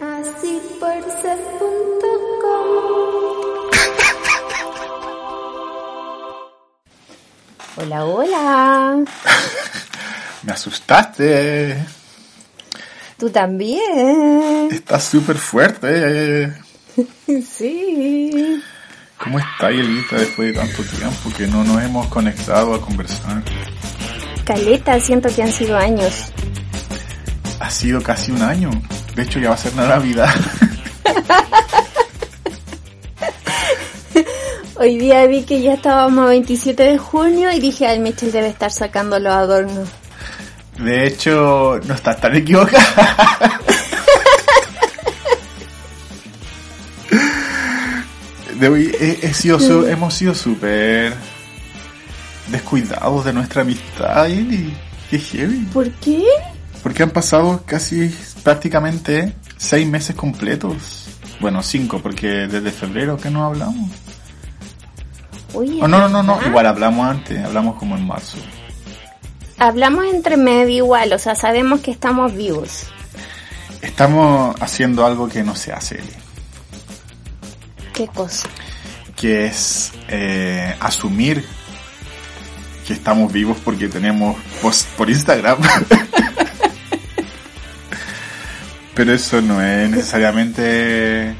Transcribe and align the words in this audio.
Así 0.00 0.60
por 0.80 1.02
ser.com. 1.20 2.68
Hola, 7.76 8.04
hola. 8.06 9.04
Me 10.42 10.52
asustaste. 10.52 11.84
Tú 13.18 13.28
también. 13.28 14.68
Estás 14.72 15.04
súper 15.04 15.36
fuerte. 15.36 16.54
Sí. 17.46 18.60
¿Cómo 19.16 19.38
está 19.38 19.70
Elita 19.70 20.16
después 20.16 20.52
de 20.52 20.60
tanto 20.60 20.82
tiempo 20.82 21.30
que 21.36 21.46
no 21.46 21.62
nos 21.62 21.82
hemos 21.82 22.06
conectado 22.08 22.74
a 22.74 22.80
conversar? 22.80 23.42
Caleta, 24.44 24.98
siento 24.98 25.28
que 25.34 25.42
han 25.42 25.52
sido 25.52 25.76
años. 25.76 26.32
Ha 27.60 27.70
sido 27.70 28.02
casi 28.02 28.32
un 28.32 28.42
año. 28.42 28.70
De 29.20 29.26
hecho, 29.26 29.38
ya 29.38 29.50
va 29.50 29.54
a 29.54 29.58
ser 29.58 29.76
Navidad. 29.76 30.34
Hoy 34.76 34.96
día 34.96 35.26
vi 35.26 35.42
que 35.42 35.60
ya 35.60 35.74
estábamos 35.74 36.24
a 36.24 36.28
27 36.30 36.82
de 36.84 36.96
junio 36.96 37.52
y 37.52 37.60
dije, 37.60 37.86
ay, 37.86 37.98
Michelle 37.98 38.32
debe 38.32 38.48
estar 38.48 38.72
sacando 38.72 39.18
los 39.18 39.30
adornos. 39.34 39.90
De 40.78 41.06
hecho, 41.06 41.78
no 41.86 41.92
estás 41.92 42.18
tan 42.18 42.34
equivocada. 42.34 43.60
De 48.58 48.68
hoy 48.68 48.94
he- 48.98 49.18
he 49.22 49.34
sido 49.34 49.58
su- 49.58 49.86
hemos 49.86 50.14
sido 50.14 50.34
súper 50.34 51.14
descuidados 52.48 53.24
de 53.24 53.32
nuestra 53.32 53.62
amistad 53.62 54.28
y 54.28 54.74
qué 55.08 55.18
heavy. 55.18 55.66
¿Por 55.72 55.90
qué? 55.92 56.24
Porque 56.82 57.02
han 57.02 57.10
pasado 57.10 57.62
casi 57.64 58.14
prácticamente 58.42 59.34
seis 59.56 59.86
meses 59.86 60.14
completos. 60.16 61.06
Bueno, 61.40 61.62
cinco, 61.62 62.00
porque 62.00 62.26
desde 62.48 62.70
febrero 62.70 63.16
que 63.16 63.30
no 63.30 63.44
hablamos. 63.44 63.90
Oye, 65.54 65.80
Oh, 65.82 65.88
no, 65.88 65.98
no, 66.00 66.08
no, 66.08 66.22
no, 66.22 66.46
igual 66.46 66.66
hablamos 66.66 67.08
antes, 67.08 67.42
hablamos 67.44 67.76
como 67.76 67.96
en 67.96 68.06
marzo. 68.06 68.38
Hablamos 69.58 70.06
entre 70.06 70.36
medio 70.36 70.76
igual, 70.84 71.12
o 71.12 71.18
sea, 71.18 71.34
sabemos 71.34 71.80
que 71.80 71.90
estamos 71.90 72.34
vivos. 72.34 72.84
Estamos 73.82 74.54
haciendo 74.60 75.04
algo 75.04 75.28
que 75.28 75.42
no 75.42 75.54
se 75.56 75.72
hace, 75.72 75.96
Eli, 75.96 76.12
¿Qué 77.94 78.06
cosa? 78.08 78.48
que 79.16 79.46
es 79.46 79.92
eh, 80.08 80.74
asumir 80.80 81.44
que 82.86 82.94
estamos 82.94 83.30
vivos 83.30 83.58
porque 83.62 83.88
tenemos 83.88 84.36
post 84.62 84.88
por 84.96 85.10
Instagram. 85.10 85.58
Pero 89.00 89.14
eso 89.14 89.40
no 89.40 89.62
es 89.62 89.88
necesariamente... 89.88 91.34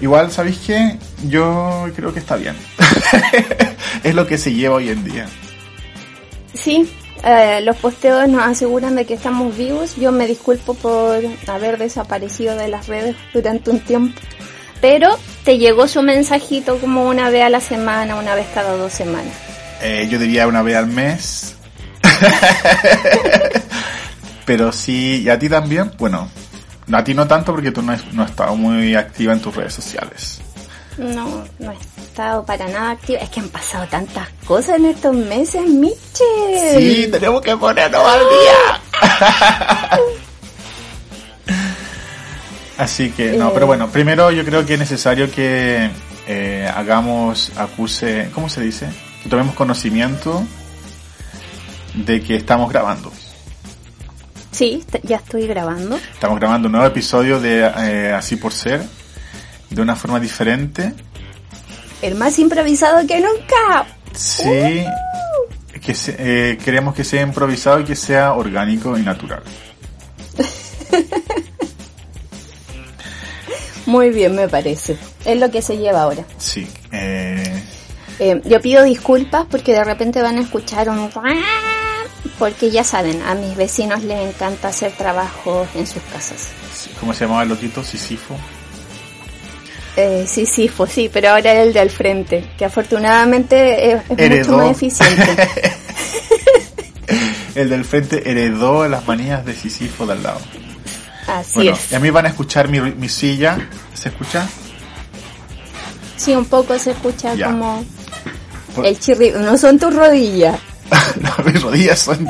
Igual, 0.00 0.32
¿sabéis 0.32 0.56
qué? 0.66 0.96
Yo 1.28 1.90
creo 1.94 2.14
que 2.14 2.20
está 2.20 2.36
bien. 2.36 2.56
es 4.02 4.14
lo 4.14 4.26
que 4.26 4.38
se 4.38 4.54
lleva 4.54 4.76
hoy 4.76 4.88
en 4.88 5.04
día. 5.04 5.26
Sí, 6.54 6.90
eh, 7.22 7.60
los 7.62 7.76
posteos 7.76 8.26
nos 8.30 8.44
aseguran 8.44 8.94
de 8.94 9.04
que 9.04 9.12
estamos 9.12 9.58
vivos. 9.58 9.96
Yo 9.96 10.10
me 10.10 10.26
disculpo 10.26 10.72
por 10.72 11.20
haber 11.48 11.76
desaparecido 11.76 12.56
de 12.56 12.68
las 12.68 12.86
redes 12.86 13.14
durante 13.34 13.70
un 13.70 13.80
tiempo. 13.80 14.18
Pero 14.80 15.18
te 15.44 15.58
llegó 15.58 15.86
su 15.86 16.00
mensajito 16.00 16.78
como 16.78 17.06
una 17.10 17.28
vez 17.28 17.42
a 17.42 17.50
la 17.50 17.60
semana, 17.60 18.16
una 18.16 18.34
vez 18.34 18.46
cada 18.54 18.74
dos 18.74 18.94
semanas. 18.94 19.34
Eh, 19.82 20.08
yo 20.10 20.18
diría 20.18 20.46
una 20.46 20.62
vez 20.62 20.76
al 20.76 20.86
mes. 20.86 21.54
Pero 24.48 24.72
sí, 24.72 25.20
¿y 25.24 25.28
a 25.28 25.38
ti 25.38 25.46
también? 25.50 25.92
Bueno, 25.98 26.26
a 26.90 27.04
ti 27.04 27.12
no 27.12 27.28
tanto 27.28 27.52
porque 27.52 27.70
tú 27.70 27.82
no 27.82 27.92
has, 27.92 28.02
no 28.14 28.22
has 28.22 28.30
estado 28.30 28.56
muy 28.56 28.94
activa 28.94 29.34
en 29.34 29.40
tus 29.40 29.54
redes 29.54 29.74
sociales. 29.74 30.40
No, 30.96 31.44
no 31.58 31.70
he 31.70 31.74
estado 32.02 32.46
para 32.46 32.66
nada 32.66 32.92
activa. 32.92 33.20
Es 33.20 33.28
que 33.28 33.40
han 33.40 33.50
pasado 33.50 33.86
tantas 33.88 34.26
cosas 34.46 34.78
en 34.78 34.86
estos 34.86 35.14
meses, 35.14 35.66
Michelle. 35.68 36.78
Sí, 36.78 37.08
tenemos 37.12 37.42
que 37.42 37.54
ponernos 37.58 38.02
al 38.02 38.20
día. 38.20 39.98
Así 42.78 43.10
que, 43.10 43.32
no, 43.32 43.48
Eh. 43.48 43.50
pero 43.52 43.66
bueno, 43.66 43.90
primero 43.90 44.30
yo 44.30 44.46
creo 44.46 44.64
que 44.64 44.72
es 44.74 44.80
necesario 44.80 45.30
que 45.30 45.90
eh, 46.26 46.72
hagamos, 46.74 47.52
acuse, 47.56 48.30
¿cómo 48.32 48.48
se 48.48 48.62
dice? 48.62 48.88
Que 49.22 49.28
tomemos 49.28 49.54
conocimiento 49.54 50.42
de 51.92 52.22
que 52.22 52.36
estamos 52.36 52.70
grabando. 52.70 53.12
Sí, 54.58 54.82
ya 55.04 55.18
estoy 55.18 55.46
grabando. 55.46 55.94
Estamos 56.12 56.40
grabando 56.40 56.66
un 56.66 56.72
nuevo 56.72 56.88
episodio 56.88 57.38
de 57.38 57.60
eh, 57.60 58.12
Así 58.12 58.34
por 58.34 58.52
Ser, 58.52 58.82
de 59.70 59.80
una 59.80 59.94
forma 59.94 60.18
diferente. 60.18 60.94
El 62.02 62.16
más 62.16 62.36
improvisado 62.40 63.06
que 63.06 63.20
nunca. 63.20 63.86
Sí, 64.16 64.84
que 65.80 65.94
se- 65.94 66.16
eh, 66.18 66.58
queremos 66.58 66.92
que 66.92 67.04
sea 67.04 67.22
improvisado 67.22 67.78
y 67.78 67.84
que 67.84 67.94
sea 67.94 68.32
orgánico 68.32 68.98
y 68.98 69.02
natural. 69.02 69.44
Muy 73.86 74.10
bien, 74.10 74.34
me 74.34 74.48
parece. 74.48 74.98
Es 75.24 75.38
lo 75.38 75.52
que 75.52 75.62
se 75.62 75.76
lleva 75.78 76.02
ahora. 76.02 76.24
Sí, 76.38 76.66
eh, 76.90 77.62
Eh, 78.18 78.40
yo 78.44 78.60
pido 78.60 78.82
disculpas 78.82 79.46
porque 79.48 79.70
de 79.72 79.84
repente 79.84 80.20
van 80.20 80.36
a 80.38 80.40
escuchar 80.40 80.90
un... 80.90 81.08
Porque 82.38 82.70
ya 82.70 82.84
saben, 82.84 83.22
a 83.22 83.34
mis 83.34 83.56
vecinos 83.56 84.02
les 84.02 84.28
encanta 84.28 84.68
hacer 84.68 84.92
trabajos 84.92 85.68
en 85.74 85.86
sus 85.86 86.02
casas. 86.12 86.48
¿cómo 87.00 87.12
se 87.12 87.24
llamaba 87.24 87.42
el 87.42 87.48
loquito? 87.48 87.82
Sisifo. 87.82 88.36
Eh, 89.96 90.24
sí, 90.28 90.46
sí, 90.46 90.70
pero 91.12 91.30
ahora 91.30 91.54
el 91.54 91.72
de 91.72 91.80
al 91.80 91.90
frente, 91.90 92.52
que 92.56 92.64
afortunadamente 92.64 93.92
es, 93.92 94.08
mucho 94.08 94.56
más 94.56 94.70
eficiente. 94.70 95.36
el 97.56 97.68
del 97.68 97.84
frente 97.84 98.30
heredó 98.30 98.86
las 98.86 99.06
manías 99.08 99.44
de 99.44 99.54
Sisifo 99.54 100.06
de 100.06 100.12
al 100.12 100.22
lado. 100.22 100.40
Así 101.26 101.54
bueno, 101.56 101.72
es. 101.72 101.92
y 101.92 101.94
a 101.96 102.00
mí 102.00 102.10
van 102.10 102.26
a 102.26 102.28
escuchar 102.28 102.68
mi, 102.68 102.80
mi 102.80 103.08
silla. 103.08 103.58
¿Se 103.92 104.10
escucha? 104.10 104.48
Sí, 106.16 106.34
un 106.34 106.46
poco 106.46 106.78
se 106.78 106.92
escucha 106.92 107.34
Ya. 107.34 107.46
como 107.46 107.84
el 108.84 108.98
chirri... 108.98 109.32
No 109.32 109.58
son 109.58 109.78
tus 109.78 109.94
rodillas. 109.94 110.58
no, 111.20 111.44
mis 111.44 111.62
rodillas 111.62 111.98
son, 111.98 112.28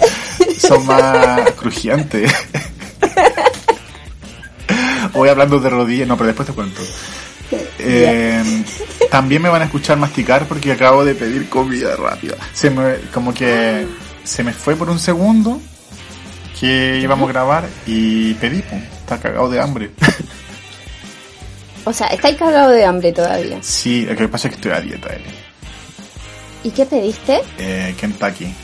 son 0.59 0.87
más 0.87 1.53
crujientes. 1.53 2.33
Voy 5.13 5.29
hablando 5.29 5.59
de 5.59 5.71
rodillas, 5.71 6.09
no, 6.09 6.17
pero 6.17 6.29
después 6.29 6.47
te 6.47 6.55
cuento. 6.55 6.81
Eh, 7.79 8.65
también 9.11 9.41
me 9.41 9.49
van 9.49 9.63
a 9.63 9.67
escuchar 9.67 9.97
masticar 9.97 10.47
porque 10.47 10.73
acabo 10.73 11.05
de 11.05 11.15
pedir 11.15 11.49
comida 11.49 11.97
rápida. 11.97 12.37
Se 12.53 12.71
me, 12.71 12.97
como 13.13 13.33
que 13.33 13.87
se 14.25 14.45
me 14.45 14.53
fue 14.53 14.77
por 14.77 14.91
un 14.91 14.99
segundo 14.99 15.61
que 16.59 16.99
íbamos 17.01 17.29
a 17.29 17.33
grabar 17.33 17.69
y 17.87 18.35
pedí, 18.35 18.63
pum, 18.63 18.83
está 19.01 19.19
cagado 19.19 19.49
de 19.49 19.61
hambre. 19.61 19.91
O 21.85 21.93
sea, 21.95 22.09
estáis 22.09 22.37
cagado 22.37 22.69
de 22.69 22.85
hambre 22.85 23.13
todavía. 23.13 23.63
sí, 23.63 24.05
lo 24.05 24.15
que 24.15 24.29
pasa 24.29 24.49
es 24.49 24.53
que 24.53 24.57
estoy 24.57 24.73
a 24.73 24.81
dieta, 24.83 25.09
Eli. 25.09 25.25
¿Y 26.65 26.71
qué 26.71 26.87
pediste? 26.87 27.41
Eh, 27.59 27.95
Kentucky. 27.99 28.49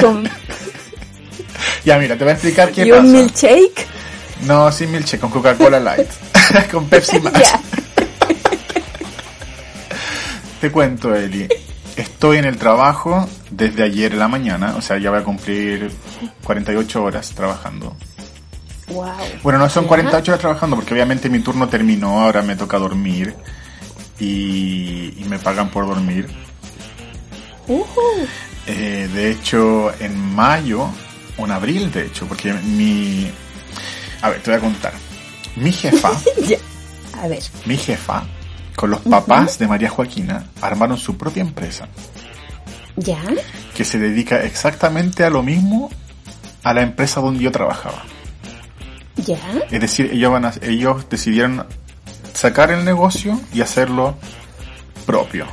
Con- 0.00 0.28
Ya, 1.84 1.98
mira, 1.98 2.16
te 2.16 2.24
voy 2.24 2.30
a 2.30 2.34
explicar 2.34 2.70
qué 2.72 2.86
¿Y 2.86 2.92
un 2.92 3.10
milkshake? 3.10 3.86
No, 4.42 4.70
sin 4.70 4.92
milkshake, 4.92 5.20
con 5.20 5.30
Coca-Cola 5.30 5.80
Light. 5.80 6.08
con 6.72 6.86
Pepsi 6.88 7.18
Max. 7.20 7.38
Ya. 7.40 7.60
Te 10.60 10.70
cuento, 10.70 11.14
Eli. 11.14 11.48
Estoy 11.96 12.38
en 12.38 12.44
el 12.44 12.58
trabajo 12.58 13.28
desde 13.50 13.82
ayer 13.82 14.12
en 14.12 14.18
la 14.20 14.28
mañana, 14.28 14.74
o 14.76 14.82
sea, 14.82 14.98
ya 14.98 15.10
voy 15.10 15.20
a 15.20 15.24
cumplir 15.24 15.90
48 16.44 17.02
horas 17.02 17.30
trabajando. 17.30 17.96
Wow. 18.88 19.10
Bueno, 19.42 19.58
no 19.58 19.68
son 19.68 19.86
48 19.86 20.30
horas 20.30 20.40
trabajando 20.40 20.76
porque 20.76 20.94
obviamente 20.94 21.28
mi 21.28 21.40
turno 21.40 21.68
terminó, 21.68 22.20
ahora 22.20 22.42
me 22.42 22.54
toca 22.56 22.78
dormir 22.78 23.34
y, 24.20 25.14
y 25.18 25.24
me 25.28 25.38
pagan 25.38 25.68
por 25.70 25.86
dormir. 25.86 26.28
Ujú. 27.66 28.00
Eh, 28.66 29.08
de 29.12 29.30
hecho, 29.30 29.92
en 30.00 30.16
mayo 30.34 30.88
un 31.38 31.50
abril, 31.52 31.90
de 31.92 32.06
hecho, 32.06 32.26
porque 32.26 32.52
mi... 32.52 33.30
A 34.22 34.30
ver, 34.30 34.42
te 34.42 34.50
voy 34.50 34.58
a 34.58 34.62
contar. 34.62 34.92
Mi 35.56 35.72
jefa, 35.72 36.10
Ya. 36.48 36.58
A 37.20 37.28
ver. 37.28 37.42
mi 37.66 37.76
jefa, 37.76 38.24
con 38.76 38.90
los 38.90 39.00
papás 39.00 39.58
de 39.58 39.66
María 39.66 39.88
Joaquina, 39.90 40.44
armaron 40.60 40.98
su 40.98 41.16
propia 41.16 41.40
empresa, 41.42 41.88
¿Ya? 42.96 43.20
que 43.74 43.84
se 43.84 43.98
dedica 43.98 44.42
exactamente 44.44 45.24
a 45.24 45.30
lo 45.30 45.42
mismo 45.42 45.90
a 46.62 46.72
la 46.74 46.82
empresa 46.82 47.20
donde 47.20 47.42
yo 47.42 47.50
trabajaba. 47.52 48.02
¿Ya? 49.16 49.38
Es 49.70 49.80
decir, 49.80 50.10
ellos, 50.12 50.30
van 50.32 50.44
a- 50.44 50.54
ellos 50.62 51.08
decidieron 51.10 51.66
sacar 52.38 52.70
el 52.70 52.84
negocio 52.84 53.40
y 53.52 53.62
hacerlo 53.62 54.16
propio. 55.06 55.46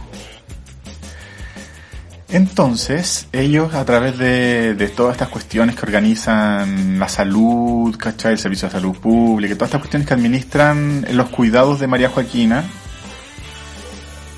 Entonces, 2.30 3.28
ellos 3.32 3.74
a 3.74 3.84
través 3.86 4.20
de, 4.20 4.76
de 4.76 4.88
todas 4.90 5.14
estas 5.14 5.30
cuestiones 5.30 5.76
que 5.76 5.82
organizan 5.82 7.00
la 7.00 7.08
salud, 7.08 7.96
¿cachai? 7.98 8.34
El 8.34 8.40
servicio 8.40 8.68
de 8.68 8.74
salud 8.74 8.96
pública, 8.98 9.56
todas 9.56 9.70
estas 9.70 9.82
cuestiones 9.82 10.08
que 10.08 10.14
administran 10.14 11.08
los 11.14 11.30
cuidados 11.30 11.80
de 11.80 11.88
María 11.88 12.10
Joaquina, 12.10 12.64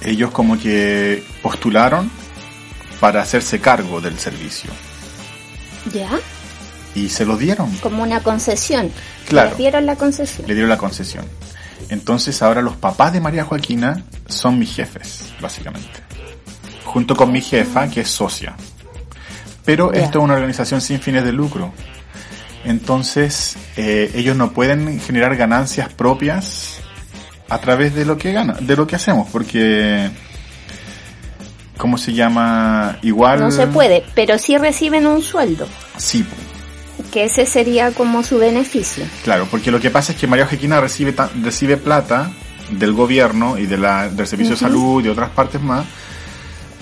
ellos 0.02 0.32
como 0.32 0.58
que 0.58 1.26
postularon 1.42 2.10
para 3.02 3.22
hacerse 3.22 3.60
cargo 3.60 4.00
del 4.00 4.18
servicio. 4.18 4.70
¿Ya? 5.94 6.12
Y 6.96 7.10
se 7.10 7.26
lo 7.26 7.36
dieron. 7.36 7.76
Como 7.78 8.04
una 8.04 8.22
concesión. 8.22 8.90
Claro. 9.28 9.50
Les 9.50 9.58
dieron 9.58 9.86
la 9.86 9.98
concesión. 9.98 10.48
le 10.48 10.54
dieron 10.54 10.70
la 10.70 10.78
concesión. 10.78 11.26
Entonces 11.90 12.42
ahora 12.42 12.62
los 12.62 12.76
papás 12.76 13.14
de 13.14 13.22
María 13.22 13.46
Joaquina 13.46 14.04
son 14.28 14.60
mis 14.60 14.76
jefes, 14.76 15.34
básicamente. 15.42 16.02
Junto 16.86 17.16
con 17.16 17.32
mi 17.32 17.42
jefa, 17.42 17.90
que 17.90 18.02
es 18.02 18.10
socia. 18.10 18.56
Pero 19.64 19.92
esto 19.94 20.20
es 20.20 20.24
una 20.24 20.34
organización 20.34 20.82
sin 20.82 21.00
fines 21.00 21.24
de 21.24 21.34
lucro. 21.34 21.74
Entonces 22.64 23.58
eh, 23.76 24.12
ellos 24.16 24.36
no 24.36 24.52
pueden 24.52 25.00
generar 25.00 25.36
ganancias 25.36 25.94
propias 25.94 26.80
a 27.50 27.60
través 27.60 27.96
de 27.96 28.06
lo 28.06 28.18
que 28.18 28.34
gana, 28.34 28.54
de 28.60 28.76
lo 28.76 28.88
que 28.88 28.96
hacemos, 28.96 29.30
porque 29.32 30.10
¿cómo 31.78 31.98
se 31.98 32.14
llama? 32.14 32.98
Igual 33.02 33.40
No 33.40 33.52
se 33.52 33.68
puede, 33.68 34.04
pero 34.16 34.38
sí 34.38 34.58
reciben 34.58 35.08
un 35.08 35.22
sueldo, 35.22 35.68
Sí, 35.98 36.26
que 37.12 37.26
ese 37.26 37.46
sería 37.46 37.92
como 37.92 38.24
su 38.24 38.38
beneficio. 38.38 39.06
Claro, 39.24 39.48
porque 39.50 39.72
lo 39.72 39.80
que 39.80 39.90
pasa 39.90 40.12
es 40.14 40.18
que 40.18 40.28
María 40.28 40.46
Joaquina 40.48 40.80
recibe, 40.82 41.14
recibe 41.44 41.78
plata 41.78 42.32
del 42.72 42.94
gobierno 42.94 43.58
y 43.58 43.66
de 43.66 43.78
la, 43.78 44.10
del 44.10 44.28
Servicio 44.28 44.56
de 44.56 44.60
Salud 44.60 45.00
y 45.00 45.04
de 45.04 45.10
otras 45.12 45.30
partes 45.30 45.62
más 45.62 45.86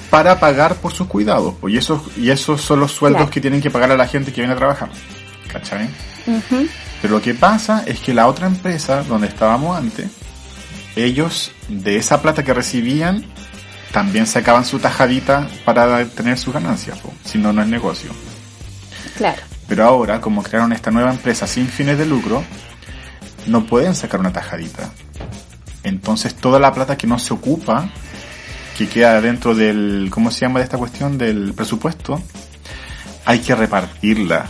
para 0.09 0.39
pagar 0.39 0.75
por 0.75 0.93
sus 0.93 1.07
cuidados. 1.07 1.55
pues, 1.59 1.73
Y 1.73 1.77
esos, 1.77 2.01
y 2.17 2.29
esos 2.29 2.61
son 2.61 2.79
los 2.79 2.91
sueldos 2.91 3.19
Claro. 3.21 3.31
que 3.31 3.41
tienen 3.41 3.61
que 3.61 3.69
pagar 3.69 3.91
a 3.91 3.97
la 3.97 4.07
gente 4.07 4.31
que 4.31 4.41
viene 4.41 4.53
a 4.53 4.57
trabajar. 4.57 4.89
¿Cachai? 5.51 5.89
Pero 7.01 7.15
lo 7.15 7.21
que 7.21 7.33
pasa 7.33 7.83
es 7.85 7.99
que 7.99 8.13
la 8.13 8.27
otra 8.27 8.47
empresa 8.47 9.03
donde 9.03 9.27
estábamos 9.27 9.77
antes, 9.77 10.07
ellos 10.95 11.51
de 11.67 11.97
esa 11.97 12.21
plata 12.21 12.43
que 12.43 12.53
recibían 12.53 13.25
también 13.91 14.25
sacaban 14.27 14.65
su 14.65 14.79
tajadita 14.79 15.47
para 15.63 16.03
tener 16.05 16.37
sus 16.37 16.53
ganancias, 16.53 16.99
po, 16.99 17.13
si 17.23 17.37
no, 17.37 17.53
no 17.53 17.61
es 17.61 17.67
negocio. 17.67 18.11
Claro. 19.17 19.41
Pero 19.67 19.83
ahora, 19.85 20.21
como 20.21 20.43
crearon 20.43 20.73
esta 20.73 20.91
nueva 20.91 21.11
empresa 21.11 21.47
sin 21.47 21.67
fines 21.67 21.97
de 21.97 22.05
lucro, 22.05 22.43
no 23.47 23.65
pueden 23.65 23.95
sacar 23.95 24.19
una 24.19 24.31
tajadita. 24.31 24.89
Entonces 25.83 26.35
toda 26.35 26.59
la 26.59 26.73
plata 26.73 26.97
que 26.97 27.07
no 27.07 27.17
se 27.19 27.33
ocupa, 27.33 27.89
que 28.77 28.87
queda 28.87 29.21
dentro 29.21 29.55
del, 29.55 30.07
¿cómo 30.11 30.31
se 30.31 30.41
llama 30.41 30.59
de 30.59 30.65
esta 30.65 30.77
cuestión? 30.77 31.17
Del 31.17 31.53
presupuesto, 31.53 32.21
hay 33.25 33.39
que 33.39 33.55
repartirla. 33.55 34.45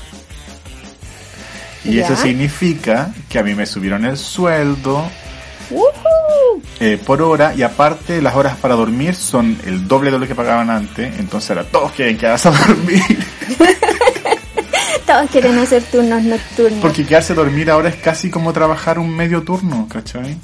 Y 1.84 1.96
Ya. 1.96 2.06
eso 2.06 2.16
significa 2.16 3.14
que 3.30 3.38
a 3.40 3.44
mí 3.44 3.54
me 3.54 3.66
subieron 3.66 4.06
el 4.06 4.18
sueldo 4.18 5.08
eh, 6.80 7.00
por 7.06 7.22
hora 7.22 7.54
y 7.56 7.62
aparte 7.64 8.22
las 8.22 8.36
horas 8.36 8.58
para 8.58 8.76
dormir 8.76 9.14
son 9.16 9.58
el 9.66 9.88
doble 9.88 10.12
de 10.12 10.20
lo 10.20 10.28
que 10.28 10.36
pagaban 10.36 10.70
antes. 10.70 11.20
Entonces 11.20 11.52
ahora 11.52 11.64
todos 11.66 11.92
quieren 11.92 12.18
quedarse 12.18 12.48
a 12.50 12.52
dormir. 12.52 13.02
Todos 15.16 15.32
quieren 15.32 15.58
hacer 15.58 15.82
turnos 15.82 16.24
nocturnos. 16.24 16.82
Porque 16.82 17.06
quedarse 17.06 17.32
a 17.32 17.38
dormir 17.38 17.72
ahora 17.72 17.88
es 17.88 17.96
casi 17.96 18.30
como 18.30 18.52
trabajar 18.52 19.00
un 19.00 19.16
medio 19.16 19.44
turno, 19.44 19.88
¿cachai? 19.90 20.36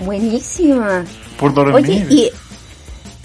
Buenísima. 0.00 1.04
Por 1.38 1.54
dormir. 1.54 1.76
Oye, 1.76 2.06
¿y, 2.10 2.30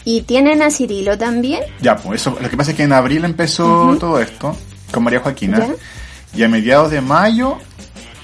¿y 0.04 0.22
tienen 0.22 0.62
a 0.62 0.70
Cirilo 0.70 1.18
también? 1.18 1.64
Ya, 1.82 1.96
pues 1.96 2.22
eso, 2.22 2.38
lo 2.40 2.48
que 2.48 2.56
pasa 2.56 2.70
es 2.70 2.78
que 2.78 2.84
en 2.84 2.94
abril 2.94 3.26
empezó 3.26 3.98
todo 4.00 4.20
esto 4.20 4.56
con 4.92 5.04
María 5.04 5.20
Joaquina. 5.20 5.58
Ya. 5.58 5.74
Y 6.36 6.44
a 6.44 6.48
mediados 6.48 6.92
de 6.92 7.02
mayo 7.02 7.58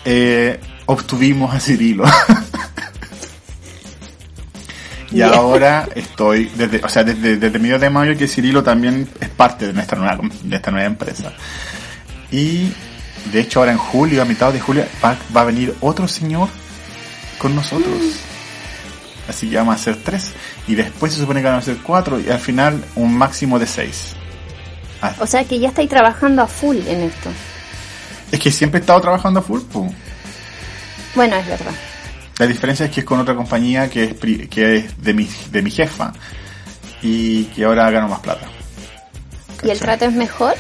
eh, 0.05 0.59
obtuvimos 0.85 1.55
a 1.55 1.59
Cirilo. 1.59 2.03
y 5.11 5.23
ahora 5.23 5.89
estoy, 5.95 6.51
desde, 6.55 6.85
o 6.85 6.89
sea, 6.89 7.03
desde, 7.03 7.37
desde 7.37 7.57
mediados 7.57 7.81
de 7.81 7.89
mayo 7.89 8.15
que 8.15 8.27
Cirilo 8.27 8.61
también 8.61 9.09
es 9.19 9.29
parte 9.29 9.65
de 9.65 9.73
nuestra 9.73 9.97
nueva, 9.97 10.19
de 10.43 10.55
esta 10.55 10.69
nueva 10.69 10.85
empresa. 10.85 11.33
Y 12.31 12.71
de 13.31 13.39
hecho 13.41 13.59
ahora 13.59 13.71
en 13.73 13.77
julio, 13.77 14.21
a 14.21 14.25
mitad 14.25 14.51
de 14.53 14.59
julio, 14.59 14.85
va, 15.03 15.17
va 15.35 15.41
a 15.41 15.45
venir 15.45 15.75
otro 15.81 16.07
señor 16.07 16.49
con 17.39 17.55
nosotros. 17.55 17.93
Así 19.27 19.49
que 19.49 19.57
vamos 19.57 19.73
a 19.73 19.75
hacer 19.75 19.97
tres. 20.03 20.31
Y 20.67 20.75
después 20.75 21.13
se 21.13 21.19
supone 21.19 21.41
que 21.41 21.47
van 21.47 21.57
a 21.57 21.61
ser 21.61 21.77
cuatro. 21.77 22.19
Y 22.19 22.29
al 22.29 22.39
final 22.39 22.83
un 22.95 23.15
máximo 23.17 23.59
de 23.59 23.67
seis. 23.67 24.13
Ah, 25.01 25.13
O 25.19 25.27
sea 25.27 25.43
que 25.45 25.59
ya 25.59 25.69
estáis 25.69 25.89
trabajando 25.89 26.41
a 26.41 26.47
full 26.47 26.77
en 26.87 27.01
esto. 27.01 27.29
es 28.31 28.39
que 28.39 28.51
siempre 28.51 28.79
he 28.79 28.81
estado 28.81 29.01
trabajando 29.01 29.39
a 29.39 29.43
full. 29.43 29.61
po. 29.61 29.91
Bueno, 31.15 31.35
es 31.35 31.47
verdad. 31.47 31.71
La 32.39 32.47
diferencia 32.47 32.85
es 32.85 32.91
que 32.91 33.01
es 33.01 33.05
con 33.05 33.19
otra 33.19 33.35
compañía 33.35 33.89
que 33.89 34.03
es, 34.05 34.13
pri- 34.13 34.47
que 34.47 34.77
es 34.77 35.01
de, 35.03 35.13
mi, 35.13 35.29
de 35.51 35.61
mi 35.61 35.69
jefa. 35.71 36.13
Y 37.01 37.45
que 37.45 37.63
ahora 37.65 37.89
gano 37.91 38.07
más 38.07 38.19
plata. 38.19 38.47
¿Y 39.63 39.69
el 39.69 39.77
¿Cachai? 39.77 39.79
trato 39.79 40.05
es 40.05 40.13
mejor? 40.13 40.55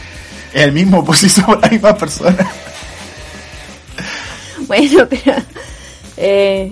El 0.53 0.71
mismo, 0.71 1.13
si 1.13 1.29
somos 1.29 1.61
la 1.61 1.67
misma 1.71 1.95
persona. 1.97 2.51
Bueno, 4.67 5.07
pero 5.09 5.35
eh, 6.17 6.71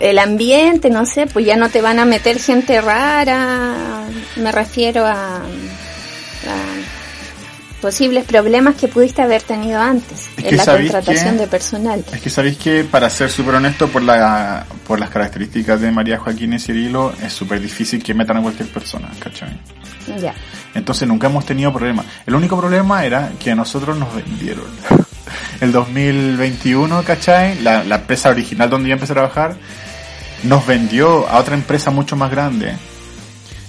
el 0.00 0.18
ambiente, 0.18 0.90
no 0.90 1.06
sé, 1.06 1.26
pues 1.26 1.46
ya 1.46 1.56
no 1.56 1.68
te 1.68 1.80
van 1.80 1.98
a 1.98 2.04
meter 2.04 2.38
gente 2.38 2.80
rara. 2.80 4.04
Me 4.36 4.52
refiero 4.52 5.06
a, 5.06 5.36
a 5.36 6.75
posibles 7.86 8.24
problemas 8.24 8.74
que 8.74 8.88
pudiste 8.88 9.22
haber 9.22 9.42
tenido 9.42 9.80
antes 9.80 10.28
Es 10.36 10.44
en 10.44 10.56
la 10.56 10.64
¿sabéis 10.64 10.90
contratación 10.90 11.38
de 11.38 11.46
personal. 11.46 12.04
Es 12.12 12.20
que 12.20 12.30
sabéis 12.30 12.58
que, 12.58 12.82
para 12.82 13.08
ser 13.08 13.30
súper 13.30 13.54
honesto, 13.54 13.86
por, 13.86 14.02
la, 14.02 14.66
por 14.88 14.98
las 14.98 15.08
características 15.08 15.80
de 15.80 15.92
María 15.92 16.18
Joaquín 16.18 16.52
y 16.54 16.58
Cirilo, 16.58 17.12
es 17.22 17.32
súper 17.32 17.60
difícil 17.60 18.02
que 18.02 18.12
metan 18.12 18.38
a 18.38 18.42
cualquier 18.42 18.68
persona, 18.70 19.08
¿cachai? 19.20 19.56
Ya. 20.20 20.34
Entonces 20.74 21.06
nunca 21.06 21.28
hemos 21.28 21.46
tenido 21.46 21.72
problemas. 21.72 22.06
El 22.26 22.34
único 22.34 22.58
problema 22.58 23.04
era 23.04 23.30
que 23.38 23.52
a 23.52 23.54
nosotros 23.54 23.96
nos 23.96 24.12
vendieron. 24.12 24.64
El 25.60 25.70
2021, 25.70 27.04
¿cachai? 27.04 27.60
La, 27.62 27.84
la 27.84 27.96
empresa 27.96 28.30
original 28.30 28.68
donde 28.68 28.88
yo 28.88 28.94
empecé 28.94 29.12
a 29.12 29.14
trabajar 29.14 29.56
nos 30.42 30.66
vendió 30.66 31.28
a 31.28 31.38
otra 31.38 31.54
empresa 31.54 31.92
mucho 31.92 32.16
más 32.16 32.32
grande. 32.32 32.74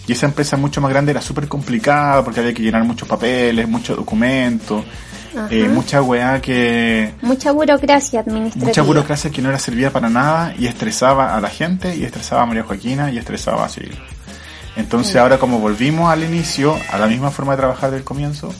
Y 0.07 0.13
esa 0.13 0.25
empresa 0.25 0.55
mucho 0.55 0.79
más 0.79 0.89
grande 0.89 1.11
era 1.11 1.21
súper 1.21 1.47
complicada 1.47 2.23
porque 2.23 2.39
había 2.39 2.53
que 2.53 2.63
llenar 2.63 2.83
muchos 2.85 3.07
papeles, 3.07 3.67
muchos 3.67 3.97
documentos, 3.97 4.85
eh, 5.49 5.67
mucha 5.67 6.01
weá 6.01 6.41
que... 6.41 7.13
Mucha 7.21 7.51
burocracia 7.51 8.21
administrativa. 8.21 8.67
Mucha 8.67 8.81
burocracia 8.83 9.29
que 9.29 9.41
no 9.41 9.49
era 9.49 9.59
servida 9.59 9.89
para 9.89 10.09
nada 10.09 10.53
y 10.57 10.65
estresaba 10.65 11.35
a 11.35 11.41
la 11.41 11.49
gente 11.49 11.95
y 11.95 12.05
estresaba 12.05 12.43
a 12.43 12.45
María 12.45 12.63
Joaquina 12.63 13.11
y 13.11 13.17
estresaba 13.17 13.65
a 13.65 13.69
Cirilo. 13.69 13.97
Entonces 14.77 15.15
ahora 15.17 15.37
como 15.39 15.59
volvimos 15.59 16.09
al 16.09 16.23
inicio, 16.23 16.77
a 16.91 16.97
la 16.97 17.07
misma 17.07 17.29
forma 17.29 17.53
de 17.53 17.57
trabajar 17.57 17.91
del 17.91 18.03
comienzo, 18.03 18.53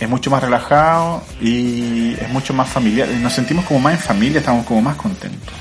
es 0.00 0.08
mucho 0.08 0.30
más 0.30 0.42
relajado 0.42 1.22
y 1.40 2.14
es 2.14 2.28
mucho 2.30 2.54
más 2.54 2.68
familiar. 2.68 3.08
Nos 3.20 3.34
sentimos 3.34 3.66
como 3.66 3.80
más 3.80 3.92
en 3.92 3.98
familia, 3.98 4.38
estamos 4.38 4.64
como 4.64 4.80
más 4.80 4.96
contentos. 4.96 5.52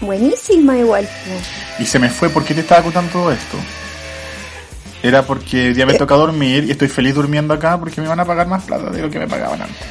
Buenísima 0.00 0.78
igual. 0.78 1.08
Y 1.78 1.84
se 1.84 1.98
me 1.98 2.08
fue, 2.08 2.28
¿por 2.30 2.44
qué 2.44 2.54
te 2.54 2.60
estaba 2.60 2.82
contando 2.82 3.12
todo 3.12 3.32
esto? 3.32 3.56
Era 5.02 5.22
porque 5.24 5.72
ya 5.74 5.86
me 5.86 5.94
toca 5.94 6.14
dormir 6.14 6.64
y 6.64 6.70
estoy 6.72 6.88
feliz 6.88 7.14
durmiendo 7.14 7.54
acá 7.54 7.78
porque 7.78 8.00
me 8.00 8.08
van 8.08 8.20
a 8.20 8.24
pagar 8.24 8.46
más 8.46 8.64
plata 8.64 8.90
de 8.90 9.00
lo 9.02 9.10
que 9.10 9.18
me 9.18 9.26
pagaban 9.26 9.62
antes. 9.62 9.86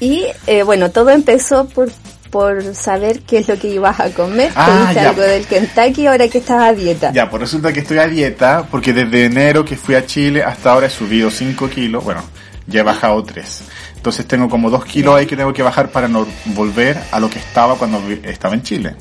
Y 0.00 0.24
eh, 0.46 0.62
bueno, 0.62 0.90
todo 0.90 1.10
empezó 1.10 1.66
por, 1.68 1.90
por 2.30 2.74
saber 2.74 3.20
qué 3.20 3.38
es 3.38 3.48
lo 3.48 3.58
que 3.58 3.68
ibas 3.68 4.00
a 4.00 4.10
comer. 4.10 4.50
Ah, 4.56 4.66
Pediste 4.66 4.94
ya. 4.94 5.10
algo 5.10 5.22
del 5.22 5.46
Kentucky 5.46 6.06
ahora 6.06 6.26
que 6.28 6.38
estás 6.38 6.62
a 6.62 6.72
dieta. 6.72 7.12
Ya, 7.12 7.28
pues 7.28 7.42
resulta 7.42 7.72
que 7.72 7.80
estoy 7.80 7.98
a 7.98 8.08
dieta 8.08 8.66
porque 8.70 8.92
desde 8.92 9.26
enero 9.26 9.64
que 9.64 9.76
fui 9.76 9.94
a 9.94 10.06
Chile 10.06 10.42
hasta 10.42 10.72
ahora 10.72 10.86
he 10.86 10.90
subido 10.90 11.30
5 11.30 11.68
kilos. 11.68 12.02
Bueno, 12.02 12.22
ya 12.66 12.80
he 12.80 12.82
bajado 12.82 13.22
3. 13.22 13.62
Entonces 14.00 14.26
tengo 14.26 14.48
como 14.48 14.70
2 14.70 14.86
kilos 14.86 15.14
ahí 15.14 15.26
que 15.26 15.36
tengo 15.36 15.52
que 15.52 15.62
bajar 15.62 15.90
para 15.90 16.08
no 16.08 16.26
volver 16.46 16.98
a 17.12 17.20
lo 17.20 17.28
que 17.28 17.38
estaba 17.38 17.76
cuando 17.76 18.02
estaba 18.22 18.54
en 18.54 18.62
Chile. 18.62 18.94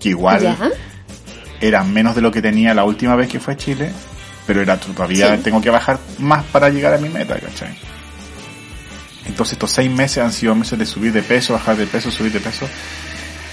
Que 0.00 0.08
igual 0.08 0.40
Ya. 0.40 0.56
era 1.60 1.84
menos 1.84 2.14
de 2.14 2.22
lo 2.22 2.30
que 2.32 2.40
tenía 2.40 2.72
la 2.72 2.84
última 2.84 3.14
vez 3.14 3.28
que 3.28 3.40
fui 3.40 3.52
a 3.52 3.56
Chile, 3.58 3.92
pero 4.46 4.62
era 4.62 4.78
todavía 4.80 5.36
Sí. 5.36 5.42
tengo 5.42 5.60
que 5.60 5.68
bajar 5.68 5.98
más 6.18 6.44
para 6.46 6.70
llegar 6.70 6.94
a 6.94 6.96
mi 6.98 7.10
meta, 7.10 7.38
¿cachai? 7.38 7.76
Entonces 9.26 9.52
estos 9.52 9.70
seis 9.70 9.90
meses 9.90 10.24
han 10.24 10.32
sido 10.32 10.54
meses 10.54 10.78
de 10.78 10.86
subir 10.86 11.12
de 11.12 11.20
peso, 11.22 11.52
bajar 11.52 11.76
de 11.76 11.86
peso, 11.86 12.10
subir 12.10 12.32
de 12.32 12.40
peso 12.40 12.66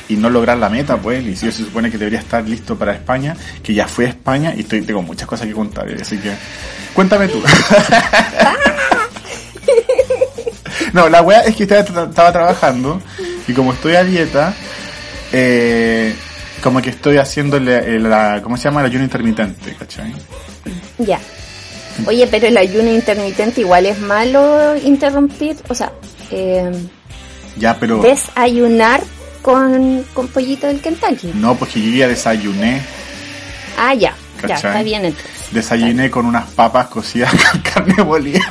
y 0.07 0.15
no 0.15 0.29
lograr 0.29 0.57
la 0.57 0.69
meta, 0.69 0.95
pues, 0.95 1.25
y 1.25 1.35
si 1.35 1.45
yo 1.47 1.51
se 1.51 1.65
supone 1.65 1.91
que 1.91 1.97
debería 1.97 2.19
estar 2.19 2.47
listo 2.47 2.77
para 2.77 2.93
España, 2.93 3.35
que 3.61 3.73
ya 3.73 3.85
fui 3.85 4.05
a 4.05 4.07
España 4.07 4.53
y 4.55 4.61
estoy, 4.61 4.81
tengo 4.83 5.01
muchas 5.01 5.27
cosas 5.27 5.45
que 5.45 5.51
contar, 5.53 5.87
así 6.01 6.17
que 6.19 6.31
cuéntame 6.93 7.27
tú. 7.27 7.43
no, 10.95 11.09
la 11.09 11.21
weá 11.21 11.41
es 11.41 11.55
que 11.55 11.63
estaba, 11.63 11.83
tra- 11.85 12.09
estaba 12.09 12.31
trabajando 12.31 13.01
y 13.47 13.53
como 13.53 13.73
estoy 13.73 13.95
a 13.95 14.03
dieta, 14.03 14.53
eh, 15.31 16.15
como 16.63 16.81
que 16.81 16.89
estoy 16.89 17.17
haciendo 17.17 17.59
la, 17.59 17.81
la- 17.81 18.41
¿cómo 18.41 18.57
se 18.57 18.63
llama? 18.63 18.79
El 18.79 18.87
ayuno 18.87 19.03
intermitente, 19.03 19.75
¿cachai? 19.77 20.13
Ya. 20.97 21.19
Oye, 22.07 22.27
pero 22.27 22.47
el 22.47 22.57
ayuno 22.57 22.89
intermitente 22.91 23.61
igual 23.61 23.85
es 23.85 23.99
malo 23.99 24.75
interrumpir, 24.83 25.55
o 25.69 25.75
sea, 25.75 25.91
eh, 26.31 26.71
Ya, 27.57 27.77
pero... 27.79 27.99
desayunar 28.01 29.01
con, 29.41 30.03
con 30.13 30.27
pollito 30.29 30.67
del 30.67 30.81
Kentucky. 30.81 31.31
No, 31.35 31.55
pues 31.55 31.71
que 31.71 31.81
yo 31.81 31.89
ya 31.97 32.07
desayuné. 32.07 32.81
Ah, 33.77 33.93
ya, 33.93 34.09
ya, 34.09 34.15
¿Cachai? 34.41 34.55
está 34.71 34.83
bien 34.83 35.05
entonces. 35.05 35.31
Desayuné 35.51 36.09
con 36.09 36.25
unas 36.25 36.49
papas 36.51 36.87
cocidas 36.87 37.31
con 37.51 37.61
carne 37.61 38.03
molida. 38.03 38.41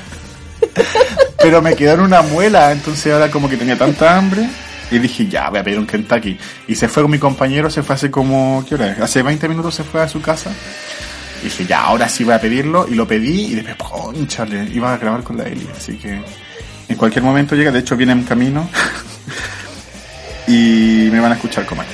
Pero 1.45 1.61
me 1.61 1.77
quedaron 1.77 2.07
una 2.07 2.23
muela, 2.23 2.73
entonces 2.73 3.13
ahora 3.13 3.31
como 3.31 3.51
que 3.51 3.59
tenía 3.59 3.77
tanta 3.77 4.17
hambre. 4.17 4.49
Y 4.91 4.99
dije, 4.99 5.27
ya, 5.27 5.51
voy 5.51 5.59
a 5.59 5.63
pedir 5.63 5.79
un 5.79 5.87
Kentucky. 5.87 6.39
Y 6.67 6.75
se 6.75 6.89
fue 6.89 7.03
con 7.03 7.13
mi 7.13 7.19
compañero, 7.19 7.69
se 7.69 7.83
fue 7.83 7.97
hace 7.97 8.11
como, 8.11 8.65
¿qué 8.67 8.77
hora 8.77 8.93
es? 8.93 8.99
Hace 8.99 9.23
20 9.23 9.47
minutos 9.51 9.75
se 9.75 9.85
fue 9.85 10.01
a 10.01 10.09
su 10.09 10.23
casa. 10.23 10.51
Y 11.43 11.45
dije, 11.45 11.67
ya, 11.67 11.83
ahora 11.83 12.09
sí 12.09 12.25
voy 12.25 12.33
a 12.33 12.41
pedirlo. 12.41 12.87
Y 12.89 12.95
lo 12.95 13.07
pedí 13.07 13.53
y 13.53 13.55
después, 13.57 13.77
conchale, 13.77 14.65
iba 14.73 14.95
a 14.95 14.97
grabar 14.97 15.23
con 15.23 15.37
la 15.37 15.45
Eli. 15.45 15.69
Así 15.77 15.99
que 15.99 16.23
en 16.89 16.97
cualquier 16.97 17.23
momento 17.23 17.55
llega, 17.55 17.71
de 17.71 17.81
hecho 17.81 17.95
viene 17.95 18.13
en 18.13 18.23
camino. 18.23 18.67
y 20.47 21.11
me 21.13 21.21
van 21.21 21.33
a 21.33 21.35
escuchar 21.35 21.67
comer. 21.67 21.87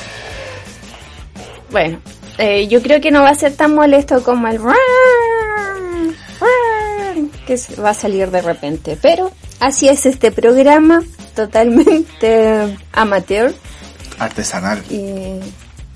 Bueno, 1.72 1.98
eh, 2.38 2.68
yo 2.68 2.80
creo 2.82 3.00
que 3.00 3.10
no 3.10 3.22
va 3.22 3.30
a 3.30 3.34
ser 3.34 3.54
tan 3.54 3.74
molesto 3.74 4.22
como 4.22 4.46
el 4.46 4.60
que 7.50 7.80
va 7.82 7.90
a 7.90 7.94
salir 7.94 8.30
de 8.30 8.42
repente. 8.42 8.96
Pero 9.00 9.32
así 9.58 9.88
es 9.88 10.06
este 10.06 10.30
programa, 10.30 11.02
totalmente 11.34 12.76
amateur 12.92 13.52
Artesanal. 14.18 14.80
y 14.88 15.40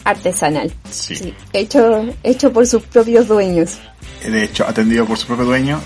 artesanal. 0.03 0.73
Sí. 0.91 1.33
hecho, 1.53 2.05
hecho 2.25 2.53
por 2.53 2.67
sus 2.67 2.83
propios 2.83 3.29
dueños. 3.29 3.79
de 4.25 4.43
hecho 4.45 4.67
atendido 4.67 5.07
por 5.07 5.17
su 5.17 5.27
propio 5.29 5.45
dueño, 5.45 5.81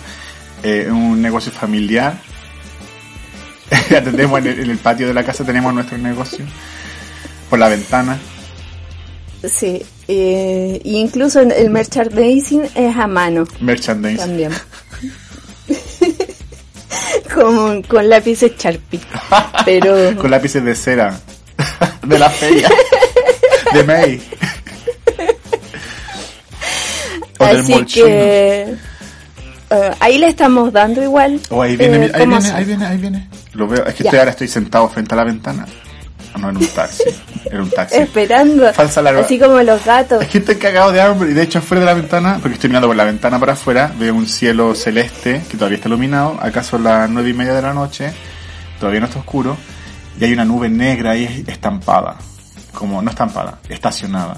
eh, 0.63 0.89
un 0.91 1.21
negocio 1.21 1.53
familiar. 1.53 2.19
Atendemos 3.71 4.39
en 4.39 4.47
el, 4.47 4.61
en 4.61 4.71
el 4.71 4.79
patio 4.79 5.07
de 5.07 5.13
la 5.15 5.23
casa, 5.25 5.45
tenemos 5.45 5.75
nuestro 5.75 5.99
negocio, 5.99 6.47
por 7.51 7.59
la 7.59 7.69
ventana. 7.69 8.19
Sí, 9.47 9.83
eh, 10.09 10.81
incluso 10.85 11.41
el 11.41 11.71
merchandising 11.71 12.63
es 12.75 12.97
a 12.97 13.07
mano 13.07 13.45
Merchandise. 13.61 14.17
también. 14.17 14.51
Con, 17.39 17.83
con 17.83 18.09
lápices 18.09 18.53
Sharpie. 18.59 19.01
Pero 19.65 20.17
Con 20.21 20.31
lápices 20.31 20.65
de 20.65 20.75
cera. 20.75 21.19
de 22.03 22.19
la 22.19 22.31
feria. 22.31 22.69
de 23.73 23.85
May. 23.85 24.23
o 27.39 27.47
del 27.47 27.57
así 27.59 27.85
que 27.85 28.75
eh, 29.71 29.91
ahí 30.01 30.19
le 30.19 30.29
estamos 30.29 30.73
dando 30.73 31.03
igual. 31.03 31.41
Oh, 31.51 31.63
ahí 31.63 31.77
viene, 31.77 32.07
eh, 32.07 32.11
ahí 32.15 32.27
viene, 32.27 32.51
ahí 32.51 32.65
viene, 32.65 32.87
ahí 32.87 32.97
viene. 32.99 33.29
Lo 33.53 33.69
veo, 33.69 33.85
es 33.85 33.95
que 33.95 34.05
estoy, 34.05 34.19
ahora 34.19 34.31
estoy 34.31 34.49
sentado 34.49 34.89
frente 34.89 35.15
a 35.15 35.17
la 35.17 35.25
ventana. 35.25 35.67
No, 36.41 36.51
era 36.51 36.59
un 36.59 36.67
taxi. 36.67 37.05
Era 37.51 37.63
un 37.63 37.71
taxi. 37.71 37.97
Esperando, 37.97 38.73
Falsa 38.73 39.01
alarma. 39.01 39.21
así 39.21 39.39
como 39.39 39.61
los 39.63 39.85
gatos. 39.85 40.23
Es 40.23 40.29
que 40.29 40.39
estoy 40.39 40.57
cagado 40.57 40.93
de 40.93 41.01
hambre 41.01 41.31
y 41.31 41.35
de 41.35 41.43
hecho 41.43 41.59
afuera 41.59 41.81
de 41.81 41.87
la 41.87 41.95
ventana, 41.95 42.39
porque 42.41 42.55
estoy 42.55 42.69
mirando 42.69 42.89
por 42.89 42.97
la 42.97 43.05
ventana 43.05 43.39
para 43.39 43.55
afuera, 43.55 43.93
veo 43.99 44.15
un 44.15 44.27
cielo 44.27 44.75
celeste 44.75 45.43
que 45.51 45.57
todavía 45.57 45.77
está 45.77 45.89
iluminado, 45.89 46.39
acá 46.41 46.63
son 46.63 46.85
las 46.85 47.09
nueve 47.11 47.31
y 47.31 47.35
media 47.35 47.55
de 47.55 47.63
la 47.63 47.75
noche, 47.75 48.13
todavía 48.79 49.01
no 49.01 49.07
está 49.07 49.19
oscuro, 49.19 49.57
y 50.21 50.25
hay 50.25 50.33
una 50.33 50.45
nube 50.45 50.69
negra 50.69 51.13
ahí 51.13 51.45
estampada, 51.47 52.17
como 52.73 53.01
no 53.03 53.11
estampada, 53.11 53.59
estacionada. 53.69 54.37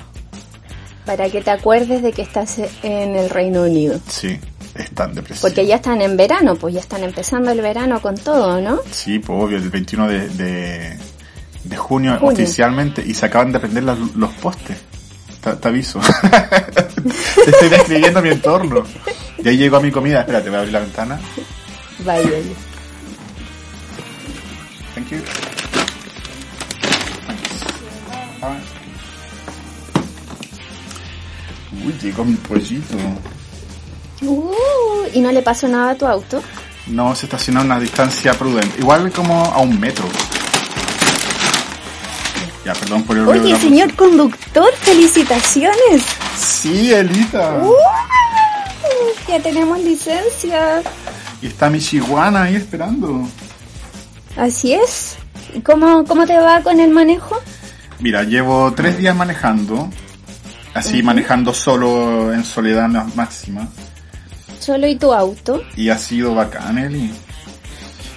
Para 1.07 1.29
que 1.29 1.41
te 1.41 1.51
acuerdes 1.51 2.03
de 2.03 2.13
que 2.13 2.23
estás 2.23 2.59
en 2.83 3.17
el 3.17 3.31
Reino 3.31 3.63
Unido. 3.63 3.99
Sí, 4.07 4.39
es 4.75 4.91
tan 4.93 5.15
depresivo. 5.15 5.49
Porque 5.49 5.67
ya 5.67 5.77
están 5.77 6.01
en 6.03 6.17
verano, 6.17 6.55
pues 6.55 6.75
ya 6.75 6.81
están 6.81 7.03
empezando 7.03 7.51
el 7.51 7.61
verano 7.61 8.01
con 8.01 8.15
todo, 8.17 8.61
¿no? 8.61 8.81
Sí, 8.91 9.19
pues 9.19 9.43
obvio, 9.43 9.57
el 9.57 9.71
21 9.71 10.09
de, 10.09 10.29
de, 10.29 10.99
de 11.65 11.77
junio, 11.77 12.17
Junio. 12.19 12.33
oficialmente, 12.33 13.03
y 13.07 13.15
se 13.15 13.27
acaban 13.27 13.53
de 13.53 13.61
prender 13.61 13.85
las- 13.85 13.99
los 14.17 14.31
postes. 14.35 14.79
Te, 15.41 15.53
te 15.55 15.69
aviso. 15.69 16.01
te 17.45 17.51
estoy 17.51 17.69
describiendo 17.69 18.21
mi 18.23 18.29
entorno. 18.31 18.83
Y 19.39 19.49
ahí 19.49 19.57
llegó 19.57 19.81
mi 19.81 19.91
comida. 19.91 20.21
Espérate, 20.21 20.49
voy 20.49 20.57
a 20.57 20.59
abrir 20.61 20.73
la 20.73 20.81
ventana. 20.81 21.21
Vaya. 22.05 22.29
Thank 24.95 25.11
you. 25.11 25.19
Uy, 31.85 31.95
llegó 32.03 32.25
mi 32.25 32.35
pollito. 32.37 32.97
Uh, 34.23 34.53
¿Y 35.15 35.21
no 35.21 35.31
le 35.33 35.43
pasó 35.43 35.69
nada 35.69 35.93
a 35.93 35.95
tu 35.95 36.07
auto? 36.07 36.43
No, 36.89 37.15
se 37.15 37.27
estaciona 37.27 37.61
a 37.61 37.65
una 37.65 37.79
distancia 37.81 38.35
prudente. 38.35 38.81
Igual 38.81 39.11
como 39.13 39.45
a 39.45 39.59
un 39.61 39.79
metro. 39.79 40.05
Ya, 42.65 42.75
perdón 42.75 43.03
por 43.05 43.17
el 43.17 43.27
Oye, 43.27 43.53
la 43.53 43.59
señor 43.59 43.95
conductor, 43.95 44.71
felicitaciones. 44.81 46.03
Sí, 46.37 46.93
Elita. 46.93 47.59
Uh, 47.63 47.73
ya 49.29 49.41
tenemos 49.41 49.79
licencia. 49.81 50.83
Y 51.41 51.47
está 51.47 51.71
mi 51.71 51.81
chihuahua 51.81 52.43
ahí 52.43 52.57
esperando. 52.57 53.27
Así 54.37 54.75
es. 54.75 55.17
¿Y 55.55 55.61
¿Cómo, 55.61 56.05
¿Cómo 56.05 56.27
te 56.27 56.37
va 56.37 56.61
con 56.63 56.79
el 56.81 56.91
manejo? 56.91 57.41
Mira, 57.99 58.25
llevo 58.25 58.73
tres 58.75 58.99
días 58.99 59.17
manejando. 59.17 59.89
Así, 60.75 61.03
manejando 61.03 61.53
solo 61.53 62.33
en 62.33 62.45
soledad 62.45 62.89
ma- 62.89 63.11
máxima. 63.15 63.69
Solo 64.61 64.87
y 64.87 64.97
tu 64.97 65.13
auto. 65.13 65.63
Y 65.77 65.89
ha 65.89 65.99
sido 65.99 66.35
bacán, 66.35 66.79
Eli. 66.79 67.11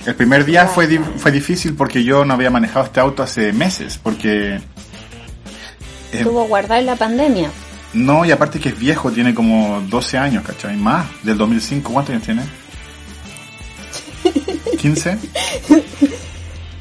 El 0.05 0.15
primer 0.15 0.43
día 0.45 0.67
fue, 0.67 0.87
di- 0.87 0.99
fue 1.17 1.31
difícil 1.31 1.75
porque 1.75 2.03
yo 2.03 2.25
no 2.25 2.33
había 2.33 2.49
manejado 2.49 2.85
este 2.85 2.99
auto 2.99 3.23
hace 3.23 3.53
meses. 3.53 3.97
Porque... 4.01 4.59
eh, 6.11 6.23
Tuvo 6.23 6.45
guardado 6.45 6.79
en 6.81 6.85
la 6.87 6.95
pandemia. 6.95 7.49
no, 7.93 8.25
y 8.25 8.31
aparte 8.31 8.59
que 8.59 8.69
es 8.69 8.77
viejo, 8.79 9.11
tiene 9.11 9.33
como 9.33 9.81
12 9.89 10.17
años, 10.17 10.43
¿cachai? 10.45 10.75
Más, 10.75 11.05
del 11.23 11.37
2005, 11.37 11.91
¿cuántos 11.93 12.13
años 12.15 12.25
tiene? 12.25 12.41
¿15? 14.77 15.17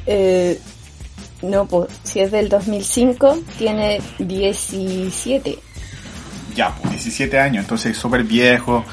Eh, 0.06 0.58
no, 1.42 1.66
pues 1.66 1.88
si 2.02 2.20
es 2.20 2.32
del 2.32 2.48
2005, 2.48 3.38
tiene 3.58 4.00
17. 4.18 5.58
Ya, 6.56 6.74
pues 6.76 6.92
17 6.94 7.38
años, 7.38 7.62
entonces 7.62 7.92
es 7.92 7.98
súper 7.98 8.24
viejo, 8.24 8.84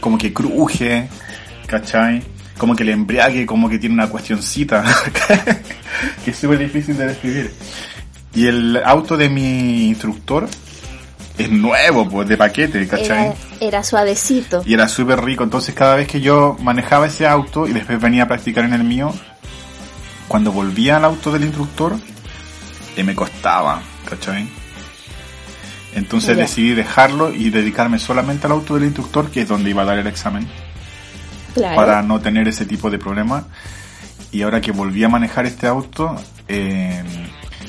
como 0.00 0.16
que 0.18 0.32
cruje, 0.32 1.08
¿cachai? 1.66 2.22
Como 2.58 2.76
que 2.76 2.82
el 2.84 2.90
embriague, 2.90 3.46
como 3.46 3.68
que 3.68 3.78
tiene 3.78 3.94
una 3.94 4.08
cuestioncita, 4.08 4.84
que 6.24 6.30
es 6.30 6.36
súper 6.36 6.58
difícil 6.58 6.96
de 6.96 7.06
describir. 7.08 7.52
Y 8.34 8.46
el 8.46 8.80
auto 8.84 9.16
de 9.16 9.28
mi 9.28 9.88
instructor 9.88 10.48
es 11.36 11.50
nuevo, 11.50 12.08
pues 12.08 12.28
de 12.28 12.36
paquete, 12.36 12.86
¿cachai? 12.86 13.26
Era, 13.26 13.34
era 13.60 13.82
suavecito. 13.82 14.62
Y 14.64 14.74
era 14.74 14.88
súper 14.88 15.24
rico, 15.24 15.42
entonces 15.42 15.74
cada 15.74 15.96
vez 15.96 16.06
que 16.06 16.20
yo 16.20 16.56
manejaba 16.60 17.06
ese 17.06 17.26
auto 17.26 17.66
y 17.66 17.72
después 17.72 18.00
venía 18.00 18.24
a 18.24 18.28
practicar 18.28 18.64
en 18.64 18.74
el 18.74 18.84
mío, 18.84 19.12
cuando 20.28 20.52
volvía 20.52 20.96
al 20.96 21.04
auto 21.04 21.32
del 21.32 21.44
instructor, 21.44 21.96
eh, 22.96 23.04
me 23.04 23.14
costaba, 23.14 23.82
¿cachai? 24.08 24.48
Entonces 25.94 26.36
decidí 26.36 26.74
dejarlo 26.74 27.32
y 27.32 27.50
dedicarme 27.50 27.98
solamente 28.00 28.46
al 28.46 28.52
auto 28.52 28.74
del 28.74 28.84
instructor, 28.84 29.30
que 29.30 29.42
es 29.42 29.48
donde 29.48 29.70
iba 29.70 29.82
a 29.82 29.84
dar 29.84 29.98
el 29.98 30.06
examen, 30.08 30.46
Claro. 31.54 31.76
para 31.76 32.02
no 32.02 32.20
tener 32.20 32.48
ese 32.48 32.66
tipo 32.66 32.90
de 32.90 32.98
problema. 32.98 33.46
Y 34.32 34.42
ahora 34.42 34.60
que 34.60 34.72
volví 34.72 35.04
a 35.04 35.08
manejar 35.08 35.46
este 35.46 35.68
auto, 35.68 36.16
eh, 36.48 37.02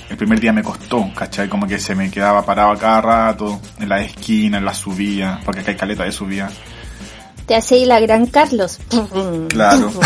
el 0.10 0.18
primer 0.18 0.40
día 0.40 0.52
me 0.52 0.64
costó, 0.64 1.12
¿cachai? 1.14 1.48
Como 1.48 1.68
que 1.68 1.78
se 1.80 1.94
me 1.94 2.10
quedaba 2.10 2.44
parado 2.44 2.72
a 2.72 2.78
cada 2.78 3.02
rato, 3.02 3.60
en 3.80 3.90
la 3.90 4.02
esquina, 4.02 4.58
en 4.58 4.66
la 4.66 4.74
subida, 4.74 5.40
porque 5.46 5.62
acá 5.62 5.72
hay 5.72 5.78
caleta 5.78 6.04
de 6.04 6.12
subida. 6.12 6.50
Te 7.46 7.56
hacéis 7.56 7.88
la 7.88 8.00
gran 8.00 8.26
Carlos. 8.26 8.80
Claro. 9.50 9.92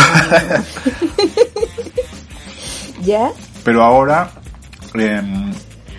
¿Ya? 3.02 3.30
Pero 3.64 3.82
ahora 3.82 4.30
eh, 4.94 5.22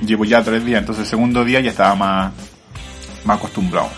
llevo 0.06 0.26
ya 0.26 0.44
tres 0.44 0.64
días, 0.64 0.80
entonces 0.80 1.06
el 1.06 1.10
segundo 1.10 1.44
día 1.44 1.60
ya 1.60 1.72
estaba 1.72 1.96
más, 1.96 2.34
más 3.26 3.38
acostumbrado. 3.38 3.90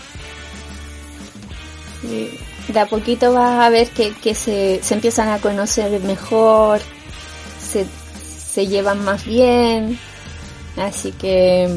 Y 2.02 2.38
de 2.68 2.80
a 2.80 2.86
poquito 2.86 3.32
vas 3.32 3.60
a 3.60 3.68
ver 3.68 3.88
que, 3.90 4.12
que 4.12 4.34
se, 4.34 4.80
se 4.82 4.94
empiezan 4.94 5.28
a 5.28 5.38
conocer 5.38 6.00
mejor, 6.00 6.80
se, 7.60 7.86
se 8.24 8.66
llevan 8.66 9.04
más 9.04 9.24
bien. 9.24 9.98
Así 10.76 11.12
que, 11.12 11.68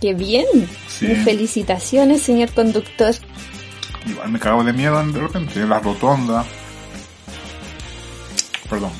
que 0.00 0.14
bien. 0.14 0.46
Sí. 0.88 1.06
Felicitaciones, 1.24 2.22
señor 2.22 2.52
conductor. 2.52 3.14
Igual 4.06 4.30
me 4.30 4.38
cago 4.38 4.64
de 4.64 4.72
miedo 4.72 5.04
de 5.06 5.20
repente, 5.20 5.64
la 5.66 5.78
rotonda. 5.78 6.44
Perdón. 8.68 8.90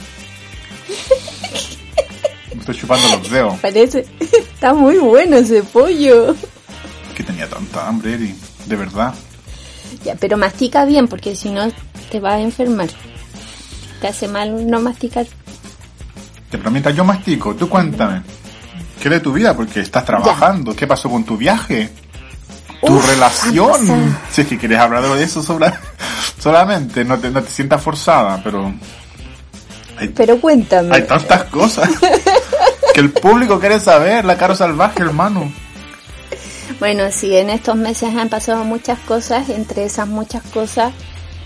Me 2.55 2.61
estoy 2.61 2.75
chupando 2.75 3.17
los 3.17 3.31
dedos. 3.31 3.59
Parece, 3.61 4.05
está 4.19 4.75
muy 4.75 4.99
bueno 4.99 5.37
ese 5.37 5.62
pollo. 5.62 6.35
Que 7.14 7.23
tenía 7.23 7.49
tanta 7.49 7.87
hambre, 7.87 8.14
Eri. 8.14 8.35
De 8.67 8.76
verdad. 8.76 9.14
Ya, 10.04 10.14
pero 10.14 10.37
mastica 10.37 10.85
bien 10.85 11.09
porque 11.09 11.35
si 11.37 11.50
no 11.50 11.68
te 12.11 12.20
vas 12.20 12.35
a 12.35 12.40
enfermar. 12.40 12.88
Te 14.00 14.09
hace 14.09 14.28
mal 14.28 14.68
no 14.70 14.80
masticar. 14.80 15.26
Te 16.50 16.59
prometo, 16.59 16.90
yo 16.90 17.04
mastico. 17.04 17.54
Tú 17.54 17.68
cuéntame. 17.68 18.23
¿Qué 19.00 19.09
de 19.09 19.20
tu 19.20 19.32
vida? 19.32 19.54
Porque 19.54 19.80
estás 19.80 20.04
trabajando. 20.04 20.75
¿Qué 20.75 20.87
pasó 20.87 21.09
con 21.11 21.25
tu 21.25 21.37
viaje? 21.37 21.90
Tu 22.85 22.94
Uf, 22.94 23.06
relación. 23.06 24.16
Si 24.30 24.40
es 24.40 24.47
que 24.47 24.56
quieres 24.59 24.78
hablar 24.78 25.02
de 25.02 25.23
eso 25.23 25.42
solamente, 26.38 27.04
no 27.04 27.18
te, 27.18 27.30
no 27.30 27.42
te 27.42 27.50
sientas 27.50 27.82
forzada, 27.82 28.40
pero 28.42 28.73
hay, 29.99 30.09
Pero 30.09 30.40
cuéntame. 30.40 30.94
hay 30.97 31.02
tantas 31.02 31.44
cosas 31.44 31.90
que 32.94 33.00
el 33.00 33.11
público 33.11 33.61
quiere 33.61 33.78
saber. 33.80 34.25
La 34.25 34.37
caro 34.38 34.54
salvaje, 34.54 35.02
hermano. 35.02 35.52
Bueno, 36.80 37.12
sí, 37.12 37.37
en 37.37 37.50
estos 37.50 37.76
meses 37.76 38.16
han 38.16 38.30
pasado 38.30 38.64
muchas 38.64 38.99
cosas. 39.00 39.50
Entre 39.50 39.84
esas 39.84 40.08
muchas 40.08 40.42
cosas 40.44 40.94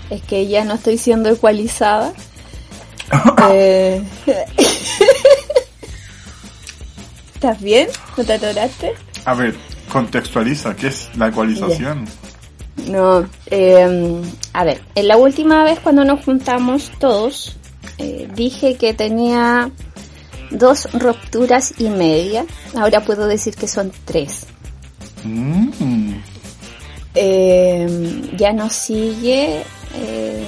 es 0.08 0.22
que 0.22 0.46
ya 0.46 0.64
no 0.64 0.74
estoy 0.74 0.96
siendo 0.96 1.28
ecualizada. 1.28 2.12
Eh, 3.50 4.02
¿Estás 7.34 7.60
bien? 7.60 7.88
¿No 8.16 8.24
te 8.24 8.32
atoraste? 8.32 8.94
A 9.26 9.34
ver, 9.34 9.54
contextualiza, 9.90 10.74
¿qué 10.74 10.86
es 10.86 11.10
la 11.16 11.28
ecualización? 11.28 12.08
No, 12.86 13.28
eh, 13.50 14.22
a 14.54 14.64
ver, 14.64 14.80
en 14.94 15.08
la 15.08 15.18
última 15.18 15.64
vez 15.64 15.78
cuando 15.80 16.06
nos 16.06 16.24
juntamos 16.24 16.90
todos, 16.98 17.56
eh, 17.98 18.26
dije 18.34 18.76
que 18.76 18.94
tenía 18.94 19.70
dos 20.50 20.88
rupturas 20.94 21.74
y 21.76 21.90
media. 21.90 22.46
Ahora 22.74 23.04
puedo 23.04 23.26
decir 23.26 23.54
que 23.54 23.68
son 23.68 23.92
tres. 24.06 24.46
Mm, 25.24 26.14
ya 28.36 28.52
no 28.52 28.68
sigue, 28.70 29.62
eh, 29.94 30.46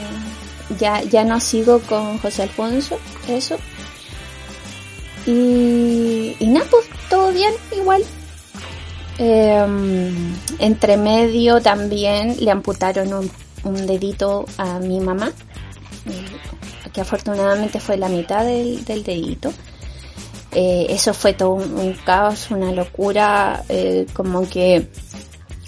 ya, 0.79 1.03
ya 1.03 1.25
no 1.25 1.41
sigo 1.41 1.81
con 1.81 2.19
José 2.19 2.43
Alfonso, 2.43 2.99
eso. 3.29 3.57
Y, 5.27 6.37
y 6.39 6.47
nada, 6.47 6.67
pues 6.71 6.87
todo 7.09 7.33
bien, 7.33 7.53
igual. 7.77 8.03
Eh, 9.19 9.67
entre 10.59 10.97
medio 10.97 11.61
también 11.61 12.37
le 12.39 12.51
amputaron 12.51 13.13
un, 13.15 13.31
un 13.65 13.87
dedito 13.87 14.45
a 14.59 14.79
mi 14.79 15.01
mamá, 15.01 15.29
eh, 16.07 16.91
que 16.93 17.01
afortunadamente 17.01 17.81
fue 17.81 17.97
la 17.97 18.09
mitad 18.09 18.45
del, 18.45 18.85
del 18.85 19.03
dedito. 19.03 19.53
Eh, 20.59 20.87
eso 20.89 21.13
fue 21.13 21.35
todo 21.35 21.51
un, 21.51 21.75
un 21.79 21.93
caos, 21.93 22.47
una 22.51 22.73
locura, 22.73 23.63
eh, 23.69 24.07
como 24.15 24.49
que 24.49 24.89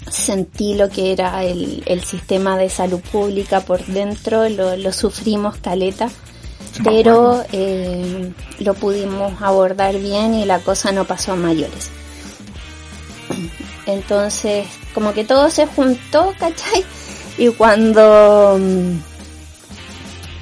sentí 0.09 0.73
lo 0.73 0.89
que 0.89 1.11
era 1.11 1.43
el, 1.43 1.83
el 1.85 2.03
sistema 2.03 2.57
de 2.57 2.69
salud 2.71 2.99
pública 3.11 3.59
por 3.61 3.85
dentro, 3.85 4.49
lo, 4.49 4.75
lo 4.77 4.91
sufrimos 4.91 5.57
caleta, 5.57 6.09
pero 6.83 7.43
eh, 7.51 8.31
lo 8.61 8.73
pudimos 8.73 9.39
abordar 9.43 9.95
bien 9.99 10.33
y 10.33 10.45
la 10.45 10.57
cosa 10.57 10.91
no 10.91 11.05
pasó 11.05 11.33
a 11.33 11.35
mayores. 11.35 11.91
Entonces, 13.85 14.65
como 14.95 15.13
que 15.13 15.23
todo 15.23 15.49
se 15.51 15.65
juntó, 15.67 16.33
¿cachai? 16.39 16.83
Y 17.37 17.49
cuando... 17.49 18.57
mm, 18.59 18.91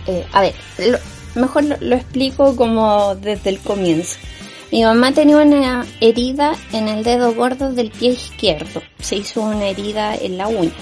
eh, 0.08 0.26
a 0.32 0.42
ver, 0.42 0.54
lo- 0.80 1.00
mejor 1.42 1.64
lo, 1.66 1.76
lo 1.82 1.96
explico 1.96 2.56
como 2.56 3.16
desde 3.16 3.50
el 3.50 3.60
comienzo. 3.60 4.16
Mi 4.72 4.84
mamá 4.84 5.14
tenía 5.14 5.38
una 5.38 5.86
herida 6.02 6.54
en 6.74 6.90
el 6.90 7.04
dedo 7.04 7.34
gordo 7.34 7.72
del 7.72 7.90
pie 7.90 8.12
izquierdo. 8.12 8.82
Se 9.00 9.16
hizo 9.16 9.42
una 9.42 9.68
herida 9.68 10.14
en 10.16 10.38
la 10.38 10.48
uña. 10.48 10.74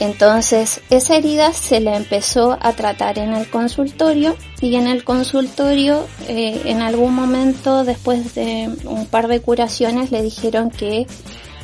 Entonces, 0.00 0.80
esa 0.90 1.16
herida 1.16 1.52
se 1.52 1.78
le 1.80 1.94
empezó 1.94 2.58
a 2.60 2.72
tratar 2.72 3.18
en 3.18 3.32
el 3.32 3.48
consultorio 3.48 4.36
y 4.60 4.74
en 4.74 4.88
el 4.88 5.04
consultorio, 5.04 6.06
eh, 6.28 6.62
en 6.64 6.82
algún 6.82 7.14
momento, 7.14 7.84
después 7.84 8.34
de 8.34 8.68
un 8.84 9.06
par 9.06 9.28
de 9.28 9.40
curaciones, 9.40 10.10
le 10.10 10.20
dijeron 10.20 10.70
que 10.70 11.06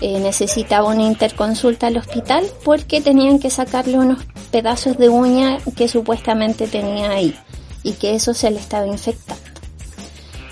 eh, 0.00 0.20
necesitaba 0.20 0.88
una 0.88 1.02
interconsulta 1.02 1.88
al 1.88 1.96
hospital 1.96 2.46
porque 2.64 3.00
tenían 3.00 3.40
que 3.40 3.50
sacarle 3.50 3.98
unos 3.98 4.20
pedazos 4.52 4.96
de 4.96 5.08
uña 5.08 5.58
que 5.76 5.88
supuestamente 5.88 6.68
tenía 6.68 7.10
ahí 7.10 7.36
y 7.82 7.92
que 7.94 8.14
eso 8.14 8.32
se 8.32 8.50
le 8.52 8.60
estaba 8.60 8.86
infectando. 8.86 9.59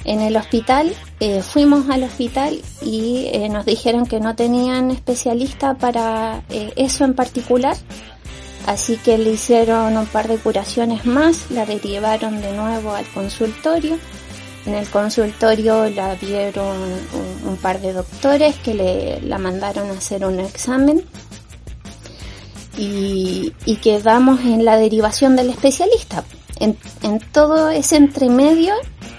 En 0.09 0.23
el 0.23 0.39
hospital, 0.39 0.95
eh, 1.21 1.43
fuimos 1.43 1.91
al 1.91 2.03
hospital 2.03 2.59
y 2.81 3.29
eh, 3.31 3.51
nos 3.51 3.67
dijeron 3.67 4.07
que 4.07 4.21
no 4.21 4.35
tenían 4.35 4.91
especialista 4.91 5.75
para 5.75 6.45
eh, 6.49 6.73
eso 6.77 7.05
en 7.05 7.13
particular, 7.13 7.77
así 8.65 8.97
que 8.97 9.19
le 9.19 9.33
hicieron 9.33 9.99
un 9.99 10.07
par 10.07 10.27
de 10.27 10.39
curaciones 10.39 11.05
más, 11.05 11.51
la 11.51 11.67
derivaron 11.67 12.41
de 12.41 12.55
nuevo 12.55 12.95
al 12.95 13.05
consultorio. 13.09 13.99
En 14.65 14.77
el 14.77 14.89
consultorio 14.89 15.91
la 15.91 16.15
vieron 16.15 16.75
un, 17.45 17.57
par 17.59 17.79
de 17.83 17.93
doctores 17.93 18.57
que 18.57 18.73
le 18.73 19.21
la 19.21 19.37
mandaron 19.37 19.91
a 19.91 19.93
hacer 19.93 20.25
un 20.25 20.41
examen 20.41 21.05
y, 22.79 23.53
y 23.67 23.77
quedamos 23.77 24.41
en 24.41 24.65
la 24.65 24.79
derivación 24.79 25.37
del 25.37 25.51
especialista. 25.51 26.25
En, 26.61 26.79
en 27.03 27.21
todo 27.31 27.69
ese 27.69 27.97
entremedio 27.97 28.73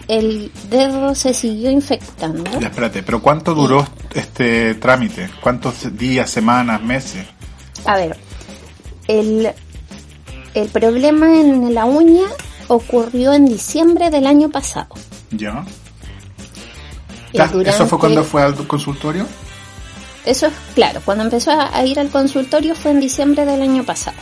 el 0.10 0.52
dedo 0.72 1.14
se 1.14 1.36
siguió 1.36 1.70
infectando. 1.70 2.50
Ya, 2.60 2.68
espérate, 2.68 3.04
pero 3.04 3.22
¿cuánto 3.22 3.54
duró 3.54 3.88
este 4.14 4.74
trámite? 4.76 5.30
¿Cuántos 5.40 5.96
días, 5.96 6.32
semanas, 6.32 6.82
meses? 6.82 7.28
A 7.86 7.96
ver, 7.96 8.18
el, 9.08 9.52
el 10.56 10.68
problema 10.70 11.40
en 11.40 11.74
la 11.76 11.86
uña 11.86 12.26
ocurrió 12.70 13.34
en 13.34 13.46
diciembre 13.46 14.10
del 14.10 14.26
año 14.26 14.50
pasado. 14.50 14.96
¿Ya? 15.30 15.64
¿Eso 17.32 17.86
fue 17.86 18.00
cuando 18.00 18.24
fue 18.24 18.42
al 18.42 18.56
consultorio? 18.68 19.28
Eso 20.26 20.48
es 20.48 20.54
claro, 20.74 21.02
cuando 21.06 21.24
empezó 21.24 21.52
a, 21.52 21.86
ir 21.86 22.00
al 22.00 22.10
consultorio 22.10 22.74
fue 22.74 22.92
en 22.92 23.00
diciembre 23.00 23.46
del 23.46 23.62
año 23.62 23.84
pasado. 23.84 24.18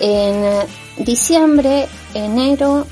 En 0.00 0.44
eh, 0.44 0.66
diciembre, 0.98 1.88
enero, 2.12 2.86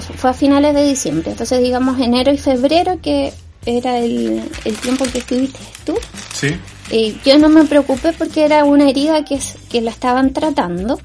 fue 0.00 0.30
a 0.30 0.34
finales 0.34 0.74
de 0.74 0.84
diciembre, 0.88 1.30
entonces 1.30 1.62
digamos 1.62 2.00
enero 2.00 2.32
y 2.32 2.38
febrero 2.38 2.98
que 3.02 3.32
era 3.66 3.98
el, 3.98 4.42
el 4.64 4.76
tiempo 4.76 5.04
que 5.04 5.18
estuviste 5.18 5.60
tú. 5.84 5.94
Sí. 6.32 6.48
Eh, 6.90 7.16
yo 7.24 7.38
no 7.38 7.48
me 7.48 7.64
preocupé 7.64 8.12
porque 8.12 8.44
era 8.44 8.64
una 8.64 8.88
herida 8.88 9.24
que, 9.24 9.38
que 9.70 9.80
la 9.80 9.90
estaban 9.90 10.32
tratando. 10.32 11.00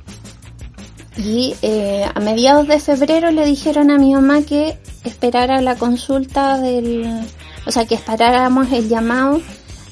Y 1.18 1.56
eh, 1.64 2.06
a 2.14 2.20
mediados 2.20 2.68
de 2.68 2.80
febrero 2.80 3.32
le 3.32 3.46
dijeron 3.46 3.90
a 3.90 3.98
mi 3.98 4.14
mamá 4.14 4.44
que 4.44 4.78
esperara 5.04 5.62
la 5.62 5.76
consulta 5.76 6.60
del, 6.60 7.26
o 7.66 7.72
sea, 7.72 7.86
que 7.86 7.96
esperáramos 7.96 8.72
el 8.72 8.88
llamado 8.88 9.42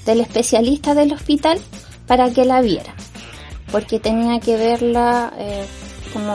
del 0.05 0.19
especialista 0.19 0.93
del 0.93 1.13
hospital 1.13 1.59
para 2.05 2.29
que 2.31 2.45
la 2.45 2.61
viera. 2.61 2.93
Porque 3.71 3.99
tenía 3.99 4.39
que 4.39 4.55
verla 4.55 5.33
eh, 5.39 5.65
como 6.13 6.33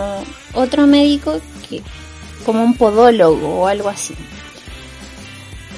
otro 0.54 0.88
médico 0.88 1.40
que, 1.68 1.82
como 2.44 2.62
un 2.62 2.74
podólogo 2.74 3.60
o 3.60 3.66
algo 3.66 3.88
así. 3.88 4.14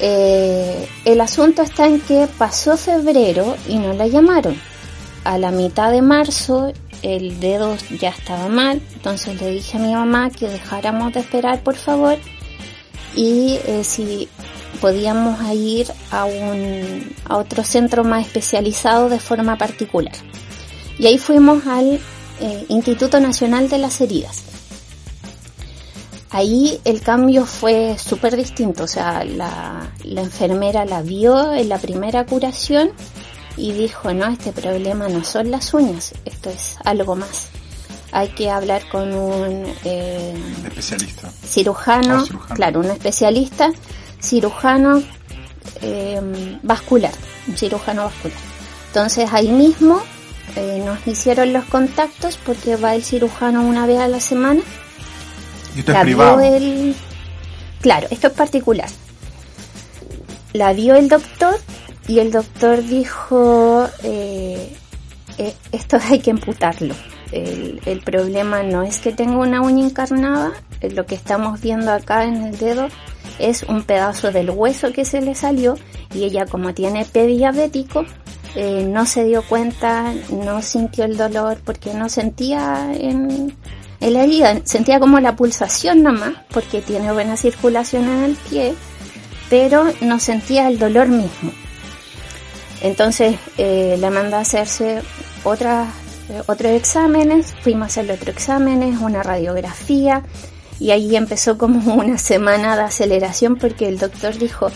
Eh, 0.01 0.89
el 1.05 1.21
asunto 1.21 1.63
está 1.63 1.87
en 1.87 2.01
que 2.01 2.27
pasó 2.39 2.77
febrero 2.77 3.57
y 3.69 3.79
no 3.79 3.93
la 3.93 4.07
llamaron. 4.07 4.57
A 5.25 5.39
la 5.39 5.53
mitad 5.53 5.93
de 5.93 6.03
marzo 6.03 6.73
el 7.03 7.41
dedo 7.41 7.77
ya 8.01 8.11
estaba 8.11 8.49
mal, 8.49 8.81
entonces 8.95 9.41
le 9.41 9.51
dije 9.51 9.77
a 9.77 9.81
mi 9.81 9.93
mamá 9.93 10.31
que 10.31 10.49
dejáramos 10.49 11.13
de 11.13 11.21
esperar 11.21 11.63
por 11.63 11.75
favor 11.75 12.17
y 13.15 13.59
eh, 13.67 13.83
si 13.85 14.29
podíamos 14.81 15.41
ir 15.53 15.87
a 16.11 16.25
un 16.25 17.15
a 17.25 17.37
otro 17.37 17.63
centro 17.63 18.05
más 18.05 18.27
especializado 18.27 19.09
de 19.09 19.21
forma 19.21 19.57
particular. 19.57 20.15
Y 20.99 21.07
ahí 21.07 21.19
fuimos 21.19 21.67
al 21.67 22.01
eh, 22.41 22.65
Instituto 22.69 23.21
Nacional 23.21 23.69
de 23.69 23.79
las 23.79 24.01
Heridas. 24.01 24.52
Ahí 26.33 26.81
el 26.85 27.03
cambio 27.03 27.45
fue 27.45 27.97
súper 27.99 28.37
distinto, 28.37 28.85
o 28.85 28.89
sea, 28.89 29.23
la, 29.23 29.93
la 30.05 30.21
enfermera 30.23 30.87
la 30.87 31.03
vio 31.03 31.53
en 31.53 31.69
la 31.69 31.79
primera 31.79 32.25
curación 32.25 32.91
y 33.57 33.73
dijo, 33.73 34.13
no, 34.15 34.27
este 34.29 34.53
problema 34.53 35.09
no 35.09 35.25
son 35.25 35.51
las 35.51 35.75
uñas, 35.75 36.15
esto 36.25 36.49
es 36.51 36.77
algo 36.85 37.17
más. 37.17 37.49
Hay 38.13 38.29
que 38.29 38.51
hablar 38.51 38.83
con 38.91 39.15
un 39.15 39.67
eh, 39.85 40.35
especialista. 40.65 41.31
Cirujano, 41.47 42.17
ah, 42.17 42.25
cirujano, 42.25 42.55
claro, 42.55 42.81
un 42.81 42.91
especialista 42.91 43.71
cirujano 44.21 45.03
eh, 45.81 46.59
vascular, 46.63 47.13
un 47.49 47.57
cirujano 47.57 48.05
vascular. 48.05 48.39
Entonces 48.89 49.33
ahí 49.33 49.49
mismo 49.49 50.01
eh, 50.57 50.83
nos 50.85 51.07
hicieron 51.07 51.53
los 51.53 51.65
contactos 51.65 52.39
porque 52.45 52.77
va 52.77 52.95
el 52.95 53.03
cirujano 53.03 53.63
una 53.63 53.87
vez 53.87 53.99
a 53.99 54.09
la 54.09 54.21
semana. 54.21 54.63
¿Y 55.75 55.81
esto 55.81 55.93
es 55.93 55.99
privado? 55.99 56.41
El... 56.41 56.95
Claro, 57.81 58.07
esto 58.11 58.29
es 58.29 58.33
particular. 58.33 58.89
La 60.53 60.73
vio 60.73 60.95
el 60.95 61.09
doctor 61.09 61.59
y 62.07 62.19
el 62.19 62.31
doctor 62.31 62.83
dijo, 62.83 63.89
eh, 64.03 64.77
eh, 65.39 65.55
esto 65.73 65.99
hay 66.11 66.21
que 66.21 66.31
amputarlo. 66.31 66.95
El, 67.31 67.81
el, 67.87 68.01
problema 68.03 68.63
no 68.63 68.83
es 68.83 68.99
que 68.99 69.11
tenga 69.11 69.39
una 69.39 69.63
uña 69.63 69.87
encarnada, 69.87 70.53
lo 70.83 71.07
que 71.07 71.15
estamos 71.15 71.63
viendo 71.63 71.91
acá 71.91 72.25
en 72.25 72.43
el 72.43 72.59
dedo 72.59 72.89
es 73.39 73.63
un 73.63 73.85
pedazo 73.85 74.31
del 74.33 74.51
hueso 74.51 74.93
que 74.93 75.07
se 75.07 75.23
le 75.23 75.35
salió 75.35 75.79
y 76.15 76.25
ella 76.25 76.45
como 76.45 76.75
tiene 76.75 77.07
pie 77.07 77.27
diabético 77.27 78.05
eh, 78.55 78.85
no 78.87 79.07
se 79.07 79.25
dio 79.25 79.43
cuenta, 79.43 80.13
no 80.31 80.61
sintió 80.61 81.05
el 81.05 81.17
dolor 81.17 81.59
porque 81.65 81.95
no 81.95 82.11
sentía 82.11 82.93
en, 82.93 83.57
en 84.03 84.15
la 84.15 84.25
herida, 84.25 84.61
sentía 84.65 84.99
como 84.99 85.21
la 85.21 85.37
pulsación 85.37 86.03
nomás 86.03 86.35
porque 86.51 86.83
tiene 86.83 87.13
buena 87.13 87.37
circulación 87.37 88.05
en 88.05 88.25
el 88.25 88.35
pie, 88.35 88.75
pero 89.49 89.85
no 90.01 90.19
sentía 90.19 90.69
el 90.69 90.79
dolor 90.79 91.09
mismo. 91.09 91.53
Entonces 92.83 93.37
eh, 93.59 93.97
le 93.99 94.11
mandó 94.11 94.37
a 94.37 94.41
hacerse 94.41 95.03
otras, 95.45 95.89
eh, 96.29 96.43
otros 96.47 96.73
exámenes, 96.73 97.55
fuimos 97.63 97.85
a 97.85 97.87
hacerle 97.87 98.15
otros 98.15 98.31
exámenes, 98.31 99.01
una 99.01 99.23
radiografía, 99.23 100.25
y 100.81 100.91
ahí 100.91 101.15
empezó 101.15 101.57
como 101.57 101.95
una 102.03 102.19
semana 102.19 102.75
de 102.75 102.83
aceleración 102.83 103.55
porque 103.55 103.89
el 103.89 103.99
doctor 103.99 104.37
dijo, 104.37 104.69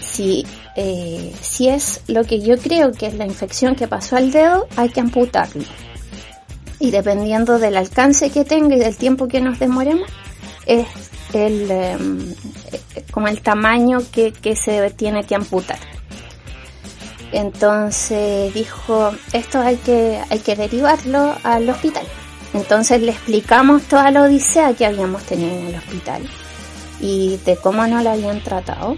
si 0.00 0.46
eh, 0.76 1.32
si 1.40 1.68
es 1.68 2.02
lo 2.06 2.22
que 2.22 2.38
yo 2.38 2.56
creo 2.56 2.92
que 2.92 3.08
es 3.08 3.14
la 3.14 3.26
infección 3.26 3.74
que 3.74 3.88
pasó 3.88 4.14
al 4.14 4.30
dedo, 4.30 4.68
hay 4.76 4.90
que 4.90 5.00
amputarlo. 5.00 5.64
Y 6.80 6.90
dependiendo 6.90 7.58
del 7.58 7.76
alcance 7.76 8.30
que 8.30 8.44
tenga 8.44 8.76
y 8.76 8.78
del 8.78 8.96
tiempo 8.96 9.28
que 9.28 9.40
nos 9.40 9.58
demoremos, 9.58 10.08
es 10.66 10.86
el, 11.32 11.70
em, 11.70 12.34
como 13.10 13.28
el 13.28 13.40
tamaño 13.40 13.98
que, 14.12 14.32
que 14.32 14.54
se 14.54 14.90
tiene 14.90 15.24
que 15.24 15.34
amputar. 15.34 15.78
Entonces 17.32 18.54
dijo, 18.54 19.12
esto 19.32 19.60
hay 19.60 19.76
que, 19.76 20.20
hay 20.30 20.38
que 20.38 20.56
derivarlo 20.56 21.36
al 21.42 21.68
hospital. 21.68 22.06
Entonces 22.54 23.02
le 23.02 23.12
explicamos 23.12 23.82
toda 23.82 24.10
la 24.10 24.22
odisea 24.22 24.72
que 24.72 24.86
habíamos 24.86 25.22
tenido 25.24 25.54
en 25.54 25.66
el 25.66 25.74
hospital 25.74 26.22
y 27.00 27.38
de 27.44 27.56
cómo 27.56 27.86
no 27.86 28.02
la 28.02 28.12
habían 28.12 28.42
tratado. 28.42 28.96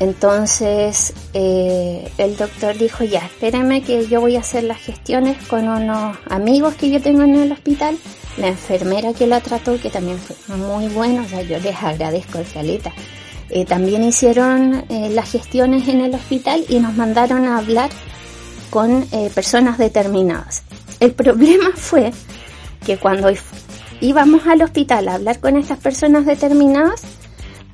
Entonces 0.00 1.12
eh, 1.34 2.10
el 2.18 2.36
doctor 2.36 2.78
dijo, 2.78 3.02
ya, 3.04 3.20
espérame 3.20 3.82
que 3.82 4.06
yo 4.06 4.20
voy 4.20 4.36
a 4.36 4.40
hacer 4.40 4.64
las 4.64 4.78
gestiones 4.78 5.36
con 5.48 5.68
unos 5.68 6.16
amigos 6.30 6.74
que 6.74 6.90
yo 6.90 7.02
tengo 7.02 7.22
en 7.22 7.34
el 7.34 7.50
hospital, 7.50 7.98
la 8.36 8.48
enfermera 8.48 9.12
que 9.12 9.26
la 9.26 9.40
trató, 9.40 9.80
que 9.80 9.90
también 9.90 10.18
fue 10.18 10.56
muy 10.56 10.86
bueno, 10.88 11.22
o 11.22 11.28
sea, 11.28 11.42
yo 11.42 11.58
les 11.58 11.76
agradezco, 11.82 12.38
Caleta. 12.54 12.92
Eh, 13.50 13.64
también 13.64 14.04
hicieron 14.04 14.84
eh, 14.88 15.08
las 15.10 15.32
gestiones 15.32 15.88
en 15.88 16.02
el 16.02 16.14
hospital 16.14 16.64
y 16.68 16.78
nos 16.78 16.94
mandaron 16.94 17.46
a 17.46 17.58
hablar 17.58 17.90
con 18.70 19.06
personas 19.34 19.78
determinadas. 19.78 20.62
El 21.00 21.12
problema 21.12 21.70
fue 21.74 22.12
que 22.84 22.98
cuando 22.98 23.30
íbamos 24.00 24.46
al 24.46 24.62
hospital 24.62 25.08
a 25.08 25.14
hablar 25.14 25.40
con 25.40 25.56
estas 25.56 25.78
personas 25.78 26.26
determinadas, 26.26 27.02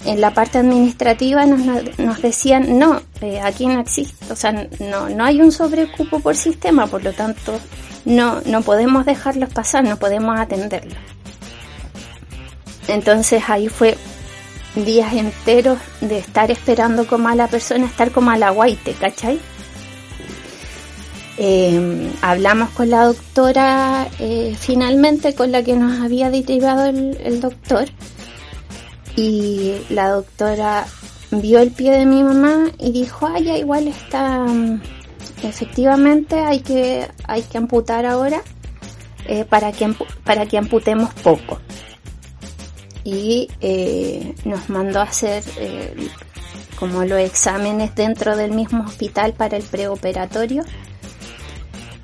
en 0.04 0.20
la 0.20 0.32
parte 0.32 0.58
administrativa 0.58 1.46
nos, 1.46 1.98
nos 1.98 2.22
decían, 2.22 2.78
no, 2.78 3.00
eh, 3.20 3.40
aquí 3.40 3.66
no 3.66 3.80
existe, 3.80 4.32
o 4.32 4.36
sea, 4.36 4.52
no, 4.52 5.08
no 5.08 5.24
hay 5.24 5.40
un 5.40 5.50
sobrecupo 5.50 6.20
por 6.20 6.36
sistema, 6.36 6.86
por 6.86 7.02
lo 7.02 7.12
tanto, 7.12 7.58
no, 8.04 8.40
no 8.42 8.62
podemos 8.62 9.06
dejarlos 9.06 9.50
pasar, 9.50 9.84
no 9.84 9.96
podemos 9.96 10.38
atenderlos. 10.38 10.98
Entonces 12.86 13.42
ahí 13.48 13.68
fue 13.68 13.96
días 14.74 15.14
enteros 15.14 15.78
de 16.00 16.18
estar 16.18 16.50
esperando 16.50 17.06
como 17.06 17.28
a 17.28 17.34
la 17.34 17.48
persona, 17.48 17.86
estar 17.86 18.10
como 18.10 18.30
a 18.30 18.36
la 18.36 18.50
guaite, 18.50 18.92
¿cachai? 18.92 19.38
Eh, 21.36 22.12
hablamos 22.20 22.70
con 22.70 22.90
la 22.90 23.06
doctora 23.06 24.06
eh, 24.20 24.54
finalmente 24.58 25.34
con 25.34 25.50
la 25.50 25.64
que 25.64 25.74
nos 25.74 26.00
había 26.00 26.30
derivado 26.30 26.84
el, 26.84 27.18
el 27.24 27.40
doctor 27.40 27.86
y 29.16 29.74
la 29.90 30.08
doctora 30.08 30.86
vio 31.30 31.60
el 31.60 31.70
pie 31.70 31.92
de 31.92 32.06
mi 32.06 32.22
mamá 32.22 32.70
y 32.78 32.92
dijo, 32.92 33.26
ay, 33.26 33.44
ya 33.44 33.56
igual 33.56 33.88
está, 33.88 34.40
mm, 34.40 34.80
efectivamente 35.42 36.40
hay 36.40 36.60
que, 36.60 37.08
hay 37.26 37.42
que 37.42 37.58
amputar 37.58 38.06
ahora 38.06 38.42
eh, 39.26 39.44
para, 39.44 39.72
que, 39.72 39.94
para 40.24 40.46
que 40.46 40.58
amputemos 40.58 41.12
poco. 41.14 41.60
Y 43.04 43.48
eh, 43.60 44.34
nos 44.44 44.68
mandó 44.70 45.00
a 45.00 45.04
hacer 45.04 45.44
eh, 45.58 46.08
como 46.78 47.04
los 47.04 47.18
exámenes 47.18 47.94
dentro 47.94 48.36
del 48.36 48.52
mismo 48.52 48.84
hospital 48.84 49.34
para 49.34 49.56
el 49.56 49.62
preoperatorio. 49.62 50.64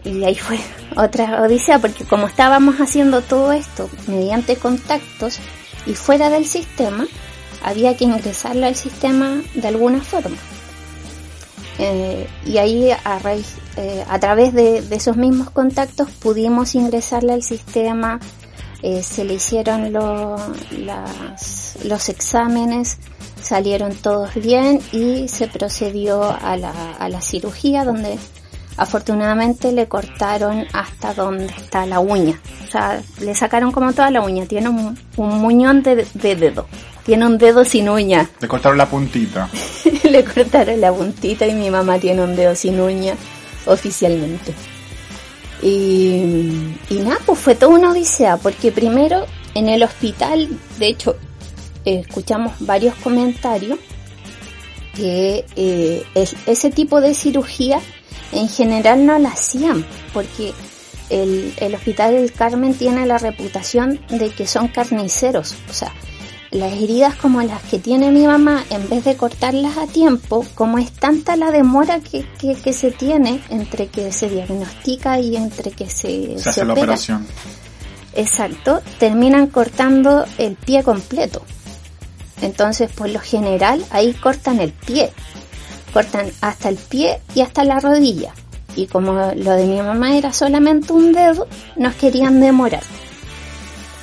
Y 0.05 0.25
ahí 0.25 0.35
fue 0.35 0.59
otra 0.97 1.43
odisea, 1.43 1.79
porque 1.79 2.05
como 2.05 2.27
estábamos 2.27 2.77
haciendo 2.81 3.23
todo 3.23 3.53
esto 3.53 3.89
mediante 4.07 4.57
contactos, 4.57 5.41
y 5.87 5.95
fuera 5.95 6.31
del 6.31 6.47
sistema, 6.47 7.07
había 7.63 7.97
que 7.97 8.05
ingresarlo 8.05 8.67
al 8.67 8.75
sistema 8.75 9.43
de 9.55 9.69
alguna 9.69 10.01
forma. 10.01 10.37
Eh, 11.79 12.27
y 12.45 12.59
ahí 12.59 12.91
a, 12.91 13.19
raíz, 13.21 13.55
eh, 13.77 14.05
a 14.09 14.19
través 14.19 14.53
de, 14.53 14.79
esos 14.91 15.17
mismos 15.17 15.51
contactos 15.51 16.11
pudimos 16.11 16.75
ingresarle 16.75 17.33
al 17.33 17.43
sistema, 17.43 18.21
eh, 18.83 19.03
se 19.03 19.25
le 19.25 19.35
hicieron 19.35 19.93
los 19.93 20.39
exámenes, 22.09 22.99
salieron 23.41 23.95
todos 23.95 24.35
bien 24.35 24.81
y 24.93 25.29
se 25.29 25.49
procedió 25.49 26.23
a 26.23 26.57
la, 26.57 26.93
a 26.93 27.09
la 27.09 27.23
cirugía 27.23 27.85
donde 27.85 28.19
Afortunadamente 28.81 29.73
le 29.73 29.89
cortaron 29.89 30.65
hasta 30.73 31.13
donde 31.13 31.45
está 31.45 31.85
la 31.85 32.01
uña. 32.01 32.41
O 32.67 32.71
sea, 32.71 33.03
le 33.21 33.35
sacaron 33.35 33.73
como 33.73 33.93
toda 33.93 34.11
la 34.11 34.23
uña. 34.23 34.47
Tiene 34.47 34.71
un, 34.71 34.97
muñón 35.19 35.83
de, 35.83 36.07
dedo. 36.15 36.67
Tiene 37.05 37.27
un 37.27 37.37
dedo 37.37 37.63
sin 37.63 37.91
uña. 37.91 38.31
Le 38.41 38.49
cortaron 38.49 38.79
la 38.79 38.89
puntita. 38.89 39.51
le 40.11 40.25
cortaron 40.25 40.81
la 40.81 40.91
puntita 40.95 41.47
y 41.47 41.53
mi 41.53 41.69
mamá 41.69 41.99
tiene 41.99 42.23
un 42.23 42.35
dedo 42.35 42.55
sin 42.55 42.81
uña 42.81 43.17
oficialmente. 43.67 44.55
Y, 45.61 46.75
y 46.89 47.01
nada, 47.05 47.19
pues 47.27 47.39
fue 47.39 47.55
toda 47.57 47.75
una 47.75 47.91
odisea, 47.91 48.39
porque 48.39 48.73
primero 48.73 49.27
en 49.55 49.69
el 49.69 49.83
hospital, 49.83 50.49
de 50.79 50.87
hecho, 50.87 51.17
escuchamos 51.85 52.55
varios 52.61 52.95
comentarios 52.95 53.79
que 54.95 55.45
eh, 55.55 56.03
ese 56.47 56.71
tipo 56.71 57.03
de 57.03 57.13
cirugía 57.13 57.79
en 58.33 58.49
general 58.49 59.07
no 59.07 59.19
la 59.19 59.31
hacían 59.31 59.85
porque 60.13 60.53
el, 61.09 61.53
el 61.59 61.75
Hospital 61.75 62.15
del 62.15 62.33
Carmen 62.33 62.75
tiene 62.75 63.07
la 63.07 63.19
reputación 63.19 64.01
de 64.09 64.31
que 64.31 64.47
son 64.47 64.69
carniceros. 64.69 65.57
O 65.69 65.73
sea, 65.73 65.93
las 66.51 66.73
heridas 66.73 67.15
como 67.17 67.43
las 67.43 67.63
que 67.63 67.79
tiene 67.79 68.11
mi 68.11 68.27
mamá, 68.27 68.65
en 68.71 68.89
vez 68.89 69.05
de 69.05 69.17
cortarlas 69.17 69.77
a 69.77 69.87
tiempo, 69.87 70.45
como 70.55 70.79
es 70.79 70.91
tanta 70.93 71.37
la 71.37 71.51
demora 71.51 72.01
que, 72.01 72.27
que, 72.39 72.73
se 72.73 72.91
tiene 72.91 73.41
entre 73.51 73.87
que 73.87 74.11
se 74.13 74.29
diagnostica 74.29 75.21
y 75.21 75.37
entre 75.37 75.71
que 75.71 75.89
se, 75.89 76.39
se, 76.39 76.49
hace 76.49 76.65
la 76.65 76.73
operación. 76.73 77.27
Exacto, 78.15 78.83
terminan 78.99 79.47
cortando 79.47 80.25
el 80.39 80.57
pie 80.57 80.83
completo. 80.83 81.43
Entonces, 82.43 82.91
por 82.91 83.09
lo 83.09 83.21
general, 83.21 83.85
ahí 83.91 84.13
cortan 84.15 84.61
el 84.61 84.73
pie 84.73 85.13
cortan 85.91 86.31
hasta 86.41 86.69
el 86.69 86.77
pie 86.77 87.21
y 87.35 87.43
hasta 87.43 87.65
la 87.65 87.81
rodilla. 87.81 88.33
Y 88.77 88.87
como 88.87 89.13
lo 89.13 89.53
de 89.53 89.67
mi 89.67 89.83
mamá 89.83 90.17
era 90.17 90.33
solamente 90.33 90.93
un 90.93 91.13
dedo, 91.13 91.47
nos 91.77 91.95
querían 91.95 92.41
demorar. 92.41 92.83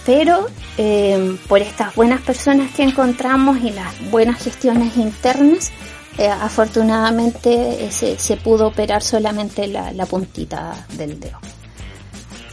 Pero 0.06 0.47
eh, 0.78 1.38
por 1.47 1.62
estas 1.62 1.95
buenas 1.95 2.21
personas 2.21 2.71
que 2.71 2.84
encontramos 2.84 3.58
y 3.60 3.71
las 3.71 4.10
buenas 4.12 4.41
gestiones 4.41 4.95
internas, 4.95 5.71
eh, 6.17 6.28
afortunadamente 6.28 7.86
eh, 7.86 7.91
se, 7.91 8.38
pudo 8.38 8.67
operar 8.67 9.04
solamente 9.04 9.67
la, 9.67 9.91
la, 9.91 10.06
puntita 10.06 10.86
del 10.93 11.19
dedo. 11.19 11.39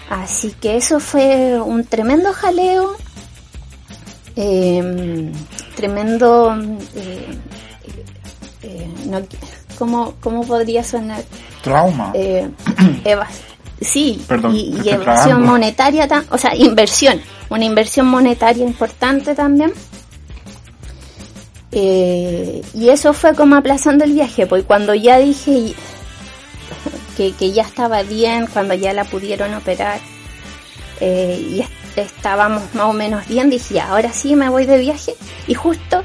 Así 0.09 0.53
que 0.53 0.77
eso 0.77 1.01
fue 1.01 1.61
un 1.61 1.85
tremendo 1.85 2.33
jaleo, 2.33 2.97
tremendo 5.77 6.57
no, 9.05 9.23
¿cómo, 9.79 10.15
¿cómo 10.21 10.45
podría 10.47 10.83
sonar? 10.85 11.23
Trauma. 11.63 12.11
Eh, 12.15 12.49
eva- 13.05 13.29
sí, 13.81 14.23
Perdón, 14.27 14.55
y, 14.57 14.89
evasión 14.89 15.43
monetaria, 15.45 16.07
ta- 16.09 16.25
o 16.31 16.39
sea, 16.39 16.55
inversión, 16.57 17.21
una 17.51 17.65
inversión 17.65 18.07
monetaria 18.07 18.65
importante 18.65 19.35
también. 19.35 19.73
Eh, 21.73 22.63
y 22.75 22.89
eso 22.91 23.13
fue 23.13 23.35
como 23.35 23.57
aplazando 23.57 24.05
el 24.05 24.13
viaje, 24.13 24.47
pues 24.47 24.63
cuando 24.65 24.95
ya 24.95 25.19
dije 25.19 25.75
que, 27.17 27.33
que 27.33 27.53
ya 27.53 27.63
estaba 27.63 28.03
bien, 28.03 28.47
cuando 28.53 28.75
ya 28.75 28.93
la 28.93 29.05
pudieron 29.05 29.53
operar 29.55 29.99
eh, 31.01 31.45
y 31.51 31.61
est- 31.61 31.71
estábamos 31.99 32.63
más 32.75 32.85
o 32.87 32.93
menos 32.93 33.27
bien, 33.27 33.51
dije, 33.51 33.81
ahora 33.81 34.13
sí 34.13 34.37
me 34.37 34.49
voy 34.49 34.67
de 34.67 34.79
viaje 34.79 35.15
y 35.49 35.55
justo 35.55 36.05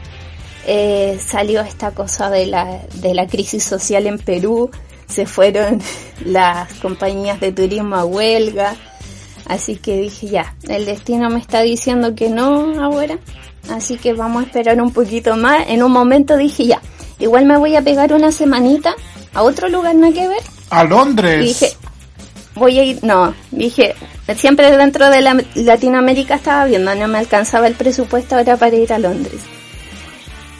eh, 0.71 1.19
salió 1.19 1.61
esta 1.61 1.95
cosa 1.95 2.29
de 2.29 2.45
la, 2.45 2.81
de 3.01 3.15
la 3.15 3.25
crisis 3.25 3.63
social 3.63 4.05
en 4.05 4.19
Perú, 4.19 4.69
se 5.07 5.25
fueron 5.25 5.81
las 6.25 6.71
compañías 6.75 7.39
de 7.39 7.51
turismo 7.51 7.95
a 7.95 8.05
huelga, 8.05 8.75
así 9.47 9.77
que 9.77 9.97
dije 9.97 10.27
ya, 10.27 10.55
el 10.67 10.85
destino 10.85 11.31
me 11.31 11.39
está 11.39 11.63
diciendo 11.63 12.13
que 12.13 12.29
no 12.29 12.83
ahora, 12.83 13.17
así 13.71 13.97
que 13.97 14.13
vamos 14.13 14.43
a 14.43 14.45
esperar 14.45 14.79
un 14.79 14.91
poquito 14.91 15.35
más. 15.35 15.67
En 15.69 15.81
un 15.81 15.91
momento 15.91 16.37
dije 16.37 16.67
ya, 16.67 16.81
igual 17.17 17.47
me 17.47 17.57
voy 17.57 17.75
a 17.75 17.81
pegar 17.81 18.13
una 18.13 18.31
semanita 18.31 18.93
a 19.33 19.41
otro 19.41 19.69
lugar 19.69 19.95
no 19.95 20.05
hay 20.05 20.13
que 20.13 20.27
ver 20.27 20.41
A 20.69 20.83
Londres. 20.83 21.41
y 21.41 21.47
dije, 21.47 21.77
voy 22.53 22.77
a 22.77 22.83
ir, 22.83 23.03
no, 23.03 23.33
dije, 23.49 23.95
siempre 24.35 24.77
dentro 24.77 25.09
de 25.09 25.21
la, 25.21 25.43
Latinoamérica 25.55 26.35
estaba 26.35 26.65
viendo, 26.65 26.93
no 26.93 27.07
me 27.07 27.17
alcanzaba 27.17 27.65
el 27.65 27.73
presupuesto 27.73 28.35
ahora 28.35 28.55
para 28.55 28.75
ir 28.75 28.93
a 28.93 28.99
Londres. 28.99 29.41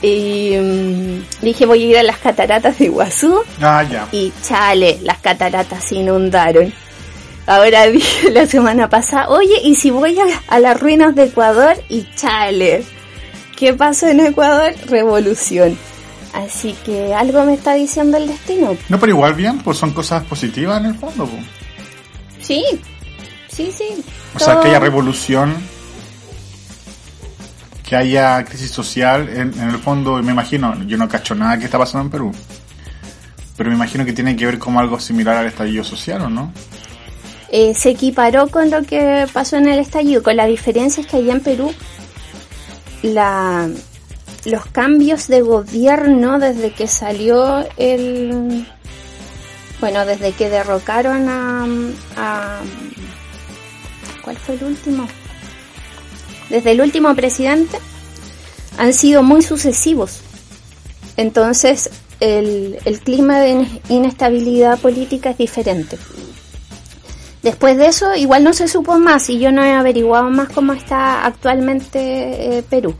Y 0.01 0.55
mm, 0.57 1.43
dije, 1.43 1.65
voy 1.65 1.83
a 1.83 1.85
ir 1.87 1.97
a 1.97 2.03
las 2.03 2.17
cataratas 2.17 2.77
de 2.79 2.85
Iguazú 2.85 3.41
Ah, 3.61 3.83
ya. 3.83 4.07
y 4.11 4.31
chale, 4.41 4.99
las 5.03 5.17
cataratas 5.19 5.83
se 5.83 5.95
inundaron. 5.95 6.71
Ahora 7.47 7.85
dije 7.91 8.31
la 8.31 8.45
semana 8.45 8.89
pasada, 8.89 9.29
oye, 9.29 9.59
¿y 9.63 9.75
si 9.75 9.89
voy 9.91 10.17
a, 10.19 10.23
a 10.47 10.59
las 10.59 10.79
ruinas 10.79 11.15
de 11.15 11.23
Ecuador? 11.23 11.75
Y 11.89 12.07
chale, 12.15 12.83
¿qué 13.57 13.73
pasó 13.73 14.07
en 14.07 14.19
Ecuador? 14.21 14.73
Revolución. 14.87 15.77
Así 16.33 16.75
que 16.85 17.13
algo 17.13 17.43
me 17.43 17.55
está 17.55 17.73
diciendo 17.73 18.15
el 18.17 18.27
destino. 18.27 18.77
No, 18.87 18.99
pero 18.99 19.11
igual 19.13 19.33
bien, 19.33 19.57
pues 19.59 19.77
son 19.79 19.91
cosas 19.91 20.23
positivas 20.25 20.79
en 20.79 20.85
el 20.85 20.95
fondo. 20.95 21.25
pues. 21.25 21.43
Sí, 22.39 22.63
sí, 23.51 23.71
sí. 23.75 24.03
O 24.35 24.39
sea, 24.39 24.59
que 24.61 24.67
haya 24.69 24.79
revolución, 24.79 25.55
que 27.89 27.95
haya 27.95 28.45
crisis 28.45 28.69
social, 28.69 29.27
en, 29.29 29.53
en 29.59 29.69
el 29.69 29.79
fondo 29.79 30.21
me 30.21 30.31
imagino, 30.31 30.83
yo 30.83 30.95
no 30.97 31.09
cacho 31.09 31.33
nada 31.33 31.57
que 31.57 31.65
está 31.65 31.79
pasando 31.79 32.05
en 32.05 32.11
Perú, 32.11 32.31
pero 33.57 33.69
me 33.69 33.75
imagino 33.75 34.05
que 34.05 34.13
tiene 34.13 34.35
que 34.35 34.45
ver 34.45 34.59
como 34.59 34.79
algo 34.79 34.99
similar 34.99 35.37
al 35.37 35.47
estallido 35.47 35.83
social, 35.83 36.21
¿o 36.21 36.29
no? 36.29 36.53
eh, 37.51 37.73
se 37.73 37.89
equiparó 37.91 38.47
con 38.47 38.69
lo 38.69 38.83
que 38.83 39.27
pasó 39.33 39.57
en 39.57 39.67
el 39.67 39.79
estallido, 39.79 40.23
con 40.23 40.35
la 40.35 40.45
diferencia 40.45 41.01
es 41.01 41.07
que 41.07 41.17
allá 41.17 41.33
en 41.33 41.41
Perú 41.41 41.73
la, 43.01 43.69
los 44.45 44.65
cambios 44.67 45.27
de 45.27 45.41
gobierno 45.41 46.39
desde 46.39 46.71
que 46.71 46.87
salió 46.87 47.67
el... 47.77 48.67
Bueno, 49.79 50.05
desde 50.05 50.33
que 50.33 50.49
derrocaron 50.49 51.29
a, 51.29 51.65
a... 52.17 52.59
¿Cuál 54.21 54.37
fue 54.37 54.55
el 54.55 54.63
último? 54.65 55.07
Desde 56.49 56.71
el 56.71 56.81
último 56.81 57.15
presidente 57.15 57.77
han 58.77 58.93
sido 58.93 59.23
muy 59.23 59.41
sucesivos. 59.41 60.19
Entonces 61.17 61.89
el, 62.19 62.79
el 62.85 62.99
clima 63.01 63.39
de 63.39 63.49
in- 63.49 63.81
inestabilidad 63.89 64.79
política 64.79 65.31
es 65.31 65.37
diferente. 65.37 65.97
Después 67.43 67.77
de 67.77 67.87
eso, 67.87 68.15
igual 68.15 68.43
no 68.43 68.53
se 68.53 68.67
supo 68.67 68.99
más 68.99 69.29
y 69.29 69.39
yo 69.39 69.51
no 69.51 69.63
he 69.63 69.71
averiguado 69.71 70.29
más 70.29 70.49
cómo 70.49 70.73
está 70.73 71.25
actualmente 71.25 72.57
eh, 72.57 72.63
Perú. 72.69 72.95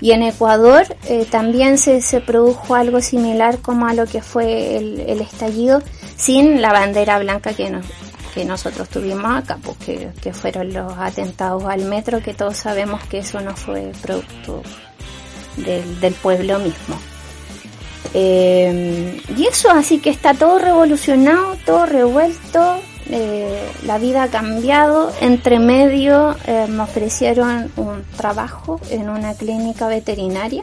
Y 0.00 0.10
en 0.10 0.24
Ecuador 0.24 0.84
eh, 1.08 1.26
también 1.30 1.78
se, 1.78 2.02
se 2.02 2.20
produjo 2.20 2.74
algo 2.74 3.00
similar 3.00 3.58
como 3.58 3.86
a 3.86 3.94
lo 3.94 4.04
que 4.06 4.20
fue 4.20 4.76
el, 4.76 5.00
el 5.00 5.20
estallido, 5.20 5.80
sin 6.16 6.60
la 6.60 6.72
bandera 6.72 7.18
blanca 7.20 7.54
que, 7.54 7.70
nos, 7.70 7.86
que 8.34 8.44
nosotros 8.44 8.88
tuvimos 8.88 9.36
acá, 9.36 9.58
porque 9.62 10.10
que 10.22 10.32
fueron 10.32 10.72
los 10.72 10.92
atentados 10.96 11.64
al 11.64 11.84
metro, 11.84 12.22
que 12.22 12.34
todos 12.34 12.56
sabemos 12.56 13.02
que 13.04 13.18
eso 13.18 13.40
no 13.40 13.54
fue 13.54 13.92
producto 14.00 14.62
del, 15.56 16.00
del 16.00 16.14
pueblo 16.14 16.58
mismo. 16.58 16.96
Eh, 18.14 19.20
y 19.36 19.46
eso, 19.46 19.70
así 19.70 19.98
que 19.98 20.10
está 20.10 20.34
todo 20.34 20.58
revolucionado, 20.58 21.56
todo 21.64 21.86
revuelto, 21.86 22.78
eh, 23.10 23.70
la 23.84 23.98
vida 23.98 24.24
ha 24.24 24.28
cambiado. 24.28 25.12
Entre 25.20 25.58
medio 25.58 26.36
eh, 26.46 26.66
me 26.68 26.82
ofrecieron 26.82 27.70
un 27.76 28.04
trabajo 28.16 28.80
en 28.90 29.08
una 29.08 29.34
clínica 29.34 29.88
veterinaria, 29.88 30.62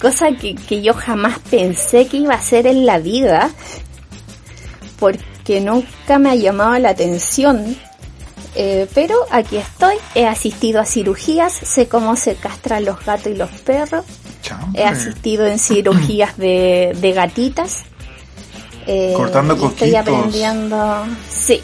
cosa 0.00 0.28
que, 0.32 0.54
que 0.54 0.80
yo 0.80 0.94
jamás 0.94 1.38
pensé 1.50 2.06
que 2.06 2.16
iba 2.16 2.32
a 2.32 2.38
hacer 2.38 2.66
en 2.66 2.86
la 2.86 2.98
vida, 2.98 3.50
porque 4.98 5.31
nunca 5.60 6.18
me 6.18 6.30
ha 6.30 6.34
llamado 6.34 6.78
la 6.78 6.90
atención. 6.90 7.76
Eh, 8.54 8.86
pero 8.94 9.16
aquí 9.30 9.56
estoy, 9.56 9.96
he 10.14 10.26
asistido 10.26 10.80
a 10.80 10.84
cirugías, 10.84 11.52
sé 11.52 11.88
cómo 11.88 12.16
se 12.16 12.34
castran 12.34 12.84
los 12.84 13.02
gatos 13.04 13.28
y 13.28 13.34
los 13.34 13.50
perros, 13.50 14.04
Chambre. 14.42 14.82
He 14.82 14.84
asistido 14.84 15.46
en 15.46 15.58
cirugías 15.58 16.36
de, 16.36 16.96
de 17.00 17.12
gatitas. 17.12 17.84
Eh, 18.86 19.14
Cortando 19.16 19.54
Estoy 19.54 19.94
aprendiendo, 19.94 21.04
sí, 21.30 21.62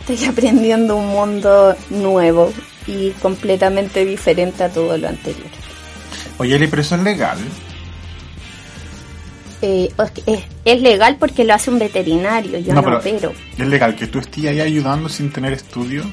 estoy 0.00 0.28
aprendiendo 0.28 0.96
un 0.96 1.08
mundo 1.08 1.74
nuevo 1.90 2.52
y 2.86 3.10
completamente 3.12 4.04
diferente 4.04 4.64
a 4.64 4.68
todo 4.68 4.98
lo 4.98 5.08
anterior. 5.08 5.48
Oye, 6.38 6.62
eso 6.62 6.96
es 6.96 7.02
legal. 7.02 7.38
Eh, 9.62 9.90
es, 10.26 10.40
es 10.64 10.80
legal 10.82 11.16
porque 11.18 11.44
lo 11.44 11.54
hace 11.54 11.70
un 11.70 11.78
veterinario, 11.78 12.58
yo 12.58 12.74
no, 12.74 12.82
pero 12.82 12.98
opero. 12.98 13.32
es 13.56 13.66
legal 13.66 13.96
que 13.96 14.06
tú 14.06 14.18
estés 14.18 14.44
ahí 14.46 14.60
ayudando 14.60 15.08
sin 15.08 15.30
tener 15.32 15.52
estudio. 15.54 16.04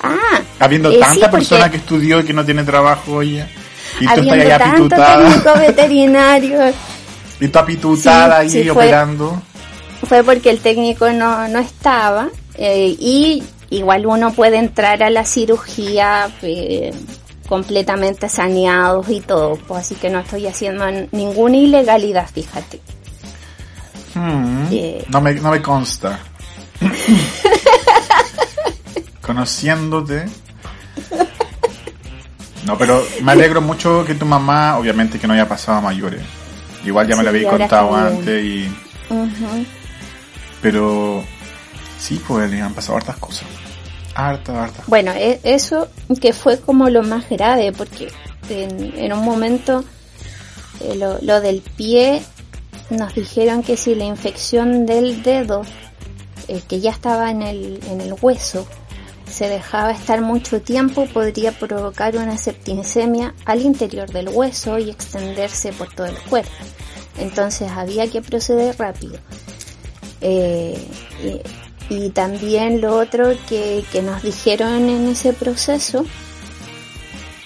Ah, 0.00 0.40
Habiendo 0.60 0.90
eh, 0.92 0.98
tanta 1.00 1.26
sí, 1.26 1.30
persona 1.32 1.70
que 1.70 1.78
estudió 1.78 2.20
y 2.20 2.24
que 2.24 2.32
no 2.32 2.44
tiene 2.44 2.62
trabajo, 2.62 3.14
oye. 3.14 3.44
Y 4.00 4.06
tú 4.06 4.20
estás 4.20 4.32
ahí 4.32 4.48
tanto 4.48 4.74
apitutada. 4.94 5.28
técnico 5.28 5.54
veterinario, 5.58 6.60
Y 7.40 7.48
tú 7.48 7.58
apitutada 7.58 8.36
Sí, 8.36 8.42
ahí 8.42 8.50
sí, 8.64 8.68
fue- 8.68 8.84
operando. 8.86 9.42
fue 10.08 10.22
porque 10.22 10.50
el 10.50 10.60
técnico 10.60 11.10
no, 11.10 11.48
no 11.48 11.58
estaba 11.58 12.28
eh, 12.54 12.94
y 12.98 13.42
igual 13.70 14.06
uno 14.06 14.32
puede 14.32 14.58
entrar 14.58 15.02
a 15.02 15.10
la 15.10 15.24
cirugía 15.24 16.28
eh, 16.42 16.92
completamente 17.48 18.28
saneados 18.28 19.08
y 19.08 19.20
todo, 19.20 19.56
pues 19.56 19.80
así 19.80 19.94
que 19.94 20.10
no 20.10 20.20
estoy 20.20 20.46
haciendo 20.46 20.84
ninguna 21.12 21.56
ilegalidad, 21.56 22.28
fíjate. 22.28 22.80
Mm, 24.14 24.66
Eh. 24.70 25.04
no, 25.08 25.20
me, 25.20 25.34
no 25.34 25.50
me 25.50 25.62
consta. 25.62 26.20
Conociéndote. 29.22 30.26
No, 32.66 32.76
pero 32.76 33.02
me 33.22 33.32
alegro 33.32 33.60
mucho 33.62 34.04
que 34.04 34.14
tu 34.14 34.26
mamá, 34.26 34.76
obviamente 34.76 35.18
que 35.18 35.26
no 35.26 35.32
haya 35.32 35.48
pasado 35.48 35.78
a 35.78 35.80
mayores. 35.80 36.20
Igual 36.84 37.08
ya 37.08 37.16
me 37.16 37.22
lo 37.22 37.32
Sí, 37.32 37.44
ahora 37.44 37.58
contado 37.58 37.96
antes 37.96 38.44
y... 38.44 38.68
Pero 40.60 41.24
sí, 41.98 42.20
pues 42.26 42.50
le 42.50 42.60
han 42.60 42.74
pasado 42.74 42.98
hartas 42.98 43.16
cosas. 43.16 43.46
Hartas, 44.18 44.56
hartas. 44.56 44.86
Bueno, 44.88 45.12
e- 45.14 45.38
eso 45.44 45.86
que 46.20 46.32
fue 46.32 46.58
como 46.58 46.90
lo 46.90 47.04
más 47.04 47.28
grave, 47.30 47.70
porque 47.72 48.08
en, 48.50 48.98
en 48.98 49.12
un 49.12 49.24
momento 49.24 49.84
eh, 50.80 50.96
lo, 50.96 51.18
lo 51.22 51.40
del 51.40 51.60
pie 51.60 52.20
nos 52.90 53.14
dijeron 53.14 53.62
que 53.62 53.76
si 53.76 53.94
la 53.94 54.06
infección 54.06 54.86
del 54.86 55.22
dedo, 55.22 55.62
eh, 56.48 56.60
que 56.66 56.80
ya 56.80 56.90
estaba 56.90 57.30
en 57.30 57.42
el, 57.42 57.80
en 57.88 58.00
el 58.00 58.14
hueso, 58.20 58.66
se 59.30 59.48
dejaba 59.48 59.92
estar 59.92 60.20
mucho 60.20 60.60
tiempo, 60.62 61.06
podría 61.06 61.52
provocar 61.52 62.16
una 62.16 62.36
septicemia 62.38 63.34
al 63.44 63.62
interior 63.62 64.10
del 64.10 64.30
hueso 64.30 64.78
y 64.78 64.90
extenderse 64.90 65.72
por 65.72 65.94
todo 65.94 66.06
el 66.06 66.18
cuerpo. 66.22 66.50
Entonces 67.20 67.70
había 67.70 68.10
que 68.10 68.20
proceder 68.20 68.76
rápido. 68.78 69.18
Eh, 70.20 70.76
y, 71.88 72.10
también 72.10 72.80
lo 72.80 72.96
otro 72.96 73.32
que, 73.48 73.84
que 73.92 74.02
nos 74.02 74.22
dijeron 74.22 74.88
en 74.88 75.08
ese 75.08 75.32
proceso, 75.32 76.04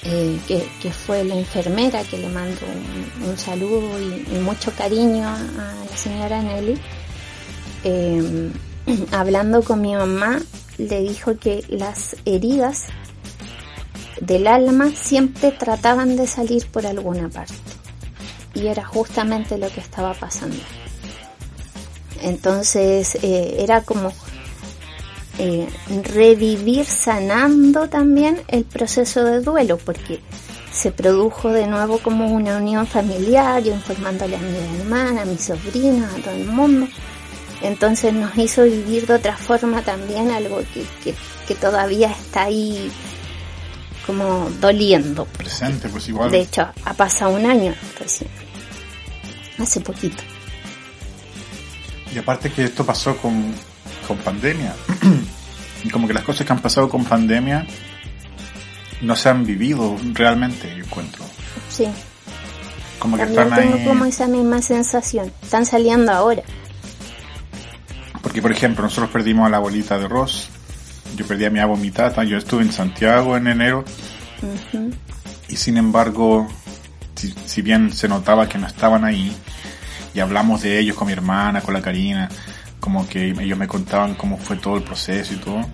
eh, 0.05 0.41
que, 0.49 0.69
que 0.81 0.91
fue 0.93 1.23
la 1.23 1.37
enfermera 1.37 2.03
que 2.03 2.19
le 2.19 2.29
mando 2.29 2.61
un, 3.25 3.39
saludo 3.39 4.01
y, 4.01 4.39
mucho 4.41 4.73
cariño 4.73 5.29
a, 5.29 5.39
la 5.89 5.97
señora 5.97 6.43
Nelly, 6.43 6.77
eh, 7.85 8.51
hablando 9.13 9.63
con 9.63 9.81
mi 9.81 9.95
mamá, 9.95 10.41
le 10.77 11.01
dijo 11.03 11.37
que 11.39 11.65
las 11.69 12.17
heridas 12.25 12.87
del 14.21 14.49
alma 14.49 14.91
siempre 14.91 15.53
trataban 15.53 16.17
de 16.17 16.27
salir 16.27 16.67
por 16.67 16.85
alguna 16.85 17.29
parte. 17.29 17.55
Y 18.55 18.67
era 18.67 18.85
justamente 18.85 19.57
lo 19.57 19.69
que 19.69 19.81
estaba 19.81 20.15
pasando. 20.15 20.59
Entonces 22.23 23.17
eh, 23.23 23.57
era 23.59 23.83
como 23.83 24.13
eh, 25.39 25.67
revivir 26.05 26.85
sanando 26.85 27.89
también 27.89 28.43
el 28.49 28.65
proceso 28.65 29.25
de 29.25 29.41
duelo, 29.41 29.79
porque 29.79 30.21
se 30.73 30.91
produjo 30.91 31.51
de 31.51 31.67
nuevo 31.67 31.99
como 31.99 32.33
una 32.33 32.57
unión 32.57 32.87
familiar, 32.87 33.63
yo 33.63 33.73
informándole 33.73 34.37
a 34.37 34.41
mi 34.41 34.81
hermana, 34.81 35.23
a 35.23 35.25
mi 35.25 35.39
sobrina, 35.39 36.11
a 36.15 36.21
todo 36.21 36.35
el 36.35 36.47
mundo. 36.47 36.87
Entonces 37.63 38.13
nos 38.13 38.37
hizo 38.37 38.65
vivir 38.65 39.07
de 39.07 39.15
otra 39.15 39.37
forma 39.37 39.83
también 39.83 40.31
algo 40.31 40.59
que, 40.75 40.85
que, 41.05 41.15
que 41.47 41.55
todavía 41.55 42.11
está 42.11 42.45
ahí 42.45 42.91
como 44.07 44.51
doliendo. 44.61 45.27
Presente, 45.27 45.89
pues 45.89 46.09
igual. 46.09 46.31
De 46.31 46.41
hecho, 46.41 46.69
ha 46.85 46.95
pasado 46.95 47.35
un 47.35 47.47
año 47.47 47.75
recién. 47.99 48.31
Hace 49.59 49.81
poquito. 49.81 50.23
Y 52.15 52.19
aparte 52.19 52.51
que 52.51 52.65
esto 52.65 52.85
pasó 52.85 53.17
con, 53.17 53.55
con 54.03 54.19
pandemia. 54.19 54.75
y 55.85 55.91
como 55.91 56.07
que 56.07 56.15
las 56.15 56.25
cosas 56.25 56.47
que 56.47 56.53
han 56.53 56.61
pasado 56.61 56.89
con 56.89 57.05
pandemia 57.05 57.67
no 59.01 59.17
se 59.17 59.29
han 59.29 59.45
vivido 59.45 59.97
realmente, 60.13 60.69
yo 60.77 60.85
encuentro. 60.85 61.25
Sí. 61.69 61.89
Como 62.99 63.17
que 63.17 63.25
También 63.25 63.43
están 63.43 63.61
tengo 63.61 63.77
ahí. 63.77 63.85
como 63.85 64.05
esa 64.05 64.29
misma 64.29 64.63
sensación. 64.63 65.33
Están 65.43 65.67
saliendo 65.67 66.13
ahora. 66.13 66.43
Porque, 68.23 68.41
por 68.41 68.53
ejemplo, 68.53 68.85
nosotros 68.85 69.11
perdimos 69.11 69.47
a 69.47 69.51
la 69.51 69.57
abuelita 69.57 69.99
de 69.99 70.07
Ross. 70.07 70.49
Yo 71.17 71.27
perdí 71.27 71.45
a 71.45 71.51
mi 71.51 71.59
abuela. 71.59 72.25
Yo 72.25 72.39
estuve 72.39 72.63
en 72.63 72.73
Santiago 72.73 73.37
en 73.37 73.49
enero. 73.49 73.85
Y 75.49 75.57
sin 75.57 75.77
embargo, 75.77 76.47
si, 77.17 77.35
si 77.45 77.63
bien 77.63 77.93
se 77.93 78.07
notaba 78.07 78.49
que 78.49 78.59
no 78.59 78.69
estaban 78.69 79.05
ahí, 79.05 79.37
y 80.15 80.21
hablamos 80.21 80.63
de 80.63 80.79
ellos 80.79 80.97
con 80.97 81.07
mi 81.07 81.13
hermana, 81.13 81.61
con 81.61 81.75
la 81.75 81.83
Karina, 81.83 82.29
como 82.83 83.07
que 83.09 83.29
ellos 83.31 83.57
me 83.57 83.69
contaban 83.69 84.15
cómo 84.17 84.37
fue 84.39 84.57
todo 84.57 84.77
el 84.77 84.83
proceso 84.83 85.35
y 85.35 85.37
todo. 85.37 85.65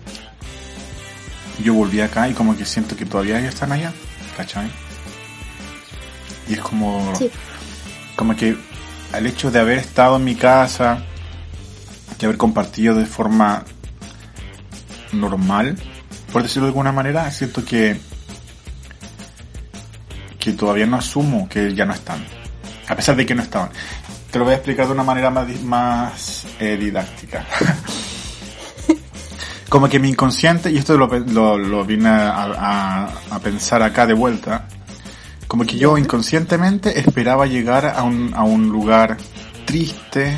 Yo 1.64 1.72
volví 1.72 2.02
acá 2.02 2.28
y 2.28 2.34
como 2.34 2.54
que 2.54 2.66
siento 2.66 2.94
que 2.96 3.06
todavía 3.06 3.40
ellos 3.40 3.54
están 3.54 3.72
allá, 3.72 3.94
¿cachai? 4.36 4.70
Y 6.48 6.52
es 6.52 6.60
como, 6.60 7.14
Sí. 7.16 7.30
como 8.14 8.36
que 8.36 8.58
al 9.14 9.26
hecho 9.26 9.50
de 9.50 9.58
haber 9.58 9.78
estado 9.78 10.16
en 10.16 10.24
mi 10.24 10.34
casa, 10.34 11.02
de 12.18 12.26
haber 12.26 12.36
compartido 12.36 12.94
de 12.94 13.06
forma 13.06 13.64
normal, 15.12 15.78
por 16.30 16.42
decirlo 16.42 16.66
de 16.66 16.72
alguna 16.72 16.92
manera, 16.92 17.30
siento 17.30 17.64
que 17.64 17.98
que 20.38 20.52
todavía 20.52 20.84
no 20.86 20.98
asumo 20.98 21.48
que 21.48 21.74
ya 21.74 21.86
no 21.86 21.94
están, 21.94 22.22
a 22.86 22.94
pesar 22.94 23.16
de 23.16 23.24
que 23.24 23.34
no 23.34 23.42
estaban. 23.42 23.70
Te 24.30 24.38
lo 24.38 24.44
voy 24.44 24.52
a 24.52 24.56
explicar 24.56 24.86
de 24.86 24.92
una 24.92 25.04
manera 25.04 25.30
más, 25.30 25.48
más 25.62 26.46
eh, 26.60 26.76
didáctica. 26.78 27.46
Como 29.68 29.88
que 29.88 29.98
mi 29.98 30.08
inconsciente, 30.08 30.70
y 30.70 30.78
esto 30.78 30.96
lo, 30.96 31.06
lo, 31.06 31.58
lo 31.58 31.84
vine 31.84 32.08
a, 32.08 32.44
a- 32.44 33.12
a 33.30 33.38
pensar 33.40 33.82
acá 33.82 34.06
de 34.06 34.14
vuelta, 34.14 34.66
como 35.46 35.64
que 35.64 35.78
yo 35.78 35.96
inconscientemente 35.98 36.98
esperaba 37.00 37.46
llegar 37.46 37.86
a 37.86 38.02
un, 38.02 38.32
a 38.34 38.44
un 38.44 38.68
lugar 38.68 39.16
triste, 39.66 40.36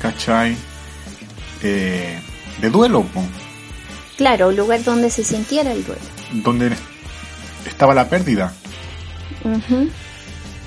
¿cachai? 0.00 0.56
Eh, 1.62 2.18
de 2.60 2.70
duelo, 2.70 3.02
po, 3.02 3.22
Claro, 4.16 4.48
un 4.48 4.56
lugar 4.56 4.82
donde 4.84 5.10
se 5.10 5.24
sintiera 5.24 5.72
el 5.72 5.84
duelo. 5.84 6.00
donde 6.32 6.70
estaba 7.66 7.94
la 7.94 8.08
pérdida. 8.08 8.52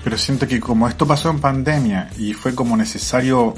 Pero 0.04 0.18
siento 0.18 0.48
que 0.48 0.60
como 0.60 0.88
esto 0.88 1.08
pasó 1.08 1.30
en 1.30 1.40
pandemia 1.40 2.10
y 2.18 2.34
fue 2.34 2.54
como 2.54 2.76
necesario 2.76 3.54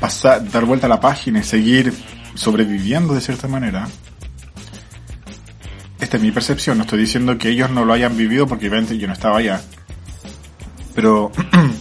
pasar, 0.00 0.48
dar 0.50 0.64
vuelta 0.64 0.86
a 0.86 0.90
la 0.90 1.00
página 1.00 1.40
y 1.40 1.44
seguir 1.44 1.92
sobreviviendo 2.34 3.14
de 3.14 3.20
cierta 3.20 3.48
manera. 3.48 3.88
Esta 6.00 6.16
es 6.16 6.22
mi 6.22 6.30
percepción, 6.30 6.78
no 6.78 6.84
estoy 6.84 7.00
diciendo 7.00 7.36
que 7.38 7.48
ellos 7.48 7.70
no 7.70 7.84
lo 7.84 7.92
hayan 7.92 8.16
vivido 8.16 8.46
porque 8.46 8.68
obviamente 8.68 8.98
yo 8.98 9.06
no 9.06 9.12
estaba 9.12 9.38
allá. 9.38 9.60
Pero 10.94 11.30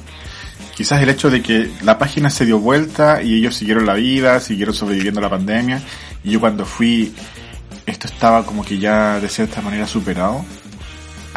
quizás 0.76 1.02
el 1.02 1.10
hecho 1.10 1.30
de 1.30 1.42
que 1.42 1.72
la 1.84 1.98
página 1.98 2.30
se 2.30 2.46
dio 2.46 2.60
vuelta 2.60 3.22
y 3.22 3.36
ellos 3.36 3.56
siguieron 3.56 3.86
la 3.86 3.94
vida, 3.94 4.40
siguieron 4.40 4.74
sobreviviendo 4.74 5.22
la 5.22 5.30
pandemia 5.30 5.82
y 6.24 6.32
yo 6.32 6.40
cuando 6.40 6.66
fui 6.66 7.14
esto 7.86 8.08
estaba 8.08 8.46
como 8.46 8.64
que 8.66 8.78
ya 8.78 9.20
de 9.20 9.30
cierta 9.30 9.62
manera 9.62 9.88
superado 9.88 10.44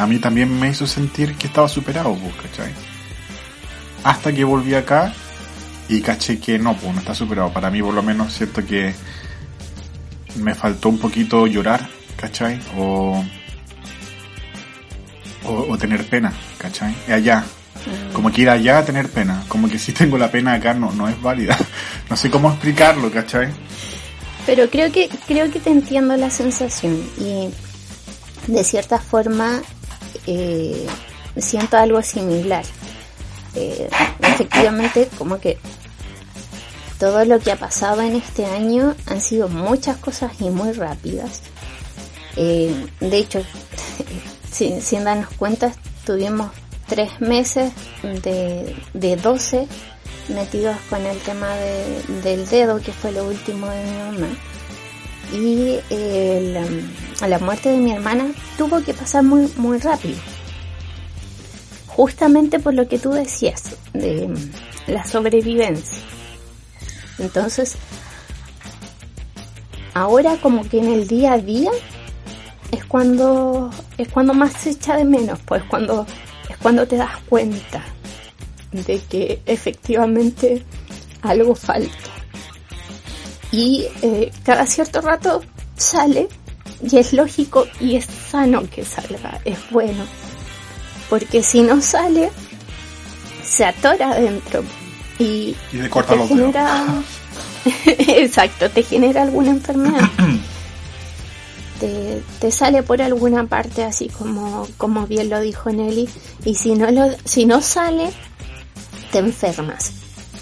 a 0.01 0.07
mí 0.07 0.17
también 0.17 0.59
me 0.59 0.69
hizo 0.69 0.87
sentir 0.87 1.35
que 1.35 1.45
estaba 1.45 1.67
superado, 1.69 2.15
pues, 2.15 2.33
¿cachai? 2.35 2.73
Hasta 4.03 4.33
que 4.33 4.43
volví 4.43 4.73
acá 4.73 5.13
y 5.87 6.01
caché 6.01 6.39
que 6.39 6.57
no, 6.57 6.75
pues 6.75 6.91
no 6.91 6.99
está 6.99 7.13
superado. 7.13 7.53
Para 7.53 7.69
mí 7.69 7.83
por 7.83 7.93
lo 7.93 8.01
menos 8.01 8.33
siento 8.33 8.65
que 8.65 8.95
me 10.37 10.55
faltó 10.55 10.89
un 10.89 10.97
poquito 10.97 11.45
llorar, 11.45 11.87
¿cachai? 12.15 12.59
O, 12.77 13.23
o, 15.45 15.51
o 15.69 15.77
tener 15.77 16.03
pena, 16.07 16.33
¿cachai? 16.57 16.95
Allá. 17.07 17.43
Como 18.13 18.31
que 18.31 18.41
ir 18.41 18.49
allá 18.49 18.79
a 18.79 18.85
tener 18.85 19.07
pena. 19.07 19.43
Como 19.47 19.69
que 19.69 19.77
si 19.77 19.91
tengo 19.91 20.17
la 20.17 20.31
pena 20.31 20.53
acá 20.53 20.73
no, 20.73 20.91
no 20.91 21.07
es 21.07 21.21
válida. 21.21 21.57
No 22.09 22.17
sé 22.17 22.29
cómo 22.29 22.49
explicarlo, 22.49 23.09
¿cachai? 23.09 23.47
Pero 24.45 24.69
creo 24.69 24.91
que, 24.91 25.07
creo 25.27 25.49
que 25.49 25.61
te 25.61 25.69
entiendo 25.69 26.17
la 26.17 26.29
sensación 26.29 27.01
y 27.17 27.49
de 28.47 28.63
cierta 28.65 28.99
forma 28.99 29.61
eh, 30.27 30.85
siento 31.37 31.77
algo 31.77 32.01
similar. 32.01 32.63
Eh, 33.55 33.89
efectivamente, 34.21 35.09
como 35.17 35.39
que 35.39 35.57
todo 36.99 37.25
lo 37.25 37.39
que 37.39 37.51
ha 37.51 37.55
pasado 37.57 38.01
en 38.01 38.15
este 38.15 38.45
año 38.45 38.95
han 39.07 39.21
sido 39.21 39.47
muchas 39.49 39.97
cosas 39.97 40.31
y 40.39 40.49
muy 40.49 40.71
rápidas. 40.71 41.41
Eh, 42.37 42.85
de 42.99 43.17
hecho, 43.17 43.41
sin, 44.51 44.81
sin 44.81 45.03
darnos 45.03 45.29
cuenta, 45.37 45.71
tuvimos 46.05 46.51
tres 46.87 47.19
meses 47.19 47.71
de, 48.03 48.75
de 48.93 49.15
12 49.15 49.67
metidos 50.29 50.77
con 50.89 51.05
el 51.05 51.17
tema 51.19 51.49
de- 51.55 52.03
del 52.21 52.47
dedo, 52.47 52.79
que 52.81 52.91
fue 52.93 53.11
lo 53.11 53.25
último 53.25 53.67
de 53.69 53.83
mi 53.83 53.97
mamá. 53.97 54.27
Y 55.31 55.79
la, 55.89 57.27
la 57.27 57.39
muerte 57.39 57.69
de 57.69 57.77
mi 57.77 57.91
hermana 57.91 58.31
tuvo 58.57 58.81
que 58.81 58.93
pasar 58.93 59.23
muy, 59.23 59.51
muy 59.57 59.77
rápido. 59.77 60.17
Justamente 61.87 62.59
por 62.59 62.73
lo 62.73 62.87
que 62.87 62.99
tú 62.99 63.11
decías, 63.11 63.75
de 63.93 64.27
mm, 64.27 64.91
la 64.91 65.05
sobrevivencia. 65.05 65.99
Entonces, 67.19 67.77
ahora 69.93 70.37
como 70.37 70.67
que 70.67 70.79
en 70.79 70.89
el 70.89 71.07
día 71.07 71.33
a 71.33 71.37
día 71.37 71.71
es 72.71 72.85
cuando 72.85 73.69
es 73.97 74.07
cuando 74.09 74.33
más 74.33 74.53
se 74.53 74.71
echa 74.71 74.95
de 74.95 75.05
menos, 75.05 75.39
pues 75.45 75.63
cuando 75.63 76.05
es 76.49 76.57
cuando 76.57 76.87
te 76.87 76.97
das 76.97 77.17
cuenta 77.29 77.83
de 78.71 78.99
que 78.99 79.41
efectivamente 79.45 80.63
algo 81.21 81.55
falta. 81.55 82.10
Y 83.51 83.85
eh, 84.01 84.31
cada 84.45 84.65
cierto 84.65 85.01
rato 85.01 85.41
sale 85.75 86.29
y 86.89 86.97
es 86.97 87.13
lógico 87.13 87.67
y 87.79 87.95
es 87.95 88.05
sano 88.05 88.63
que 88.69 88.85
salga, 88.85 89.39
es 89.45 89.57
bueno. 89.69 90.05
Porque 91.09 91.43
si 91.43 91.61
no 91.61 91.81
sale, 91.81 92.31
se 93.43 93.65
atora 93.65 94.11
adentro 94.11 94.63
y, 95.19 95.55
Y 95.71 95.89
te 95.89 96.15
los 96.15 96.27
genera... 96.27 96.85
Exacto, 97.85 98.69
te 98.71 98.81
genera 98.81 99.21
alguna 99.21 99.51
enfermedad. 99.51 100.09
te, 101.79 102.21
te 102.39 102.51
sale 102.51 102.81
por 102.83 103.01
alguna 103.01 103.45
parte 103.45 103.83
así 103.83 104.07
como, 104.07 104.67
como 104.77 105.05
bien 105.05 105.29
lo 105.29 105.41
dijo 105.41 105.71
Nelly 105.71 106.07
y 106.45 106.55
si 106.55 106.73
no 106.75 106.89
lo, 106.89 107.09
si 107.25 107.45
no 107.45 107.61
sale 107.61 108.11
te 109.11 109.17
enfermas 109.17 109.91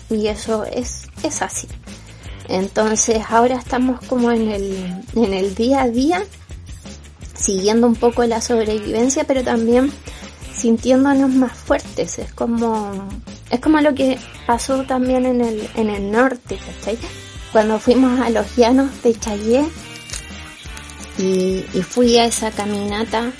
y 0.10 0.28
eso 0.28 0.66
es, 0.66 1.08
es 1.24 1.42
así 1.42 1.68
entonces 2.50 3.22
ahora 3.30 3.56
estamos 3.56 4.00
como 4.08 4.32
en 4.32 4.50
el, 4.50 5.04
en 5.16 5.34
el 5.34 5.56
día 5.56 5.84
a 5.84 5.88
día 5.90 6.24
siguiendo 7.36 7.88
un 7.88 7.96
poco 7.96 8.24
la 8.26 8.42
sobrevivencia 8.42 9.24
pero 9.24 9.44
también 9.44 9.92
sintiéndonos 10.56 11.30
más 11.30 11.54
fuertes 11.54 12.20
es 12.20 12.34
como 12.34 13.08
es 13.50 13.60
como 13.60 13.80
lo 13.80 13.94
que 13.96 14.18
pasó 14.46 14.84
también 14.84 15.26
en 15.26 15.42
el, 15.42 15.70
en 15.76 15.90
el 15.90 16.12
norte 16.12 16.58
¿cachai? 16.58 16.98
cuando 17.52 17.80
fuimos 17.80 18.20
a 18.20 18.30
los 18.30 18.56
llanos 18.56 18.90
de 19.04 19.14
Chayé 19.18 19.66
y, 21.18 21.66
y 21.74 21.82
fui 21.82 22.18
a 22.18 22.26
esa 22.26 22.52
caminata 22.52 23.32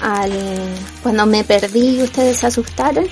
al 0.00 0.32
cuando 1.02 1.26
me 1.26 1.44
perdí 1.44 2.00
y 2.00 2.02
ustedes 2.02 2.38
se 2.40 2.46
asustaron 2.48 3.06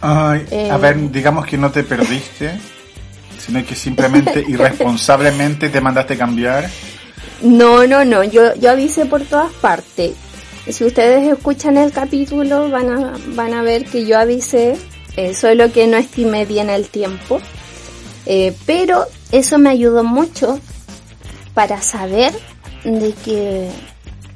Ay, 0.00 0.46
Eh. 0.50 0.70
a 0.70 0.76
ver, 0.76 1.10
digamos 1.10 1.44
que 1.44 1.58
no 1.58 1.72
te 1.72 1.82
perdiste, 1.82 2.58
sino 3.38 3.64
que 3.64 3.74
simplemente 3.74 4.44
irresponsablemente 4.48 5.68
te 5.68 5.80
mandaste 5.80 6.16
cambiar. 6.16 6.68
no 7.42 7.86
no 7.86 8.04
no 8.04 8.24
yo 8.24 8.54
yo 8.56 8.70
avisé 8.70 9.06
por 9.06 9.22
todas 9.22 9.52
partes 9.54 10.12
si 10.68 10.84
ustedes 10.84 11.26
escuchan 11.26 11.78
el 11.78 11.92
capítulo 11.92 12.68
van 12.70 12.90
a 12.90 13.12
van 13.34 13.54
a 13.54 13.62
ver 13.62 13.84
que 13.86 14.04
yo 14.04 14.18
avisé 14.18 14.76
eh, 15.18 15.34
solo 15.34 15.72
que 15.72 15.88
no 15.88 15.96
estimé 15.96 16.46
bien 16.46 16.70
el 16.70 16.88
tiempo. 16.90 17.40
Eh, 18.24 18.54
pero 18.66 19.04
eso 19.32 19.58
me 19.58 19.70
ayudó 19.70 20.04
mucho 20.04 20.60
para 21.54 21.82
saber 21.82 22.32
de 22.84 23.12
que 23.24 23.68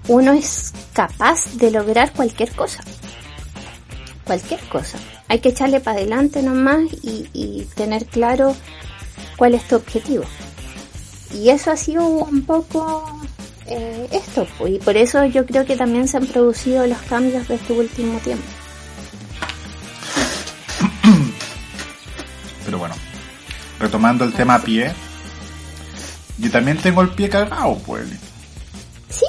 uno 0.09 0.33
es 0.33 0.73
capaz 0.93 1.55
de 1.55 1.71
lograr 1.71 2.13
cualquier 2.13 2.51
cosa. 2.51 2.83
Cualquier 4.25 4.59
cosa. 4.63 4.99
Hay 5.29 5.39
que 5.39 5.51
echarle 5.51 5.79
para 5.79 5.99
adelante 5.99 6.43
nomás 6.43 6.83
y, 7.01 7.29
y 7.33 7.69
tener 7.77 8.07
claro 8.07 8.57
cuál 9.37 9.55
es 9.55 9.67
tu 9.69 9.77
objetivo. 9.77 10.25
Y 11.35 11.49
eso 11.49 11.71
ha 11.71 11.77
sido 11.77 12.07
un 12.07 12.43
poco 12.43 13.21
eh, 13.67 14.09
esto, 14.11 14.47
pues, 14.59 14.75
y 14.75 14.79
por 14.79 14.97
eso 14.97 15.25
yo 15.27 15.47
creo 15.47 15.65
que 15.65 15.77
también 15.77 16.09
se 16.09 16.17
han 16.17 16.27
producido 16.27 16.87
los 16.87 16.99
cambios 17.03 17.47
de 17.49 17.55
este 17.55 17.73
último 17.73 18.19
tiempo. 18.19 18.45
Pero 22.65 22.79
bueno, 22.79 22.95
retomando 23.79 24.25
el 24.25 24.33
tema 24.33 24.59
pie, 24.61 24.93
yo 26.39 26.51
también 26.51 26.77
tengo 26.79 27.03
el 27.03 27.11
pie 27.11 27.29
cagado, 27.29 27.79
pues. 27.87 28.09
Sí. 29.09 29.27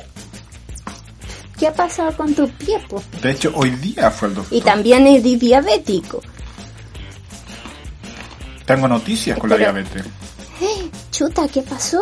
¿Qué 1.59 1.67
ha 1.67 1.73
pasado 1.73 2.15
con 2.17 2.33
tu 2.33 2.49
pie, 2.49 2.81
pues? 2.89 3.03
De 3.21 3.31
hecho, 3.31 3.51
hoy 3.55 3.69
día 3.71 4.09
fue 4.11 4.29
el 4.29 4.35
doctor. 4.35 4.57
Y 4.57 4.61
también 4.61 5.05
es 5.07 5.23
diabético. 5.23 6.21
Tengo 8.65 8.87
noticias 8.87 9.37
con 9.37 9.49
la 9.49 9.57
Pero- 9.57 9.73
diabetes. 9.73 10.05
¡Eh! 10.61 10.89
Chuta, 11.11 11.47
¿qué 11.47 11.61
pasó? 11.61 12.01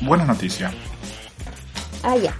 Buenas 0.00 0.26
noticias. 0.26 0.72
Ah, 2.02 2.16
ya. 2.16 2.34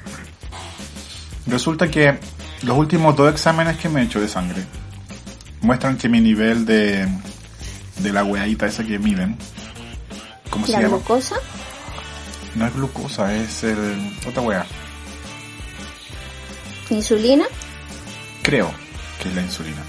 Resulta 1.47 1.91
que 1.91 2.19
los 2.63 2.77
últimos 2.77 3.15
dos 3.17 3.31
exámenes 3.31 3.77
que 3.77 3.89
me 3.89 4.01
he 4.01 4.05
hecho 4.05 4.21
de 4.21 4.29
sangre 4.29 4.65
muestran 5.61 5.99
que 5.99 6.09
mi 6.09 6.21
nivel 6.21 6.65
de, 6.65 7.07
de 7.99 8.13
la 8.13 8.25
weadita 8.25 8.67
esa 8.67 8.83
que 8.85 8.99
miden, 8.99 9.37
¿cómo 10.49 10.65
se 10.67 10.73
¿La 10.73 10.81
llama? 10.83 10.97
glucosa? 10.97 11.37
No 12.55 12.67
es 12.67 12.75
glucosa, 12.75 13.35
es 13.35 13.63
el, 13.65 14.17
otra 14.27 14.43
wea. 14.43 14.67
¿Insulina? 16.89 17.45
Creo 18.43 18.73
que 19.23 19.29
es 19.29 19.35
la 19.35 19.43
insulina. 19.43 19.83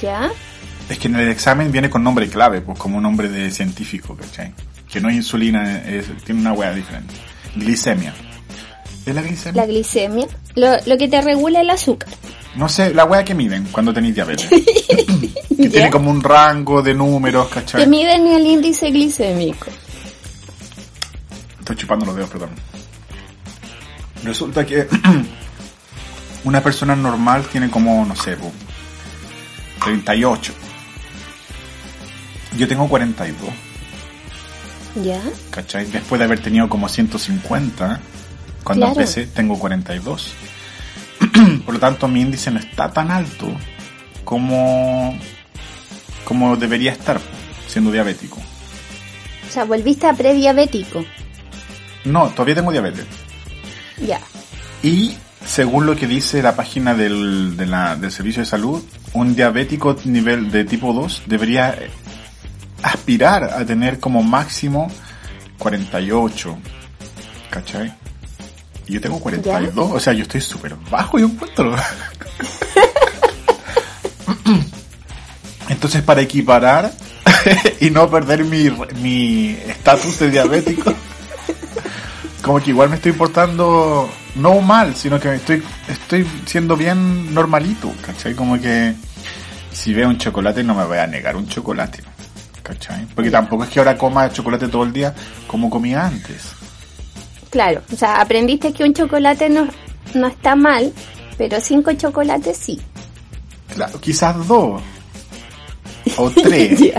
Ya. 0.00 0.30
Es 0.88 0.98
que 0.98 1.08
en 1.08 1.16
el 1.16 1.28
examen 1.28 1.72
viene 1.72 1.90
con 1.90 2.02
nombre 2.02 2.28
clave, 2.28 2.60
pues 2.60 2.78
como 2.78 2.96
un 2.98 3.02
nombre 3.02 3.28
de 3.28 3.50
científico, 3.50 4.16
¿cachai? 4.16 4.52
Que 4.90 5.00
no 5.00 5.08
es 5.08 5.16
insulina, 5.16 5.78
es, 5.84 6.06
tiene 6.24 6.40
una 6.40 6.52
wea 6.52 6.72
diferente. 6.72 7.14
Glicemia. 7.56 8.14
¿Es 9.04 9.14
la 9.14 9.22
glicemia? 9.22 9.62
La 9.62 9.66
glicemia. 9.66 10.26
Lo, 10.54 10.68
lo 10.86 10.96
que 10.98 11.08
te 11.08 11.20
regula 11.20 11.60
el 11.60 11.70
azúcar. 11.70 12.08
No 12.56 12.68
sé, 12.68 12.94
la 12.94 13.04
wea 13.04 13.24
que 13.24 13.34
miden 13.34 13.64
cuando 13.70 13.92
tenéis 13.92 14.14
diabetes. 14.14 14.48
que 15.56 15.68
tiene 15.68 15.90
como 15.90 16.10
un 16.10 16.22
rango 16.22 16.82
de 16.82 16.94
números, 16.94 17.48
Que 17.48 17.54
¿cachai? 17.54 17.86
miden 17.86 18.26
el 18.26 18.46
índice 18.46 18.90
glicémico. 18.90 19.66
Estoy 21.58 21.76
chupando 21.76 22.06
los 22.06 22.14
dedos, 22.14 22.30
perdón. 22.30 22.50
Resulta 24.22 24.64
que 24.64 24.86
una 26.44 26.62
persona 26.62 26.96
normal 26.96 27.44
tiene 27.50 27.70
como, 27.70 28.04
no 28.04 28.16
sé, 28.16 28.36
38. 29.86 30.52
Yo 32.58 32.66
tengo 32.66 32.88
42, 32.88 33.50
Ya. 35.04 35.20
¿cachai? 35.50 35.84
Después 35.86 36.18
de 36.18 36.24
haber 36.24 36.40
tenido 36.40 36.68
como 36.68 36.88
150, 36.88 38.00
cuando 38.64 38.86
Claro. 38.86 39.00
empecé 39.00 39.26
tengo 39.26 39.58
42. 39.58 40.32
Por 41.64 41.74
lo 41.74 41.80
tanto, 41.80 42.08
mi 42.08 42.20
índice 42.22 42.50
no 42.50 42.58
está 42.58 42.90
tan 42.92 43.10
alto 43.10 43.48
como, 44.24 45.16
como 46.24 46.56
debería 46.56 46.92
estar 46.92 47.20
siendo 47.68 47.92
diabético. 47.92 48.38
O 49.48 49.52
sea, 49.52 49.64
volviste 49.64 50.06
a 50.06 50.14
prediabético. 50.14 51.04
No, 52.04 52.28
todavía 52.30 52.54
tengo 52.56 52.72
diabetes. 52.72 53.04
Ya. 53.98 54.20
Y 54.82 55.16
según 55.44 55.86
lo 55.86 55.94
que 55.94 56.06
dice 56.06 56.42
la 56.42 56.56
página 56.56 56.94
del, 56.94 57.56
de 57.56 57.66
la- 57.66 57.96
del 57.96 58.10
servicio 58.10 58.40
de 58.42 58.46
salud, 58.46 58.82
un 59.16 59.34
diabético 59.34 59.96
nivel 60.04 60.50
de 60.50 60.64
tipo 60.64 60.92
2 60.92 61.22
debería 61.26 61.76
aspirar 62.82 63.44
a 63.44 63.64
tener 63.64 63.98
como 63.98 64.22
máximo 64.22 64.90
48. 65.58 66.56
¿Cachai? 67.50 67.94
Y 68.86 68.92
yo 68.94 69.00
tengo 69.00 69.18
42, 69.18 69.90
o 69.92 70.00
sea, 70.00 70.12
yo 70.12 70.22
estoy 70.22 70.40
súper 70.40 70.76
bajo, 70.90 71.18
yo 71.18 71.26
encuentro. 71.26 71.74
Entonces, 75.68 76.02
para 76.02 76.20
equiparar 76.20 76.92
y 77.80 77.90
no 77.90 78.08
perder 78.08 78.44
mi 78.44 78.70
mi 79.00 79.56
estatus 79.66 80.20
de 80.20 80.30
diabético, 80.30 80.94
como 82.42 82.60
que 82.60 82.70
igual 82.70 82.90
me 82.90 82.96
estoy 82.96 83.12
portando 83.12 84.08
no 84.36 84.60
mal, 84.60 84.94
sino 84.94 85.18
que 85.18 85.34
estoy 85.34 85.62
estoy 85.88 86.26
siendo 86.44 86.76
bien 86.76 87.34
normalito, 87.34 87.92
¿cachai? 88.02 88.34
Como 88.34 88.60
que 88.60 88.94
si 89.76 89.92
veo 89.92 90.08
un 90.08 90.16
chocolate 90.18 90.62
no 90.64 90.74
me 90.74 90.84
voy 90.84 90.98
a 90.98 91.06
negar 91.06 91.36
un 91.36 91.46
chocolate, 91.46 92.02
¿cachai? 92.62 93.06
Porque 93.14 93.30
tampoco 93.30 93.64
es 93.64 93.70
que 93.70 93.78
ahora 93.78 93.96
coma 93.98 94.30
chocolate 94.32 94.68
todo 94.68 94.84
el 94.84 94.92
día 94.92 95.14
como 95.46 95.68
comía 95.68 96.06
antes. 96.06 96.52
Claro. 97.50 97.82
O 97.92 97.96
sea, 97.96 98.20
aprendiste 98.20 98.72
que 98.72 98.84
un 98.84 98.94
chocolate 98.94 99.48
no, 99.50 99.68
no 100.14 100.26
está 100.26 100.56
mal, 100.56 100.92
pero 101.36 101.60
cinco 101.60 101.92
chocolates 101.92 102.56
sí. 102.56 102.80
Claro, 103.74 104.00
quizás 104.00 104.34
dos 104.48 104.80
o 106.16 106.30
tres. 106.42 106.80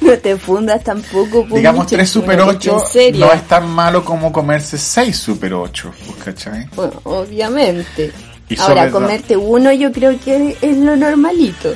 No 0.00 0.16
te 0.18 0.36
fundas 0.38 0.82
tampoco. 0.82 1.42
pues, 1.46 1.56
Digamos 1.56 1.86
3 1.86 2.08
Super 2.08 2.36
una 2.36 2.44
cuestión 2.46 2.76
8 2.76 2.86
seria. 2.86 3.26
no 3.26 3.32
es 3.32 3.42
tan 3.46 3.68
malo 3.68 4.02
como 4.02 4.32
comerse 4.32 4.78
6 4.78 5.14
Super 5.14 5.52
8, 5.52 5.92
pues, 6.06 6.24
¿cachai? 6.24 6.66
Bueno, 6.74 6.98
obviamente. 7.04 8.10
Y 8.48 8.58
Ahora, 8.58 8.90
comerte 8.90 9.36
uno 9.36 9.72
yo 9.72 9.92
creo 9.92 10.18
que 10.18 10.56
es 10.60 10.76
lo 10.76 10.96
normalito. 10.96 11.74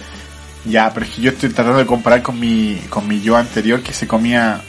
Ya, 0.65 0.93
pero 0.95 1.05
es 1.07 1.13
que 1.13 1.23
yo 1.23 1.31
estoy 1.31 1.51
tratando 1.51 1.79
de 1.79 1.87
comparar 1.87 2.23
con 2.23 2.39
mi, 2.39 2.77
con 2.89 3.07
mi 3.09 3.21
yo 3.21 3.37
anterior 3.37 3.83
que 3.83 3.93
se 3.93 4.07
comía 4.07 4.63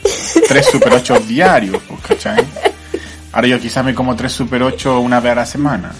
3 0.48 0.66
Super 0.66 0.92
8 0.92 1.20
diarios, 1.28 1.80
pues, 1.88 2.00
¿cachai? 2.00 2.44
Ahora 3.32 3.48
yo 3.48 3.60
quizás 3.60 3.84
me 3.84 3.94
como 3.94 4.14
3 4.16 4.30
Super 4.30 4.62
8 4.62 5.00
una 5.00 5.20
vez 5.20 5.32
a 5.32 5.34
la 5.36 5.46
semana, 5.46 5.92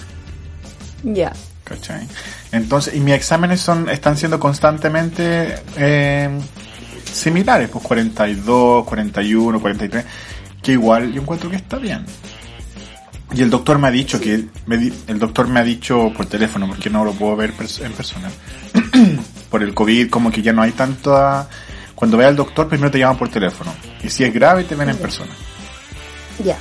Ya. 1.03 1.31
¿cachai? 1.63 2.07
Entonces, 2.51 2.93
y 2.95 2.99
mis 2.99 3.13
exámenes 3.15 3.61
son, 3.61 3.89
están 3.89 4.17
siendo 4.17 4.39
constantemente 4.39 5.55
eh, 5.77 6.29
similares, 7.11 7.69
pues 7.69 7.83
42, 7.83 8.85
41, 8.85 9.59
43, 9.59 10.05
que 10.61 10.71
igual 10.73 11.11
yo 11.13 11.21
encuentro 11.21 11.49
que 11.49 11.55
está 11.55 11.77
bien. 11.77 12.05
Y 13.35 13.41
el 13.41 13.49
doctor 13.49 13.77
me 13.79 13.89
ha 13.89 13.91
dicho 13.91 14.19
que, 14.21 14.45
me 14.65 14.91
el 15.07 15.19
doctor 15.19 15.47
me 15.49 15.59
ha 15.59 15.63
dicho 15.63 16.11
por 16.15 16.25
teléfono, 16.25 16.67
porque 16.67 16.89
no 16.89 17.03
lo 17.03 17.11
puedo 17.11 17.35
ver 17.35 17.53
pers- 17.53 17.83
en 17.85 17.91
persona, 17.91 18.29
por 19.49 19.61
el 19.61 19.73
COVID, 19.73 20.09
como 20.09 20.31
que 20.31 20.41
ya 20.41 20.53
no 20.53 20.61
hay 20.61 20.71
tanta... 20.71 21.49
Cuando 21.95 22.17
ve 22.17 22.25
al 22.25 22.35
doctor, 22.35 22.67
primero 22.69 22.91
te 22.91 22.99
llaman 22.99 23.17
por 23.17 23.29
teléfono. 23.29 23.73
Y 24.03 24.09
si 24.09 24.23
es 24.23 24.33
grave, 24.33 24.63
te 24.65 24.75
ven 24.75 24.89
en 24.89 24.97
persona. 24.97 25.31
Ya. 26.43 26.57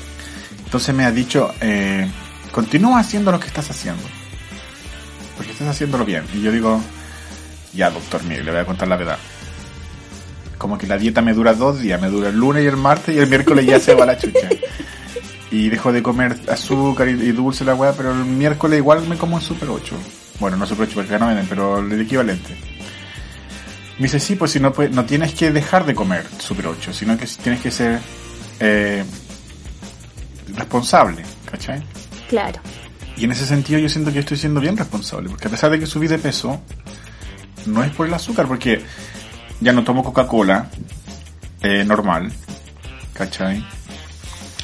Entonces 0.64 0.94
me 0.94 1.04
ha 1.04 1.10
dicho, 1.10 1.52
eh, 1.60 2.08
continúa 2.52 2.98
haciendo 3.00 3.30
lo 3.32 3.38
que 3.40 3.46
estás 3.48 3.70
haciendo. 3.70 4.02
Porque 5.36 5.52
estás 5.52 5.68
haciéndolo 5.68 6.04
bien. 6.04 6.24
Y 6.34 6.40
yo 6.42 6.50
digo, 6.52 6.80
ya 7.72 7.90
doctor, 7.90 8.22
mire, 8.24 8.42
le 8.44 8.50
voy 8.52 8.60
a 8.60 8.64
contar 8.66 8.86
la 8.88 8.96
verdad. 8.96 9.18
Como 10.58 10.78
que 10.78 10.86
la 10.86 10.98
dieta 10.98 11.20
me 11.20 11.34
dura 11.34 11.52
dos 11.54 11.80
días, 11.80 12.00
me 12.00 12.08
dura 12.08 12.28
el 12.28 12.36
lunes 12.36 12.62
y 12.64 12.66
el 12.66 12.76
martes 12.76 13.14
y 13.14 13.18
el 13.18 13.26
miércoles 13.28 13.66
ya 13.66 13.78
se 13.80 13.94
va 13.94 14.06
la 14.06 14.16
chucha. 14.18 14.48
Y 15.54 15.68
dejo 15.68 15.92
de 15.92 16.02
comer 16.02 16.36
azúcar 16.50 17.08
y, 17.08 17.12
y 17.12 17.32
dulce 17.32 17.64
la 17.64 17.74
weá, 17.74 17.92
pero 17.92 18.10
el 18.12 18.24
miércoles 18.24 18.78
igual 18.78 19.06
me 19.06 19.16
como 19.16 19.36
un 19.36 19.42
Super 19.42 19.68
8. 19.68 19.94
Bueno, 20.40 20.56
no 20.56 20.66
Super 20.66 20.86
8 20.88 20.94
porque 20.96 21.18
no 21.18 21.28
venden, 21.28 21.46
pero 21.48 21.78
el 21.78 22.00
equivalente. 22.00 22.56
Me 23.98 24.04
dice, 24.04 24.18
sí, 24.18 24.34
pues 24.34 24.50
si 24.50 24.58
no, 24.58 24.72
puedes- 24.72 24.92
no 24.92 25.04
tienes 25.04 25.32
que 25.34 25.52
dejar 25.52 25.86
de 25.86 25.94
comer 25.94 26.26
Super 26.38 26.66
8, 26.66 26.92
sino 26.92 27.16
que 27.16 27.26
tienes 27.26 27.60
que 27.60 27.70
ser 27.70 28.00
eh, 28.58 29.04
responsable, 30.56 31.22
¿cachai? 31.50 31.82
Claro. 32.28 32.60
Y 33.16 33.24
en 33.24 33.32
ese 33.32 33.46
sentido 33.46 33.78
yo 33.78 33.88
siento 33.88 34.12
que 34.12 34.18
estoy 34.20 34.36
siendo 34.36 34.60
bien 34.60 34.76
responsable, 34.76 35.28
porque 35.28 35.46
a 35.46 35.50
pesar 35.50 35.70
de 35.70 35.78
que 35.78 35.86
subí 35.86 36.08
de 36.08 36.18
peso, 36.18 36.60
no 37.66 37.84
es 37.84 37.92
por 37.92 38.06
el 38.08 38.14
azúcar, 38.14 38.46
porque 38.48 38.82
ya 39.60 39.72
no 39.72 39.84
tomo 39.84 40.02
Coca-Cola 40.02 40.68
eh, 41.62 41.84
normal, 41.84 42.32
¿cachai? 43.12 43.64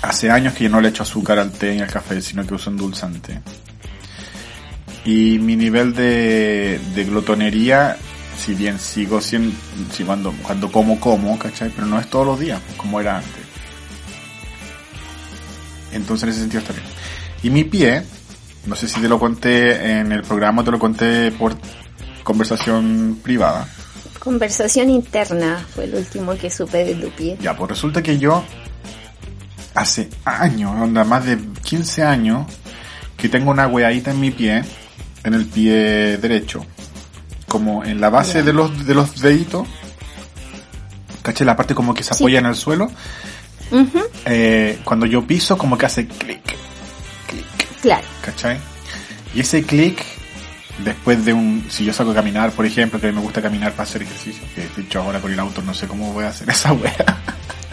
Hace 0.02 0.30
años 0.30 0.54
que 0.54 0.64
yo 0.64 0.70
no 0.70 0.80
le 0.80 0.88
echo 0.88 1.02
azúcar 1.02 1.38
al 1.38 1.52
té 1.52 1.74
y 1.74 1.80
al 1.80 1.90
café, 1.90 2.20
sino 2.22 2.46
que 2.46 2.54
uso 2.54 2.70
endulzante. 2.70 3.40
Y 5.04 5.38
mi 5.38 5.56
nivel 5.56 5.94
de, 5.94 6.80
de 6.94 7.04
glotonería, 7.04 7.96
si 8.38 8.54
bien 8.54 8.78
sigo 8.78 9.20
siendo, 9.20 9.54
si 9.92 10.04
cuando, 10.04 10.32
cuando 10.42 10.72
como, 10.72 10.98
como, 10.98 11.38
¿cachai? 11.38 11.70
Pero 11.70 11.86
no 11.86 11.98
es 11.98 12.08
todos 12.08 12.26
los 12.26 12.40
días, 12.40 12.60
pues, 12.66 12.78
como 12.78 13.00
era 13.00 13.18
antes. 13.18 13.44
Entonces 15.92 16.24
en 16.24 16.28
ese 16.30 16.40
sentido 16.40 16.60
está 16.60 16.72
bien. 16.72 16.84
Y 17.42 17.50
mi 17.50 17.64
pie, 17.64 18.02
no 18.66 18.76
sé 18.76 18.88
si 18.88 19.00
te 19.00 19.08
lo 19.08 19.18
conté 19.18 19.98
en 20.00 20.12
el 20.12 20.22
programa, 20.22 20.64
te 20.64 20.70
lo 20.70 20.78
conté 20.78 21.32
por 21.32 21.56
conversación 22.22 23.18
privada. 23.22 23.68
Conversación 24.18 24.90
interna 24.90 25.64
fue 25.74 25.84
el 25.84 25.94
último 25.94 26.36
que 26.36 26.50
supe 26.50 26.84
de 26.84 26.94
tu 26.94 27.10
pie. 27.10 27.38
Ya, 27.40 27.56
pues 27.56 27.70
resulta 27.70 28.02
que 28.02 28.18
yo 28.18 28.44
hace 29.74 30.08
años, 30.24 30.72
onda 30.80 31.04
más 31.04 31.24
de 31.24 31.38
15 31.62 32.02
años, 32.04 32.46
que 33.16 33.28
tengo 33.28 33.50
una 33.50 33.66
weadita 33.66 34.10
en 34.10 34.20
mi 34.20 34.30
pie, 34.30 34.62
en 35.24 35.34
el 35.34 35.46
pie 35.46 36.16
derecho, 36.18 36.64
como 37.46 37.84
en 37.84 38.00
la 38.00 38.10
base 38.10 38.42
de 38.42 38.52
los 38.52 38.86
de 38.86 38.94
los 38.94 39.20
deditos, 39.20 39.68
caché 41.22 41.44
la 41.44 41.56
parte 41.56 41.74
como 41.74 41.94
que 41.94 42.02
se 42.02 42.14
Sí. 42.14 42.22
apoya 42.24 42.38
en 42.38 42.46
el 42.46 42.54
suelo, 42.56 42.90
eh, 44.24 44.80
cuando 44.84 45.06
yo 45.06 45.26
piso 45.26 45.56
como 45.58 45.76
que 45.78 45.86
hace 45.86 46.06
clic, 46.08 46.42
clic, 47.28 47.46
Claro. 47.82 48.06
¿cachai? 48.24 48.58
Y 49.34 49.40
ese 49.40 49.62
clic, 49.62 50.02
después 50.84 51.24
de 51.24 51.32
un, 51.32 51.66
si 51.70 51.84
yo 51.84 51.92
salgo 51.92 52.12
a 52.12 52.14
caminar, 52.16 52.50
por 52.52 52.66
ejemplo, 52.66 53.00
que 53.00 53.12
me 53.12 53.20
gusta 53.20 53.40
caminar 53.42 53.72
para 53.72 53.84
hacer 53.84 54.02
ejercicio, 54.02 54.42
que 54.54 54.62
de 54.62 54.82
hecho 54.82 55.00
ahora 55.02 55.20
con 55.20 55.32
el 55.32 55.38
auto 55.38 55.62
no 55.62 55.72
sé 55.74 55.86
cómo 55.86 56.12
voy 56.12 56.24
a 56.24 56.28
hacer 56.28 56.48
esa 56.50 56.72
wea. 56.72 56.94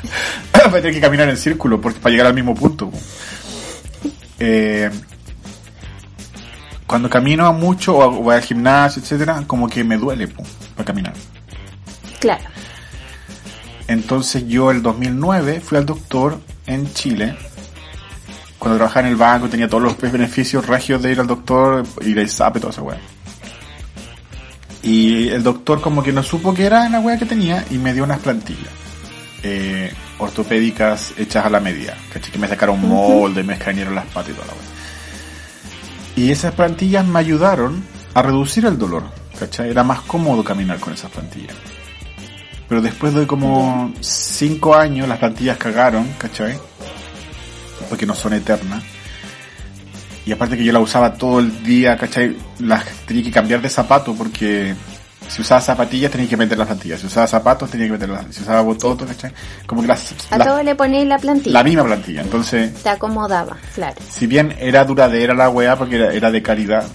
voy 0.70 0.80
a 0.80 0.82
tener 0.82 0.94
que 0.94 1.02
caminar 1.02 1.30
en 1.30 1.38
círculo 1.38 1.80
porque, 1.80 2.00
para 2.00 2.12
llegar 2.12 2.28
al 2.28 2.34
mismo 2.34 2.56
punto. 2.56 2.92
Eh, 4.40 4.90
cuando 6.86 7.10
camino 7.10 7.52
mucho 7.54 7.98
o 7.98 8.12
voy 8.12 8.36
al 8.36 8.42
gimnasio, 8.42 9.02
etcétera, 9.02 9.44
como 9.46 9.68
que 9.68 9.84
me 9.84 9.98
duele 9.98 10.28
po, 10.28 10.44
para 10.76 10.86
caminar. 10.86 11.14
Claro. 12.20 12.44
Entonces 13.88 14.48
yo 14.48 14.72
el 14.72 14.82
2009 14.82 15.62
fui 15.62 15.78
al 15.78 15.86
doctor 15.86 16.40
en 16.66 16.92
Chile. 16.94 17.36
Cuando 18.58 18.78
trabajaba 18.78 19.08
en 19.08 19.14
el 19.14 19.18
banco 19.18 19.50
tenía 19.50 19.68
todos 19.68 19.84
los 19.84 20.00
beneficios 20.00 20.66
regios 20.66 21.02
de 21.02 21.12
ir 21.12 21.20
al 21.20 21.28
doctor, 21.28 21.86
ir 22.02 22.20
al 22.20 22.30
SAP 22.30 22.58
y 22.58 22.60
toda 22.60 22.72
esa 22.72 22.82
weá. 22.82 22.98
Y 24.82 25.30
el 25.30 25.44
doctor 25.44 25.82
como 25.82 26.02
que 26.02 26.14
no 26.14 26.24
supo 26.24 26.54
qué 26.54 26.66
era 26.66 26.88
la 26.90 27.00
weá 27.00 27.18
que 27.18 27.26
tenía 27.26 27.66
y 27.70 27.78
me 27.78 27.94
dio 27.94 28.04
unas 28.04 28.20
plantillas. 28.20 28.87
Eh, 29.44 29.94
ortopédicas 30.20 31.14
hechas 31.18 31.46
a 31.46 31.50
la 31.50 31.60
medida. 31.60 31.96
Que 32.12 32.38
me 32.38 32.48
sacaron 32.48 32.82
molde, 32.82 33.44
me 33.44 33.54
escanearon 33.54 33.96
las 33.96 34.06
patas 34.08 34.32
y 34.32 34.34
toda 34.34 34.48
la. 34.48 34.54
Y 36.16 36.32
esas 36.32 36.54
plantillas 36.54 37.06
me 37.06 37.20
ayudaron 37.20 37.84
a 38.14 38.22
reducir 38.22 38.66
el 38.66 38.78
dolor. 38.78 39.04
¿Cachai? 39.38 39.70
Era 39.70 39.84
más 39.84 40.02
cómodo 40.02 40.44
caminar 40.44 40.80
con 40.80 40.94
esas 40.94 41.12
plantillas. 41.12 41.56
Pero 42.68 42.82
después 42.82 43.14
de 43.14 43.28
como 43.28 43.94
5 44.00 44.76
años 44.76 45.08
las 45.08 45.20
plantillas 45.20 45.58
cagaron, 45.58 46.08
¿cachai? 46.18 46.58
Porque 47.88 48.06
no 48.06 48.16
son 48.16 48.34
eternas. 48.34 48.84
Y 50.26 50.32
aparte 50.34 50.58
que 50.58 50.64
yo 50.66 50.74
la 50.74 50.80
usaba 50.80 51.14
todo 51.14 51.40
el 51.40 51.64
día, 51.64 51.96
¿cachai? 51.98 52.36
Las 52.60 52.84
tenía 53.06 53.24
que 53.24 53.32
cambiar 53.32 53.62
de 53.62 53.70
zapato 53.70 54.14
porque 54.16 54.76
si 55.28 55.42
usaba 55.42 55.60
zapatillas 55.62 56.12
tenía 56.12 56.28
que 56.30 56.38
meter 56.38 56.58
las 56.58 56.68
plantillas. 56.68 57.00
Si 57.02 57.08
usaba 57.08 57.28
zapatos 57.28 57.70
tenía 57.70 57.88
que 57.88 57.94
meter 57.94 58.10
las... 58.10 58.34
Si 58.34 58.42
usaba 58.44 58.62
bototos, 58.62 59.08
¿cachai? 59.08 59.32
Como 59.66 59.82
que 59.82 59.88
las... 59.88 60.14
A 60.32 60.38
la- 60.38 60.46
todo 60.46 60.64
le 60.64 60.76
ponéis 60.76 61.08
la 61.08 61.18
plantilla. 61.20 61.54
la 61.54 61.64
misma 61.64 61.84
plantilla. 61.84 62.22
Entonces, 62.22 62.74
Te 62.82 62.90
acomodaba, 62.90 63.58
claro. 63.76 63.96
si 64.10 64.26
bien 64.28 64.56
era 64.60 64.84
duradera 64.86 65.34
la 65.34 65.50
weá 65.50 65.76
porque 65.76 65.96
era, 65.98 66.14
era 66.14 66.32
de 66.32 66.42
calidad, 66.42 66.86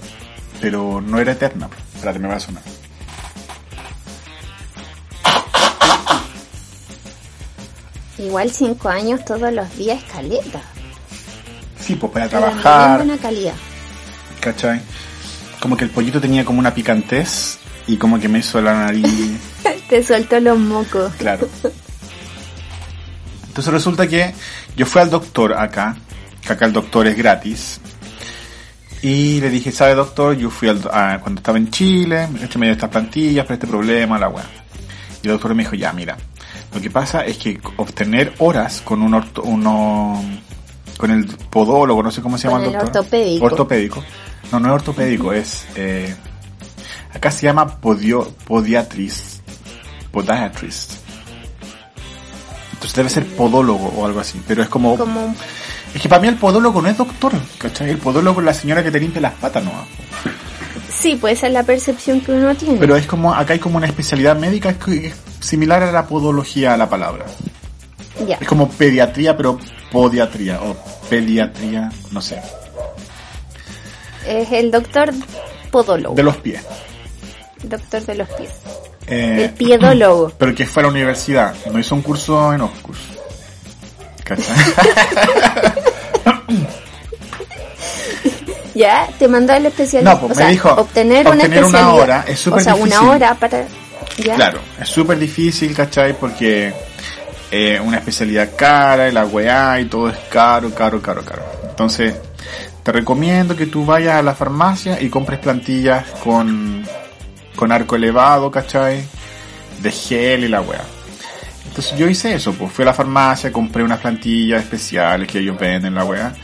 pero 0.61 1.01
no 1.01 1.19
era 1.19 1.33
eterna. 1.33 1.69
Espérate, 1.95 2.19
me 2.19 2.29
va 2.29 2.37
a 2.37 2.41
sonar. 2.41 2.63
Igual 8.19 8.51
cinco 8.51 8.89
años 8.89 9.25
todos 9.25 9.53
los 9.53 9.77
días 9.77 10.03
caleta. 10.13 10.61
Sí, 11.81 11.97
pues 11.97 12.13
para 12.13 12.29
trabajar, 12.29 12.99
buena 12.99 13.19
calidad. 13.19 13.55
¿cachai? 14.41 14.81
Como 15.61 15.77
que 15.77 15.85
el 15.85 15.91
pollito 15.91 16.21
tenía 16.21 16.45
como 16.45 16.59
una 16.59 16.75
picantez 16.75 17.59
y 17.87 17.97
como 17.97 18.19
que 18.21 18.29
me 18.29 18.39
hizo 18.41 18.61
la 18.61 18.75
nariz, 18.75 19.39
Te 19.89 20.03
soltó 20.03 20.41
los 20.41 20.59
mocos. 20.59 21.13
claro. 21.19 21.49
Entonces 23.49 23.73
resulta 23.73 24.07
que 24.07 24.33
yo 24.77 24.87
fui 24.87 25.03
al 25.03 25.11
doctor 25.11 25.53
acá, 25.53 25.97
que 26.41 26.53
acá 26.53 26.65
el 26.65 26.73
doctor 26.73 27.07
es 27.07 27.17
gratis, 27.17 27.81
y 29.03 29.41
le 29.41 29.51
dije, 29.51 29.73
¿sabe 29.73 29.95
doctor? 29.95 30.37
Yo 30.37 30.49
fui 30.49 30.69
al, 30.69 30.81
a- 30.93 31.19
cuando 31.21 31.41
estaba 31.41 31.59
en 31.59 31.71
Chile, 31.71 32.29
este 32.43 32.59
me 32.59 32.67
dio 32.67 32.73
estas 32.75 32.89
plantillas 32.89 33.45
para 33.45 33.55
este 33.55 33.67
problema, 33.67 34.19
la 34.19 34.29
weá. 34.29 34.45
Y 35.23 35.27
el 35.27 35.33
doctor 35.33 35.55
me 35.55 35.65
dijo, 35.65 35.75
ya, 35.75 35.93
mira, 35.93 36.17
lo 36.73 36.81
que 36.81 36.89
pasa 36.89 37.27
es 37.27 37.37
que 37.37 37.61
obtener 37.77 38.33
horas 38.39 38.81
con 38.83 39.03
un 39.03 39.13
orto, 39.13 39.43
uno, 39.43 40.23
con 40.97 41.11
el 41.11 41.27
podólogo, 41.27 42.03
no 42.03 42.11
sé 42.11 42.23
cómo 42.23 42.39
se 42.39 42.49
llama 42.49 42.61
Con 42.61 42.69
el 42.69 42.75
el 42.75 42.81
doctor. 42.81 43.01
ortopédico. 43.03 43.45
Ortopédico. 43.45 44.05
No, 44.51 44.61
no 44.61 44.69
es 44.69 44.75
ortopédico, 44.75 45.33
es, 45.33 45.67
eh, 45.75 46.15
acá 47.15 47.31
se 47.31 47.47
llama 47.47 47.81
podio, 47.81 48.33
podiatrist, 48.47 49.41
podiatrist. 50.11 50.93
Entonces 52.73 52.95
debe 52.97 53.11
ser 53.11 53.27
podólogo 53.37 53.89
o 53.97 54.07
algo 54.07 54.21
así, 54.21 54.41
pero 54.47 54.63
es 54.63 54.69
como, 54.69 54.97
es 55.95 56.03
que 56.03 56.09
para 56.09 56.21
mí 56.21 56.29
el 56.29 56.37
podólogo 56.37 56.83
no 56.83 56.89
es 56.89 56.97
doctor, 56.97 57.33
¿cachai? 57.59 57.91
El 57.91 57.99
podólogo 57.99 58.41
es 58.41 58.47
la 58.47 58.55
señora 58.55 58.83
que 58.83 58.91
te 58.91 58.99
limpia 58.99 59.21
las 59.21 59.35
patas, 59.35 59.63
¿no? 59.65 59.71
Sí, 60.89 61.17
pues 61.21 61.39
esa 61.39 61.47
es 61.47 61.53
la 61.53 61.63
percepción 61.63 62.21
que 62.21 62.33
uno 62.33 62.55
tiene. 62.55 62.79
Pero 62.79 62.97
es 62.97 63.07
como, 63.07 63.33
acá 63.35 63.53
hay 63.55 63.59
como 63.59 63.77
una 63.77 63.87
especialidad 63.87 64.37
médica, 64.37 64.75
que- 64.79 65.07
es 65.09 65.15
similar 65.41 65.83
a 65.83 65.91
la 65.93 66.07
podología 66.07 66.75
a 66.75 66.77
la 66.77 66.89
palabra. 66.89 67.25
ya. 68.27 68.37
Es 68.41 68.47
como 68.47 68.69
pediatría, 68.69 69.37
pero 69.37 69.59
podiatría, 69.91 70.61
o 70.63 70.77
pediatría, 71.09 71.91
no 72.11 72.21
sé, 72.21 72.41
Es 74.27 74.51
el 74.53 74.71
doctor 74.71 75.13
podólogo. 75.71 76.15
de 76.15 76.23
los 76.23 76.37
pies. 76.37 76.63
Doctor 77.63 78.03
de 78.03 78.15
los 78.15 78.29
pies. 78.31 78.51
Eh, 79.07 79.45
El 79.45 79.51
piedólogo. 79.51 80.33
pero 80.39 80.55
que 80.55 80.67
fue 80.67 80.83
a 80.83 80.85
la 80.85 80.91
universidad, 80.91 81.55
no 81.73 81.79
hizo 81.79 81.95
un 81.95 82.03
curso 82.03 82.53
en. 82.53 82.63
¿Cachai? 84.25 84.57
Ya, 88.75 89.07
te 89.19 89.29
mandó 89.29 89.53
el 89.53 89.67
especialista. 89.67 90.15
No, 90.15 90.21
pues 90.21 90.33
o 90.33 90.35
me 90.35 90.35
sea, 90.35 90.49
dijo, 90.49 90.71
obtener, 90.71 91.27
una 91.27 91.37
obtener 91.37 91.59
una 91.59 91.69
especialidad. 91.69 92.03
hora 92.03 92.25
es 92.27 92.39
súper 92.39 92.61
O 92.61 92.65
sea, 92.65 92.75
una 92.75 93.03
hora 93.03 93.35
para. 93.35 93.65
Ya. 94.17 94.35
Claro, 94.35 94.61
es 94.81 94.89
súper 94.89 95.19
difícil, 95.19 95.75
¿cachai? 95.75 96.19
Porque 96.19 96.73
eh, 97.51 97.81
una 97.85 97.99
especialidad 97.99 98.51
cara, 98.57 99.11
la 99.11 99.25
weá 99.27 99.79
y 99.81 99.87
todo 99.87 100.09
es 100.09 100.17
caro, 100.31 100.75
caro, 100.75 101.03
caro, 101.03 101.23
caro. 101.23 101.43
Entonces, 101.69 102.15
te 102.83 102.93
recomiendo 102.93 103.55
que 103.57 103.67
tú 103.67 103.85
vayas 103.85 104.17
a 104.17 104.23
la 104.23 104.35
farmacia 104.35 105.01
y 105.01 105.09
compres 105.09 105.39
plantillas 105.39 106.07
con, 106.25 106.83
con 107.57 107.73
arco 107.73 107.97
elevado, 107.97 108.51
¿cachai? 108.51 109.05
De 109.83 109.91
gel 109.91 110.45
y 110.45 110.49
la 110.49 110.61
weá. 110.61 110.83
Entonces 111.67 111.97
yo 111.99 112.09
hice 112.09 112.35
eso, 112.35 112.53
pues 112.53 112.71
fui 112.73 112.83
a 112.83 112.87
la 112.87 112.95
farmacia, 112.95 113.51
compré 113.53 113.83
unas 113.83 114.01
plantillas 114.01 114.63
especiales 114.63 115.27
que 115.29 115.39
ellos 115.39 115.59
venden, 115.59 115.95
la 115.95 116.05
weá. 116.05 116.35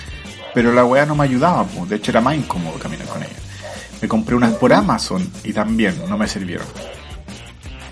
Pero 0.54 0.72
la 0.72 0.84
weá 0.84 1.04
no 1.04 1.14
me 1.14 1.24
ayudaba, 1.24 1.64
pues. 1.64 1.90
De 1.90 1.96
hecho 1.96 2.10
era 2.10 2.20
más 2.20 2.34
incómodo 2.34 2.78
caminar 2.78 3.06
con 3.06 3.22
ella. 3.22 3.32
Me 4.00 4.08
compré 4.08 4.34
unas 4.34 4.54
por 4.54 4.72
Amazon 4.72 5.30
y 5.44 5.52
también 5.52 5.94
no 6.08 6.16
me 6.16 6.26
sirvieron. 6.26 6.66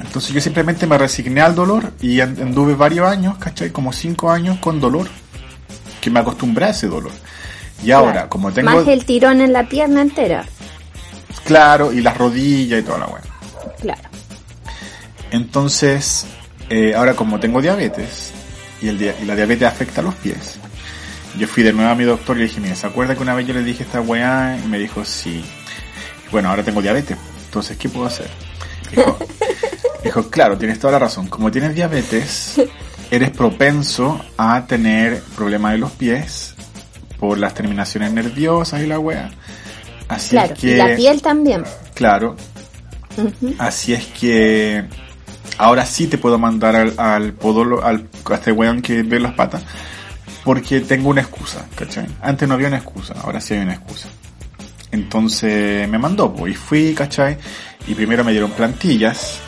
Entonces 0.01 0.33
yo 0.33 0.41
simplemente 0.41 0.87
me 0.87 0.97
resigné 0.99 1.41
al 1.41 1.55
dolor 1.55 1.93
y 2.01 2.21
and- 2.21 2.41
anduve 2.41 2.75
varios 2.75 3.07
años, 3.09 3.37
¿cachai? 3.39 3.71
Como 3.71 3.93
cinco 3.93 4.31
años 4.31 4.59
con 4.59 4.81
dolor. 4.81 5.09
Que 6.01 6.11
me 6.11 6.21
acostumbré 6.21 6.67
a 6.67 6.69
ese 6.71 6.87
dolor. 6.87 7.12
Y 7.85 7.91
ahora, 7.91 8.29
como 8.29 8.53
tengo... 8.53 8.71
Más 8.71 8.89
el 8.89 9.05
tirón 9.05 9.41
en 9.41 9.53
la 9.53 9.69
pierna 9.69 10.01
entera. 10.01 10.47
Claro, 11.47 11.92
y 11.92 12.01
las 12.03 12.16
rodillas 12.18 12.80
y 12.80 12.82
toda 12.82 12.99
la 12.99 13.07
weá. 13.07 13.22
Claro. 13.80 14.03
Entonces, 15.30 16.26
eh, 16.70 16.94
ahora 16.94 17.14
como 17.14 17.38
tengo 17.40 17.61
diabetes 17.62 18.32
y, 18.80 18.88
el 18.88 18.99
dia- 18.99 19.14
y 19.20 19.24
la 19.24 19.34
diabetes 19.34 19.68
afecta 19.68 20.01
a 20.01 20.05
los 20.05 20.14
pies, 20.16 20.57
yo 21.38 21.47
fui 21.47 21.62
de 21.62 21.72
nuevo 21.72 21.90
a 21.90 21.94
mi 21.94 22.05
doctor 22.05 22.36
y 22.36 22.40
le 22.40 22.47
dije, 22.47 22.61
mira, 22.61 22.74
¿se 22.74 22.86
acuerda 22.86 23.14
que 23.14 23.22
una 23.22 23.34
vez 23.34 23.47
yo 23.47 23.55
le 23.55 23.62
dije 23.62 23.82
esta 23.82 24.01
weá? 24.01 24.59
Y 24.62 24.66
me 24.68 24.78
dijo, 24.78 25.05
sí. 25.05 25.44
Bueno, 26.30 26.51
ahora 26.51 26.62
tengo 26.62 26.80
diabetes, 26.82 27.16
entonces, 27.47 27.76
¿qué 27.76 27.88
puedo 27.88 28.07
hacer? 28.07 28.28
Dijo, 28.90 29.18
dijo, 30.05 30.30
claro, 30.30 30.57
tienes 30.57 30.78
toda 30.78 30.94
la 30.94 30.99
razón. 31.01 31.28
Como 31.28 31.51
tienes 31.51 31.74
diabetes, 31.74 32.61
eres 33.11 33.30
propenso 33.30 34.20
a 34.38 34.66
tener 34.66 35.22
problemas 35.36 35.72
de 35.72 35.78
los 35.78 35.90
pies 35.92 36.55
por 37.18 37.38
las 37.38 37.55
terminaciones 37.55 38.12
nerviosas 38.12 38.82
y 38.82 38.86
la 38.86 38.99
weá. 38.99 39.30
Así 40.09 40.30
Claro. 40.30 40.54
es 40.54 40.61
que... 40.61 40.66
Y 40.72 40.76
la 40.76 40.96
piel 40.96 41.22
también. 41.22 41.64
Claro. 41.94 42.36
Así 43.59 43.92
es 43.94 44.04
que 44.07 44.84
ahora 45.59 45.86
sí 45.86 46.07
te 46.07 46.18
puedo 46.18 46.38
mandar 46.38 46.76
al, 46.76 46.94
al 46.98 47.32
podólogo, 47.32 47.82
al, 47.82 48.09
a 48.30 48.34
este 48.34 48.52
weón 48.52 48.82
que 48.82 49.02
ve 49.02 49.18
las 49.18 49.32
patas, 49.32 49.62
porque 50.44 50.80
tengo 50.80 51.09
una 51.09 51.22
excusa, 51.22 51.64
¿cachai? 51.74 52.07
Antes 52.20 52.46
no 52.46 52.54
había 52.54 52.68
una 52.68 52.76
excusa, 52.76 53.14
ahora 53.22 53.40
sí 53.40 53.54
hay 53.54 53.61
una 53.61 53.74
excusa. 53.74 54.09
Entonces 54.92 55.88
me 55.88 55.98
mandó, 55.98 56.32
pues, 56.32 56.52
y 56.52 56.57
fui, 56.57 56.94
¿cachai? 56.94 57.38
Y 57.88 57.94
primero 57.94 58.22
me 58.22 58.32
dieron 58.32 58.50
plantillas 58.50 59.38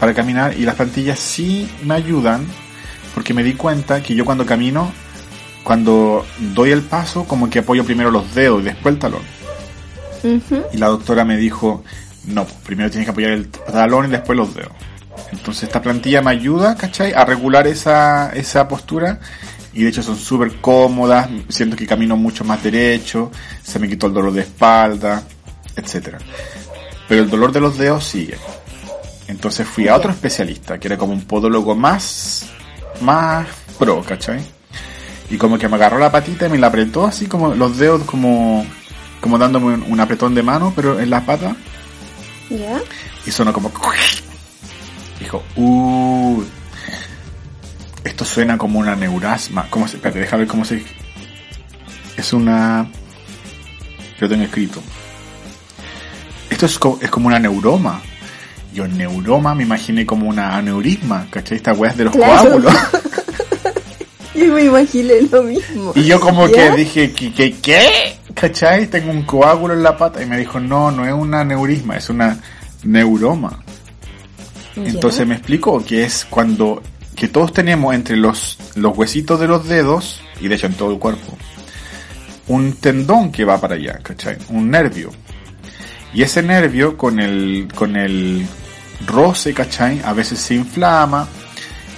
para 0.00 0.12
caminar, 0.12 0.54
y 0.58 0.62
las 0.64 0.74
plantillas 0.74 1.18
sí 1.18 1.70
me 1.84 1.94
ayudan, 1.94 2.44
porque 3.14 3.32
me 3.32 3.42
di 3.42 3.54
cuenta 3.54 4.02
que 4.02 4.14
yo 4.14 4.24
cuando 4.24 4.44
camino, 4.44 4.90
cuando 5.62 6.26
doy 6.54 6.70
el 6.72 6.82
paso, 6.82 7.24
como 7.24 7.48
que 7.48 7.60
apoyo 7.60 7.84
primero 7.84 8.10
los 8.10 8.34
dedos 8.34 8.60
y 8.62 8.64
después 8.64 8.94
el 8.94 8.98
talón. 8.98 9.22
Y 10.72 10.78
la 10.78 10.88
doctora 10.88 11.24
me 11.24 11.36
dijo, 11.36 11.84
no, 12.26 12.44
pues, 12.44 12.56
primero 12.64 12.90
tienes 12.90 13.06
que 13.06 13.10
apoyar 13.12 13.32
el 13.32 13.48
talón 13.48 14.06
y 14.06 14.08
después 14.08 14.36
los 14.36 14.54
dedos. 14.54 14.72
Entonces 15.32 15.64
esta 15.64 15.82
plantilla 15.82 16.22
me 16.22 16.30
ayuda, 16.30 16.76
¿cachai? 16.76 17.12
A 17.12 17.24
regular 17.24 17.66
esa, 17.66 18.30
esa 18.30 18.68
postura. 18.68 19.20
Y 19.72 19.82
de 19.82 19.90
hecho 19.90 20.02
son 20.02 20.16
súper 20.16 20.56
cómodas, 20.60 21.28
siento 21.50 21.76
que 21.76 21.86
camino 21.86 22.16
mucho 22.16 22.44
más 22.44 22.62
derecho, 22.62 23.30
se 23.62 23.78
me 23.78 23.86
quitó 23.86 24.06
el 24.06 24.14
dolor 24.14 24.32
de 24.32 24.40
espalda, 24.40 25.22
etcétera. 25.76 26.18
Pero 27.06 27.22
el 27.22 27.28
dolor 27.28 27.52
de 27.52 27.60
los 27.60 27.76
dedos 27.76 28.04
sigue. 28.04 28.38
Entonces 29.28 29.66
fui 29.66 29.86
a 29.88 29.96
otro 29.96 30.10
especialista, 30.10 30.78
que 30.80 30.88
era 30.88 30.96
como 30.96 31.12
un 31.12 31.22
podólogo 31.22 31.74
más, 31.74 32.46
más 33.02 33.46
pro, 33.78 34.02
¿cachai? 34.02 34.40
Y 35.28 35.36
como 35.36 35.58
que 35.58 35.68
me 35.68 35.76
agarró 35.76 35.98
la 35.98 36.10
patita 36.10 36.46
y 36.46 36.50
me 36.50 36.58
la 36.58 36.68
apretó 36.68 37.06
así 37.06 37.26
como 37.26 37.54
los 37.54 37.76
dedos 37.76 38.02
como, 38.04 38.64
como 39.26 39.38
dándome 39.38 39.74
un, 39.74 39.82
un 39.88 39.98
apretón 39.98 40.36
de 40.36 40.42
mano, 40.44 40.72
pero 40.76 41.00
en 41.00 41.10
la 41.10 41.26
pata. 41.26 41.56
¿Ya? 42.48 42.78
Y 43.26 43.32
sonó 43.32 43.52
como... 43.52 43.72
Dijo, 45.18 45.42
uh, 45.56 46.44
esto 48.04 48.24
suena 48.24 48.56
como 48.56 48.78
una 48.78 48.94
neurasma. 48.94 49.66
¿Cómo 49.68 49.88
se, 49.88 49.96
espérate, 49.96 50.20
déjame 50.20 50.42
ver 50.42 50.48
cómo 50.48 50.64
se... 50.64 50.84
Es 52.16 52.32
una... 52.32 52.86
Yo 54.20 54.28
tengo 54.28 54.44
escrito. 54.44 54.80
Esto 56.48 56.66
es, 56.66 56.78
co- 56.78 57.00
es 57.02 57.10
como 57.10 57.26
una 57.26 57.40
neuroma. 57.40 58.00
Yo 58.72 58.86
neuroma 58.86 59.56
me 59.56 59.64
imaginé 59.64 60.06
como 60.06 60.28
una 60.28 60.56
aneurisma, 60.56 61.26
¿cachai? 61.30 61.56
Esta 61.56 61.72
weá 61.72 61.90
es 61.90 61.96
de 61.96 62.04
los 62.04 62.14
Claro. 62.14 62.42
coágulos. 62.50 62.74
Yo 64.36 64.52
me 64.52 64.64
imaginé 64.66 65.22
lo 65.32 65.42
mismo. 65.42 65.92
Y 65.96 66.04
yo 66.04 66.20
como 66.20 66.46
¿Ya? 66.46 66.52
que 66.70 66.76
dije, 66.76 67.10
¿qué, 67.12 67.32
qué, 67.32 67.54
qué? 67.54 68.15
¿Cachai? 68.36 68.86
Tengo 68.88 69.10
un 69.10 69.22
coágulo 69.22 69.72
en 69.72 69.82
la 69.82 69.96
pata. 69.96 70.22
Y 70.22 70.26
me 70.26 70.38
dijo, 70.38 70.60
no, 70.60 70.90
no 70.90 71.06
es 71.06 71.12
una 71.12 71.42
neurisma, 71.42 71.96
es 71.96 72.10
una 72.10 72.38
neuroma. 72.84 73.58
Entonces 74.76 75.26
me 75.26 75.36
explicó 75.36 75.82
que 75.82 76.04
es 76.04 76.26
cuando 76.28 76.82
que 77.14 77.28
todos 77.28 77.54
tenemos 77.54 77.94
entre 77.94 78.14
los, 78.16 78.58
los 78.74 78.96
huesitos 78.96 79.40
de 79.40 79.48
los 79.48 79.66
dedos, 79.66 80.20
y 80.38 80.48
de 80.48 80.54
hecho 80.54 80.66
en 80.66 80.74
todo 80.74 80.92
el 80.92 80.98
cuerpo, 80.98 81.34
un 82.48 82.74
tendón 82.74 83.32
que 83.32 83.46
va 83.46 83.58
para 83.58 83.76
allá, 83.76 83.98
¿cachai? 84.02 84.36
Un 84.50 84.70
nervio. 84.70 85.10
Y 86.12 86.22
ese 86.22 86.42
nervio 86.42 86.98
con 86.98 87.18
el, 87.18 87.68
con 87.74 87.96
el 87.96 88.46
roce, 89.06 89.54
¿cachai? 89.54 90.02
A 90.04 90.12
veces 90.12 90.38
se 90.38 90.54
inflama 90.54 91.26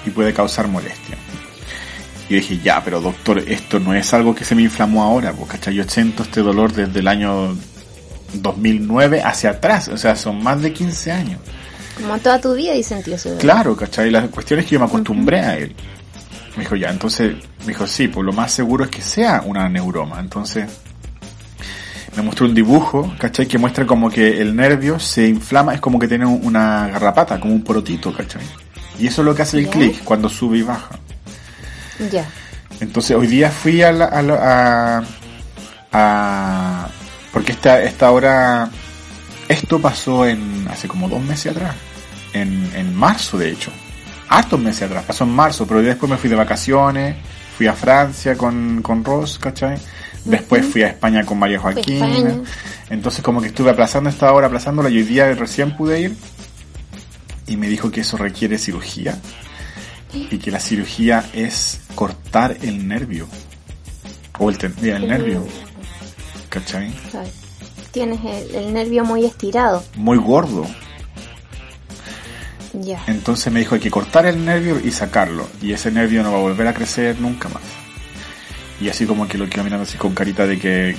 y 0.07 0.11
puede 0.11 0.33
causar 0.33 0.69
molestia. 0.69 1.17
Y 2.29 2.35
dije, 2.35 2.59
ya, 2.63 2.83
pero 2.85 3.01
doctor, 3.01 3.39
esto 3.39 3.81
no 3.81 3.95
es 3.95 4.13
algo 4.13 4.35
que 4.35 4.45
se 4.45 4.55
me 4.55 4.63
inflamó 4.63 5.03
ahora, 5.03 5.33
pues, 5.33 5.51
¿cachai? 5.51 5.75
Yo 5.75 5.85
siento 5.85 6.23
este 6.23 6.43
dolor 6.43 6.73
desde 6.73 7.01
el 7.01 7.09
año 7.09 7.57
2009 8.35 9.23
hacia 9.23 9.51
atrás, 9.51 9.89
o 9.89 9.97
sea, 9.97 10.15
son 10.15 10.43
más 10.43 10.61
de 10.61 10.73
15 10.73 11.13
años. 11.13 11.41
Como 12.01 12.19
toda 12.19 12.41
tu 12.41 12.55
vida 12.55 12.75
y 12.75 12.83
sentido 12.83 13.17
ese 13.17 13.31
dolor. 13.31 13.43
Claro, 13.43 13.77
¿cachai? 13.77 14.11
La 14.11 14.29
cuestión 14.29 14.61
es 14.61 14.67
que 14.67 14.73
yo 14.73 14.79
me 14.79 14.87
acostumbré 14.87 15.41
a 15.41 15.57
él. 15.57 15.75
Me 16.57 16.65
dijo, 16.65 16.77
ya, 16.77 16.91
entonces, 16.91 17.35
me 17.61 17.69
dijo, 17.69 17.87
sí, 17.87 18.09
pues 18.09 18.25
lo 18.25 18.33
más 18.33 18.53
seguro 18.53 18.85
es 18.85 18.91
que 18.91 19.03
sea 19.03 19.43
una 19.47 19.69
neuroma. 19.69 20.21
Entonces, 20.21 20.69
me 22.15 22.23
mostró 22.23 22.47
un 22.47 22.55
dibujo, 22.55 23.15
¿cachai? 23.19 23.47
Que 23.47 23.59
muestra 23.59 23.87
como 23.87 24.11
que 24.11 24.41
el 24.41 24.55
nervio 24.55 24.99
se 24.99 25.27
inflama, 25.27 25.75
es 25.75 25.81
como 25.81 25.99
que 25.99 26.09
tiene 26.09 26.27
una 26.27 26.89
garrapata, 26.89 27.41
como 27.41 27.55
un 27.55 27.63
porotito, 27.63 28.13
¿cachai? 28.13 28.43
Y 28.99 29.07
eso 29.07 29.23
es 29.23 29.27
lo 29.27 29.35
que 29.35 29.43
hace 29.43 29.59
el 29.59 29.69
clic 29.69 30.03
cuando 30.05 30.29
sube 30.29 30.59
y 30.59 30.63
baja. 30.63 30.91
Ya. 32.11 32.27
Entonces 32.81 33.17
hoy 33.17 33.27
día 33.27 33.51
fui 33.51 33.83
a 33.83 33.91
la, 33.93 34.05
a, 34.07 34.23
la- 34.23 34.99
a, 35.01 35.03
a- 35.93 36.89
porque 37.33 37.53
esta, 37.53 37.83
esta 37.83 38.11
hora, 38.11 38.71
esto 39.49 39.81
pasó 39.81 40.27
en, 40.27 40.67
hace 40.71 40.89
como 40.89 41.09
dos 41.09 41.23
meses 41.23 41.53
atrás, 41.53 41.75
en, 42.33 42.71
en 42.75 42.95
marzo 42.95 43.39
de 43.39 43.51
hecho, 43.51 43.71
hartos 44.29 44.61
meses 44.61 44.83
atrás, 44.83 45.05
pasó 45.07 45.25
en 45.25 45.31
marzo, 45.31 45.67
pero 45.67 45.83
después 45.83 46.11
me 46.11 46.17
fui 46.19 46.31
de 46.31 46.37
vacaciones, 46.37 47.17
fui 47.57 47.67
a 47.67 47.73
Francia 47.75 48.37
con, 48.37 48.81
con 48.83 49.05
Ross, 49.05 49.39
¿cachai? 49.39 49.79
Después 50.25 50.65
fui 50.67 50.83
a 50.83 50.89
España 50.89 51.25
con 51.25 51.39
María 51.39 51.59
España. 51.59 52.35
entonces 52.91 53.23
como 53.23 53.41
que 53.41 53.49
estuve 53.49 53.71
aplazando 53.71 54.11
esta 54.11 54.33
hora, 54.33 54.47
aplazándola 54.49 54.91
y 54.91 54.99
hoy 54.99 55.05
día 55.05 55.33
recién 55.35 55.77
pude 55.77 56.01
ir 56.01 56.17
y 57.47 57.57
me 57.57 57.69
dijo 57.69 57.91
que 57.91 58.03
eso 58.03 58.17
requiere 58.19 58.59
cirugía 58.59 59.17
y 60.13 60.39
que 60.39 60.51
la 60.51 60.61
cirugía 60.61 61.25
es 61.33 61.81
cortar 61.95 62.57
el 62.63 62.87
nervio 62.89 63.29
o 64.39 64.51
el, 64.51 64.57
el 64.83 65.09
nervio 65.09 65.45
¿cachai? 66.49 66.93
Tienes 67.91 68.21
el, 68.25 68.55
el 68.55 68.73
nervio 68.73 69.05
muy 69.05 69.25
estirado. 69.25 69.83
muy 69.97 70.19
gordo 70.19 70.67
Ya. 72.75 73.03
entonces 73.07 73.53
me 73.53 73.61
dijo 73.61 73.75
hay 73.75 73.81
que 73.81 73.91
cortar 73.91 74.27
el 74.27 74.45
nervio 74.45 74.79
y 74.79 74.91
sacarlo 74.93 75.49
y 75.61 75.73
ese 75.73 75.91
nervio 75.91 76.23
no 76.23 76.31
va 76.33 76.39
a 76.39 76.43
volver 76.43 76.67
a 76.69 76.75
crecer 76.75 77.19
nunca 77.19 77.49
más 77.49 77.63
y 78.81 78.89
así 78.89 79.07
como 79.07 79.27
que 79.27 79.37
lo 79.39 79.49
quedo 79.49 79.65
mirando 79.65 79.83
así 79.83 79.97
con 79.99 80.15
carita 80.15 80.47
de 80.47 80.59
que 80.59 80.97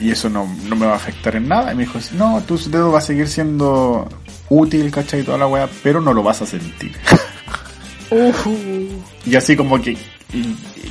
y 0.00 0.10
eso 0.10 0.28
no, 0.28 0.52
no 0.68 0.74
me 0.76 0.84
va 0.86 0.92
a 0.94 0.96
afectar 0.96 1.36
en 1.36 1.48
nada 1.48 1.72
y 1.72 1.76
me 1.76 1.84
dijo 1.84 1.98
no 2.14 2.42
tu 2.42 2.58
dedo 2.58 2.90
va 2.92 2.98
a 2.98 3.02
seguir 3.02 3.28
siendo 3.28 4.08
útil 4.50 4.90
¿cachai? 4.90 5.22
toda 5.22 5.38
la 5.38 5.46
weá 5.46 5.68
pero 5.82 6.00
no 6.00 6.12
lo 6.12 6.22
vas 6.22 6.42
a 6.42 6.46
sentir 6.46 6.92
Y 9.24 9.36
así 9.36 9.56
como 9.56 9.80
que, 9.80 9.96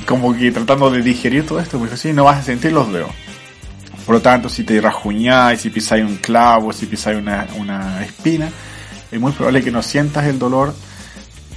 como 0.06 0.34
que 0.34 0.50
tratando 0.50 0.90
de 0.90 1.02
digerir 1.02 1.46
todo 1.46 1.60
esto, 1.60 1.78
pues 1.78 1.92
así 1.92 2.12
no 2.12 2.24
vas 2.24 2.40
a 2.40 2.42
sentir 2.42 2.72
los 2.72 2.92
dedos. 2.92 3.10
Por 4.04 4.16
lo 4.16 4.20
tanto, 4.20 4.48
si 4.48 4.64
te 4.64 4.80
rajuñáis, 4.80 5.60
si 5.60 5.70
pisáis 5.70 6.04
un 6.04 6.16
clavo, 6.16 6.72
si 6.72 6.86
pisáis 6.86 7.18
una, 7.18 7.46
una 7.56 8.04
espina, 8.04 8.50
es 9.10 9.20
muy 9.20 9.32
probable 9.32 9.62
que 9.62 9.70
no 9.70 9.82
sientas 9.82 10.26
el 10.26 10.38
dolor 10.38 10.74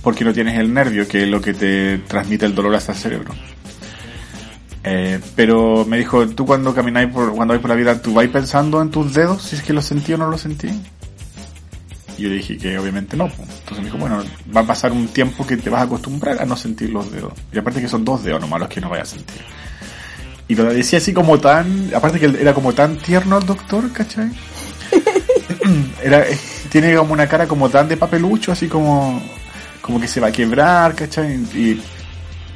porque 0.04 0.24
no 0.24 0.34
tienes 0.34 0.60
el 0.60 0.72
nervio, 0.72 1.08
que 1.08 1.24
es 1.24 1.28
lo 1.28 1.42
que 1.42 1.56
te 1.56 1.98
transmite 2.00 2.46
el 2.46 2.54
dolor 2.54 2.76
hasta 2.76 2.92
el 2.92 2.98
cerebro. 3.00 3.34
Eh, 4.84 5.20
pero 5.36 5.84
me 5.84 5.98
dijo, 5.98 6.28
tú 6.28 6.46
cuando 6.46 6.76
camináis 6.76 7.12
por, 7.12 7.34
cuando 7.34 7.54
vais 7.54 7.62
por 7.62 7.72
la 7.72 7.76
vida, 7.76 8.00
¿tú 8.00 8.14
vais 8.14 8.30
pensando 8.30 8.80
en 8.84 8.92
tus 8.92 9.16
dedos, 9.16 9.42
si 9.42 9.56
es 9.56 9.64
que 9.64 9.74
los 9.74 9.84
sentí 9.84 10.14
o 10.14 10.18
no 10.18 10.30
los 10.30 10.42
sentí? 10.42 10.70
Y 12.18 12.24
yo 12.24 12.30
dije 12.30 12.58
que 12.58 12.78
obviamente 12.78 13.18
no. 13.18 13.26
Entonces 13.26 13.80
me 13.80 13.86
dijo, 13.86 13.98
bueno, 13.98 14.24
va 14.56 14.62
a 14.62 14.66
pasar 14.66 14.92
un 14.92 15.08
tiempo 15.08 15.46
que 15.46 15.58
te 15.58 15.70
vas 15.70 15.82
a 15.82 15.84
acostumbrar 15.86 16.42
a 16.42 16.46
no 16.46 16.56
sentir 16.56 16.90
los 16.90 17.12
dedos. 17.12 17.34
Y 17.52 17.58
aparte 17.58 17.82
que 17.82 17.88
son 17.88 18.06
dos 18.06 18.24
dedos 18.24 18.42
nomás 18.42 18.60
los 18.60 18.70
que 18.70 18.82
no 18.82 18.90
vayas 18.90 19.14
a 19.14 19.16
sentir. 19.16 19.42
Y 20.48 20.56
lo 20.56 20.66
decía 20.66 21.00
así 21.00 21.14
como 21.14 21.40
tan, 21.40 21.92
aparte 21.94 22.20
que 22.20 22.28
era 22.40 22.54
como 22.54 22.74
tan 22.74 22.98
tierno 22.98 23.40
el 23.40 23.46
doctor, 23.46 23.92
¿cachai? 23.92 24.30
era, 26.04 26.24
tiene 26.70 26.96
como 26.96 27.14
una 27.14 27.28
cara 27.28 27.48
como 27.48 27.70
tan 27.70 27.88
de 27.88 27.98
papelucho, 27.98 28.52
así 28.52 28.68
como, 28.68 29.22
como 29.82 30.00
que 30.00 30.08
se 30.08 30.20
va 30.20 30.28
a 30.28 30.32
quebrar, 30.32 30.94
¿cachai? 30.94 31.34
Y, 31.54 31.82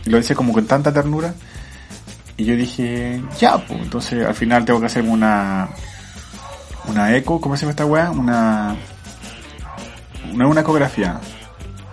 y 0.06 0.10
lo 0.10 0.18
decía 0.18 0.36
como 0.36 0.54
con 0.54 0.66
tanta 0.66 0.94
ternura. 0.94 1.34
Y 2.38 2.46
yo 2.46 2.56
dije, 2.56 3.22
ya, 3.38 3.58
pues, 3.58 3.82
entonces 3.82 4.26
al 4.26 4.36
final 4.36 4.64
tengo 4.64 4.80
que 4.80 4.86
hacerme 4.86 5.10
una, 5.10 5.68
una 6.88 7.16
eco, 7.16 7.42
¿cómo 7.42 7.58
se 7.58 7.62
llama 7.62 7.72
esta 7.72 7.86
weá? 7.86 8.12
Una, 8.12 8.78
no 10.34 10.46
es 10.46 10.52
una 10.52 10.62
ecografía. 10.62 11.20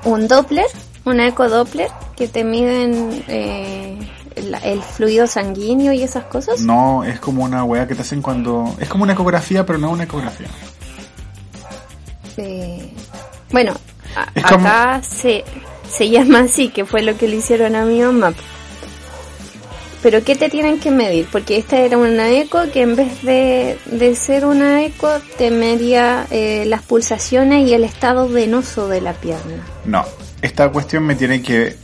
un 0.04 0.28
Doppler, 0.28 0.66
un 1.04 1.20
eco 1.20 1.48
Doppler, 1.48 1.88
que 2.16 2.28
te 2.28 2.44
miden 2.44 3.24
eh, 3.28 3.98
el, 4.36 4.54
el 4.62 4.82
fluido 4.82 5.26
sanguíneo 5.26 5.92
y 5.92 6.02
esas 6.02 6.24
cosas. 6.24 6.60
No, 6.60 7.04
es 7.04 7.18
como 7.20 7.44
una 7.44 7.64
weá 7.64 7.86
que 7.86 7.94
te 7.94 8.02
hacen 8.02 8.22
cuando... 8.22 8.74
Es 8.80 8.88
como 8.88 9.04
una 9.04 9.12
ecografía, 9.14 9.64
pero 9.66 9.78
no 9.78 9.90
una 9.90 10.04
ecografía. 10.04 10.48
Eh, 12.36 12.92
bueno, 13.50 13.72
a- 14.14 14.28
Es 14.34 14.44
como- 14.44 14.66
acá 14.68 15.02
se, 15.02 15.44
se 15.90 16.08
llama 16.10 16.40
así, 16.40 16.68
que 16.68 16.84
fue 16.84 17.02
lo 17.02 17.16
que 17.16 17.28
le 17.28 17.36
hicieron 17.36 17.74
a 17.76 17.84
mi 17.84 18.00
mamá. 18.00 18.32
Pero 20.02 20.22
¿qué 20.22 20.36
te 20.36 20.48
tienen 20.48 20.78
que 20.78 20.90
medir? 20.90 21.26
Porque 21.32 21.56
esta 21.56 21.78
era 21.78 21.98
una 21.98 22.30
eco 22.30 22.62
que 22.72 22.82
en 22.82 22.94
vez 22.96 23.22
de, 23.22 23.78
de 23.86 24.14
ser 24.14 24.44
una 24.46 24.82
eco 24.84 25.08
te 25.38 25.50
medía 25.50 26.26
eh, 26.30 26.64
las 26.66 26.82
pulsaciones 26.82 27.66
y 27.66 27.74
el 27.74 27.82
estado 27.82 28.28
venoso 28.28 28.88
de 28.88 29.00
la 29.00 29.14
pierna. 29.14 29.64
No, 29.84 30.04
esta 30.42 30.68
cuestión 30.70 31.04
me 31.04 31.14
tiene 31.16 31.42
que... 31.42 31.76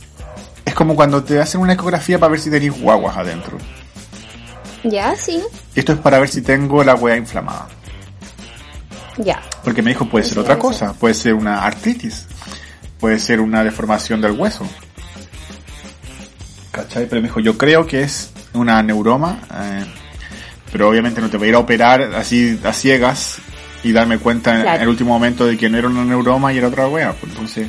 Es 0.65 0.73
como 0.73 0.95
cuando 0.95 1.23
te 1.23 1.39
hacen 1.41 1.59
una 1.59 1.73
ecografía 1.73 2.17
para 2.19 2.31
ver 2.31 2.39
si 2.39 2.49
tenéis 2.49 2.79
guaguas 2.79 3.17
adentro. 3.17 3.57
Ya, 4.85 5.15
sí, 5.15 5.41
Esto 5.75 5.93
es 5.93 5.99
para 5.99 6.19
ver 6.19 6.29
si 6.29 6.41
tengo 6.41 6.83
la 6.83 6.95
weá 6.95 7.15
inflamada. 7.17 7.67
ya. 9.17 9.41
Porque 9.63 9.81
me 9.81 9.91
dijo, 9.91 10.05
puede 10.05 10.23
ser 10.25 10.33
Sí, 10.35 10.39
otra 10.39 10.57
cosa. 10.59 10.93
Puede 10.93 11.13
ser 11.13 11.33
una 11.33 11.63
artritis. 11.65 12.25
Puede 12.99 13.19
ser 13.19 13.39
una 13.41 13.63
deformación 13.63 14.21
del 14.21 14.31
hueso. 14.33 14.65
¿Cachai? 16.73 17.05
Pero 17.07 17.21
me 17.21 17.27
dijo, 17.29 17.39
yo 17.39 17.57
creo 17.57 17.87
que 17.87 18.01
es 18.01 18.31
una 18.53 18.83
neuroma. 18.83 19.39
eh, 19.53 19.85
pero 20.71 20.89
obviamente 20.89 21.21
no 21.21 21.29
te 21.29 21.37
voy 21.37 21.47
a 21.47 21.49
ir 21.49 21.55
a 21.55 21.59
operar 21.59 22.01
así 22.15 22.59
a 22.63 22.73
ciegas 22.73 23.37
y 23.83 23.91
darme 23.91 24.17
cuenta 24.17 24.55
en- 24.55 24.61
Claro. 24.63 24.75
en 24.77 24.81
el 24.81 24.87
último 24.89 25.13
momento 25.13 25.45
de 25.45 25.55
que 25.55 25.69
no 25.69 25.77
era 25.77 25.87
una 25.87 26.03
neuroma 26.03 26.51
y 26.51 26.57
era 26.57 26.67
otra 26.69 26.87
wea. 26.87 27.13
Pues 27.13 27.31
entonces, 27.31 27.67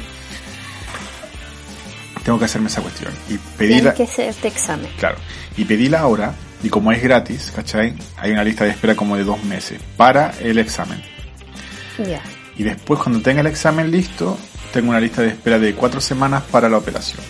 tengo 2.24 2.38
que 2.38 2.46
hacerme 2.46 2.68
esa 2.68 2.80
cuestión. 2.80 3.12
Y 3.28 3.34
pedí 3.58 3.68
Tienes 3.68 3.84
la, 3.84 3.94
que 3.94 4.04
hacerte 4.04 4.48
examen. 4.48 4.90
claro, 4.98 5.16
y 5.56 5.64
pedí 5.64 5.88
la 5.88 6.06
hora 6.06 6.34
Y 6.62 6.70
como 6.70 6.90
es 6.92 7.02
gratis, 7.02 7.52
¿cachai? 7.54 7.92
Hay 8.16 8.32
una 8.32 8.42
lista 8.42 8.64
de 8.64 8.70
espera 8.70 8.94
como 8.96 9.18
de 9.18 9.24
dos 9.24 9.44
meses 9.44 9.78
para 9.98 10.32
el 10.40 10.58
examen. 10.58 11.02
Ya. 11.98 12.22
Y 12.56 12.62
después 12.62 12.98
cuando 13.00 13.20
tenga 13.20 13.42
el 13.42 13.48
examen 13.48 13.90
listo, 13.90 14.38
tengo 14.72 14.88
una 14.88 14.98
lista 15.00 15.20
de 15.20 15.28
espera 15.28 15.58
de 15.58 15.74
cuatro 15.74 16.00
semanas 16.00 16.42
para 16.50 16.70
la 16.70 16.78
operación. 16.78 17.20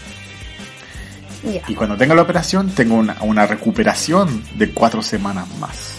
Y 1.68 1.74
cuando 1.74 1.96
tenga 1.96 2.14
la 2.14 2.22
operación, 2.22 2.70
tengo 2.70 2.94
una, 2.96 3.16
una 3.22 3.46
recuperación 3.46 4.42
de 4.56 4.72
cuatro 4.72 5.02
semanas 5.02 5.46
más. 5.58 5.94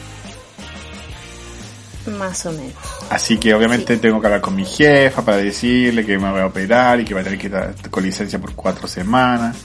Más 2.20 2.46
o 2.46 2.52
menos. 2.52 2.74
Así 3.10 3.38
que 3.38 3.54
obviamente 3.54 3.98
tengo 3.98 4.22
que 4.22 4.28
hablar 4.28 4.42
con 4.42 4.56
mi 4.56 4.66
jefa 4.66 5.24
para 5.24 5.38
decirle 5.38 6.06
que 6.06 6.18
me 6.20 6.30
voy 6.30 6.42
a 6.42 6.46
operar 6.46 7.00
y 7.00 7.06
que 7.06 7.14
va 7.16 7.22
a 7.22 7.24
tener 7.24 7.40
que 7.40 7.48
estar 7.48 7.74
con 7.90 8.04
licencia 8.04 8.40
por 8.40 8.54
cuatro 8.54 8.88
semanas. 8.88 9.58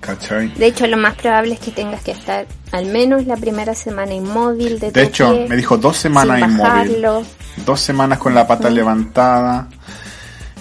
¿Cachai? 0.00 0.48
De 0.54 0.66
hecho, 0.66 0.86
lo 0.88 0.96
más 0.96 1.14
probable 1.14 1.54
es 1.54 1.60
que 1.60 1.70
tengas 1.70 2.02
que 2.02 2.10
estar 2.10 2.46
al 2.72 2.86
menos 2.86 3.26
la 3.26 3.36
primera 3.36 3.74
semana 3.74 4.12
inmóvil 4.12 4.80
de, 4.80 4.90
De 4.90 5.04
hecho, 5.04 5.32
pie, 5.32 5.46
me 5.48 5.56
dijo 5.56 5.76
dos 5.78 5.96
semanas 5.96 6.40
inmóvil. 6.40 6.58
bajarlo. 6.58 7.22
Dos 7.64 7.80
semanas 7.80 8.18
con 8.18 8.34
la 8.34 8.46
pata 8.46 8.68
levantada. 8.68 9.68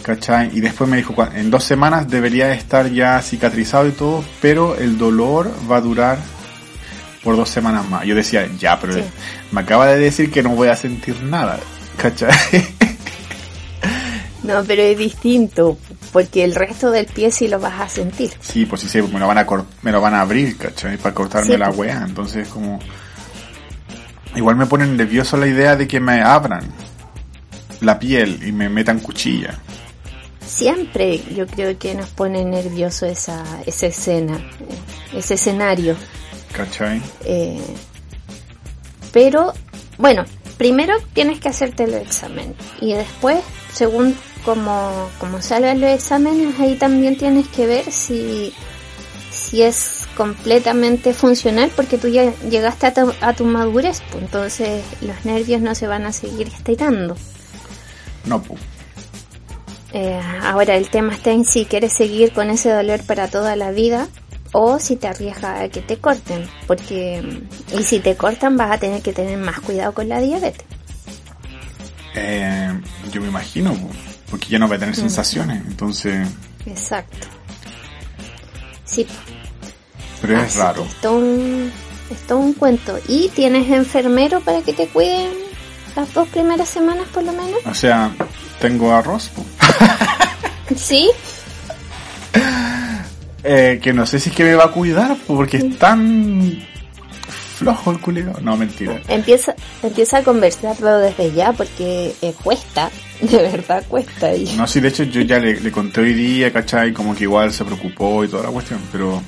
¿Cachai? 0.01 0.49
Y 0.53 0.61
después 0.61 0.89
me 0.89 0.97
dijo, 0.97 1.13
"Cua- 1.15 1.31
en 1.35 1.51
dos 1.51 1.63
semanas 1.63 2.07
debería 2.09 2.51
estar 2.53 2.89
ya 2.91 3.21
cicatrizado 3.21 3.87
y 3.87 3.91
todo, 3.91 4.23
pero 4.41 4.75
el 4.75 4.97
dolor 4.97 5.51
va 5.69 5.77
a 5.77 5.81
durar 5.81 6.17
por 7.23 7.35
dos 7.35 7.49
semanas 7.49 7.87
más. 7.87 8.03
Yo 8.05 8.15
decía, 8.15 8.47
ya, 8.57 8.79
pero 8.79 8.93
Sí. 8.93 9.03
me 9.51 9.61
acaba 9.61 9.85
de 9.87 9.99
decir 9.99 10.31
que 10.31 10.41
no 10.41 10.49
voy 10.49 10.69
a 10.69 10.75
sentir 10.75 11.21
nada. 11.23 11.59
¿Cachai? 11.97 12.31
No, 14.43 14.63
pero 14.65 14.81
es 14.81 14.97
distinto, 14.97 15.77
porque 16.11 16.43
el 16.43 16.55
resto 16.55 16.89
del 16.89 17.05
pie 17.05 17.31
sí 17.31 17.47
lo 17.47 17.59
vas 17.59 17.79
a 17.79 17.87
sentir. 17.87 18.31
Sí, 18.41 18.65
pues 18.65 18.81
sí, 18.81 18.89
sí, 18.89 18.99
me 19.03 19.19
lo 19.19 19.27
van 19.27 19.37
a 19.37 19.45
me 19.83 19.91
lo 19.91 20.01
van 20.01 20.15
a 20.15 20.21
abrir, 20.21 20.57
¿cachai? 20.57 20.97
Para 20.97 21.13
cortarme 21.13 21.51
Sí, 21.53 21.57
la 21.59 21.67
pues. 21.67 21.77
wea. 21.77 22.03
Entonces, 22.07 22.47
como. 22.47 22.79
Igual 24.35 24.55
me 24.55 24.65
ponen 24.65 24.97
nervioso 24.97 25.37
la 25.37 25.45
idea 25.45 25.75
de 25.75 25.87
que 25.87 25.99
me 25.99 26.21
abran 26.21 26.63
la 27.81 27.99
piel 27.99 28.41
y 28.47 28.51
me 28.51 28.67
metan 28.67 28.99
cuchilla. 28.99 29.59
Siempre 30.53 31.23
yo 31.33 31.47
creo 31.47 31.77
que 31.79 31.95
nos 31.95 32.09
pone 32.09 32.43
nervioso 32.43 33.05
esa, 33.05 33.43
esa 33.65 33.87
escena, 33.87 34.39
ese 35.15 35.35
escenario. 35.35 35.95
¿cachai? 36.51 37.01
Eh, 37.23 37.61
pero, 39.13 39.53
bueno, 39.97 40.25
primero 40.57 40.93
tienes 41.13 41.39
que 41.39 41.49
hacerte 41.49 41.85
el 41.85 41.93
examen 41.93 42.53
y 42.81 42.93
después, 42.93 43.39
según 43.73 44.15
como, 44.45 45.09
como 45.19 45.41
salgan 45.41 45.79
los 45.79 45.89
exámenes, 45.91 46.59
ahí 46.59 46.75
también 46.75 47.17
tienes 47.17 47.47
que 47.47 47.65
ver 47.65 47.91
si, 47.91 48.53
si 49.31 49.61
es 49.61 50.07
completamente 50.17 51.13
funcional 51.13 51.71
porque 51.75 51.97
tú 51.97 52.09
ya 52.09 52.33
llegaste 52.49 52.87
a 52.87 52.93
tu, 52.93 53.13
a 53.21 53.33
tu 53.33 53.45
madurez, 53.45 54.01
pues 54.11 54.23
entonces 54.23 54.83
los 55.01 55.23
nervios 55.23 55.61
no 55.61 55.75
se 55.75 55.87
van 55.87 56.05
a 56.05 56.11
seguir 56.11 56.47
estirando. 56.47 57.15
No, 58.25 58.41
pu. 58.41 58.57
Eh, 59.93 60.19
ahora 60.43 60.75
el 60.75 60.89
tema 60.89 61.13
está 61.13 61.31
en 61.31 61.43
si 61.43 61.65
quieres 61.65 61.93
seguir 61.93 62.31
con 62.31 62.49
ese 62.49 62.69
dolor 62.71 63.03
para 63.03 63.27
toda 63.27 63.55
la 63.55 63.71
vida 63.71 64.07
o 64.53 64.79
si 64.79 64.95
te 64.95 65.07
arriesgas 65.07 65.61
a 65.61 65.69
que 65.69 65.81
te 65.81 65.97
corten, 65.97 66.47
porque 66.67 67.21
mm, 67.21 67.79
y 67.79 67.83
si 67.83 67.99
te 67.99 68.15
cortan 68.15 68.57
vas 68.57 68.71
a 68.71 68.77
tener 68.77 69.01
que 69.01 69.13
tener 69.13 69.37
más 69.37 69.59
cuidado 69.59 69.93
con 69.93 70.07
la 70.09 70.19
diabetes. 70.19 70.65
Eh, 72.15 72.81
yo 73.11 73.21
me 73.21 73.27
imagino, 73.27 73.75
porque 74.29 74.47
ya 74.49 74.59
no 74.59 74.67
voy 74.67 74.77
a 74.77 74.79
tener 74.79 74.95
sensaciones. 74.95 75.61
Entonces, 75.67 76.27
Exacto. 76.65 77.27
Sí, 78.85 79.07
pero 80.21 80.37
es 80.37 80.43
así 80.43 80.59
raro. 80.59 80.83
Es 80.83 80.95
todo, 80.95 81.17
un, 81.17 81.71
es 82.09 82.27
todo 82.27 82.37
un 82.37 82.53
cuento. 82.53 82.99
¿Y 83.07 83.29
tienes 83.29 83.69
enfermero 83.69 84.41
para 84.41 84.61
que 84.61 84.73
te 84.73 84.87
cuiden 84.87 85.31
las 85.95 86.13
dos 86.13 86.27
primeras 86.29 86.69
semanas 86.69 87.07
por 87.13 87.23
lo 87.23 87.31
menos? 87.31 87.59
O 87.65 87.73
sea, 87.73 88.11
tengo 88.59 88.93
arroz. 88.93 89.31
Sí. 90.75 91.09
Eh, 93.43 93.79
que 93.81 93.91
no 93.93 94.05
sé 94.05 94.19
si 94.19 94.29
es 94.29 94.35
que 94.35 94.43
me 94.43 94.55
va 94.55 94.65
a 94.65 94.71
cuidar, 94.71 95.17
porque 95.27 95.57
es 95.57 95.77
tan 95.77 96.63
flojo 97.55 97.91
el 97.91 97.99
culero. 97.99 98.33
No, 98.41 98.55
mentira. 98.55 99.01
Empieza, 99.07 99.55
empieza 99.81 100.19
a 100.19 100.23
conversarlo 100.23 100.97
desde 100.97 101.31
ya 101.33 101.51
porque 101.53 102.15
eh, 102.21 102.33
cuesta, 102.43 102.89
de 103.21 103.37
verdad 103.37 103.83
cuesta. 103.87 104.33
Y... 104.33 104.45
No, 104.55 104.67
sí, 104.67 104.79
de 104.79 104.89
hecho 104.89 105.03
yo 105.03 105.21
ya 105.21 105.39
le, 105.39 105.59
le 105.59 105.71
conté 105.71 106.01
hoy 106.01 106.13
día, 106.13 106.51
¿cachai? 106.53 106.93
Como 106.93 107.15
que 107.15 107.23
igual 107.23 107.51
se 107.51 107.65
preocupó 107.65 108.23
y 108.23 108.27
toda 108.27 108.43
la 108.43 108.49
cuestión, 108.49 108.79
pero... 108.91 109.21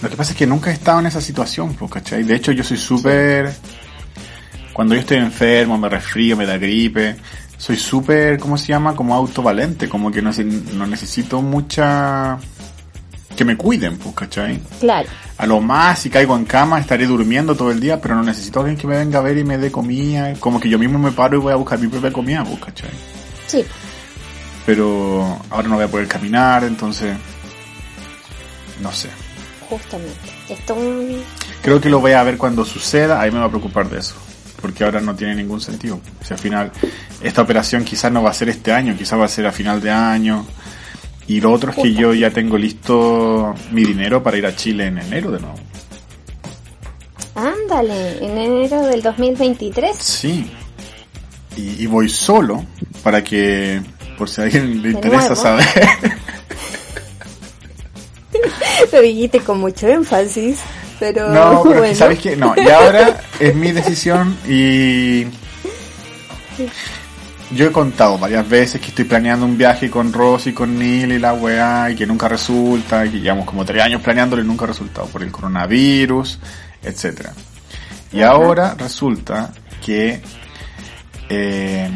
Lo 0.00 0.08
que 0.08 0.16
pasa 0.16 0.30
es 0.30 0.38
que 0.38 0.46
nunca 0.46 0.70
he 0.70 0.74
estado 0.74 1.00
en 1.00 1.06
esa 1.06 1.20
situación, 1.20 1.74
pues, 1.74 1.90
¿cachai? 1.90 2.22
De 2.22 2.34
hecho 2.34 2.52
yo 2.52 2.62
soy 2.62 2.76
súper... 2.76 3.52
Cuando 4.72 4.94
yo 4.94 5.00
estoy 5.00 5.16
enfermo, 5.16 5.76
me 5.76 5.88
resfrío, 5.88 6.36
me 6.36 6.46
da 6.46 6.56
gripe, 6.56 7.16
soy 7.58 7.76
súper, 7.76 8.38
¿cómo 8.38 8.56
se 8.56 8.68
llama? 8.68 8.96
Como 8.96 9.14
autovalente, 9.14 9.88
como 9.88 10.10
que 10.10 10.22
no, 10.22 10.30
no 10.74 10.86
necesito 10.86 11.42
mucha... 11.42 12.38
Que 13.36 13.44
me 13.44 13.56
cuiden, 13.56 13.98
pues, 13.98 14.14
¿cachai? 14.14 14.58
Claro. 14.80 15.08
A 15.36 15.46
lo 15.46 15.60
más, 15.60 15.98
si 15.98 16.10
caigo 16.10 16.34
en 16.36 16.44
cama, 16.44 16.80
estaré 16.80 17.06
durmiendo 17.06 17.54
todo 17.54 17.70
el 17.70 17.78
día, 17.78 18.00
pero 18.00 18.16
no 18.16 18.22
necesito 18.22 18.60
alguien 18.60 18.76
que 18.76 18.86
me 18.86 18.96
venga 18.96 19.18
a 19.18 19.22
ver 19.22 19.36
y 19.38 19.44
me 19.44 19.58
dé 19.58 19.70
comida. 19.70 20.32
Como 20.40 20.58
que 20.58 20.68
yo 20.68 20.78
mismo 20.78 20.98
me 20.98 21.12
paro 21.12 21.36
y 21.36 21.40
voy 21.40 21.52
a 21.52 21.56
buscar 21.56 21.78
mi 21.78 21.86
propia 21.88 22.12
comida, 22.12 22.42
pues, 22.44 22.58
¿cachai? 22.58 22.90
Sí. 23.46 23.64
pero 24.66 25.38
ahora 25.48 25.66
no 25.66 25.76
voy 25.76 25.84
a 25.84 25.88
poder 25.88 26.06
caminar, 26.06 26.62
entonces 26.64 27.16
no 28.82 28.92
sé. 28.92 29.08
Justamente. 29.68 30.30
Esto. 30.48 30.76
Creo 31.62 31.80
que 31.80 31.88
lo 31.88 32.00
voy 32.00 32.12
a 32.12 32.22
ver 32.22 32.36
cuando 32.36 32.64
suceda, 32.64 33.20
ahí 33.20 33.30
me 33.30 33.38
va 33.38 33.46
a 33.46 33.48
preocupar 33.48 33.88
de 33.88 33.98
eso, 34.00 34.16
porque 34.68 34.84
ahora 34.84 35.00
no 35.00 35.16
tiene 35.16 35.34
ningún 35.34 35.62
sentido. 35.62 35.98
Si 36.22 36.34
al 36.34 36.38
final 36.38 36.70
esta 37.22 37.40
operación 37.40 37.84
quizás 37.84 38.12
no 38.12 38.22
va 38.22 38.28
a 38.28 38.34
ser 38.34 38.50
este 38.50 38.70
año, 38.70 38.94
quizás 38.98 39.18
va 39.18 39.24
a 39.24 39.28
ser 39.28 39.46
a 39.46 39.52
final 39.52 39.80
de 39.80 39.90
año. 39.90 40.44
Y 41.26 41.40
lo 41.40 41.50
otro 41.52 41.70
es 41.70 41.76
que 41.78 41.94
yo 41.94 42.12
ya 42.12 42.30
tengo 42.30 42.58
listo 42.58 43.54
mi 43.72 43.82
dinero 43.82 44.22
para 44.22 44.36
ir 44.36 44.44
a 44.44 44.54
Chile 44.54 44.88
en 44.88 44.98
enero 44.98 45.30
de 45.30 45.40
nuevo. 45.40 45.56
Ándale, 47.34 48.22
en 48.22 48.36
enero 48.36 48.82
del 48.82 49.00
2023. 49.00 49.96
Sí. 49.96 50.50
Y, 51.56 51.82
y 51.82 51.86
voy 51.86 52.10
solo 52.10 52.62
para 53.02 53.24
que, 53.24 53.80
por 54.18 54.28
si 54.28 54.42
a 54.42 54.44
alguien 54.44 54.82
le 54.82 54.88
De 54.88 54.94
interesa 54.96 55.28
nuevo. 55.28 55.42
saber. 55.42 55.66
Lo 58.92 59.00
dijiste 59.00 59.40
con 59.40 59.60
mucho 59.60 59.88
énfasis, 59.88 60.58
pero 60.98 61.28
No, 61.30 61.62
pero 61.64 61.70
es 61.70 61.72
que, 61.72 61.78
bueno. 61.78 61.94
¿sabes 61.94 62.18
qué? 62.18 62.36
No, 62.36 62.54
y 62.56 62.68
ahora 62.68 63.20
es 63.38 63.54
mi 63.54 63.72
decisión 63.72 64.36
y 64.46 65.26
yo 67.50 67.66
he 67.66 67.72
contado 67.72 68.18
varias 68.18 68.48
veces 68.48 68.80
que 68.80 68.88
estoy 68.88 69.04
planeando 69.04 69.46
un 69.46 69.56
viaje 69.56 69.90
con 69.90 70.12
Rosy, 70.12 70.52
con 70.52 70.78
Neil 70.78 71.12
y 71.12 71.18
la 71.18 71.32
weá 71.32 71.90
y 71.90 71.96
que 71.96 72.06
nunca 72.06 72.28
resulta, 72.28 73.06
y 73.06 73.10
que 73.10 73.20
llevamos 73.20 73.46
como 73.46 73.64
tres 73.64 73.82
años 73.82 74.02
planeándolo 74.02 74.42
y 74.42 74.46
nunca 74.46 74.64
ha 74.64 74.68
resultado 74.68 75.06
por 75.08 75.22
el 75.22 75.30
coronavirus, 75.30 76.38
etcétera. 76.82 77.32
Y 78.12 78.22
ahora 78.22 78.74
resulta 78.74 79.50
que 79.84 80.20
eh, 81.28 81.90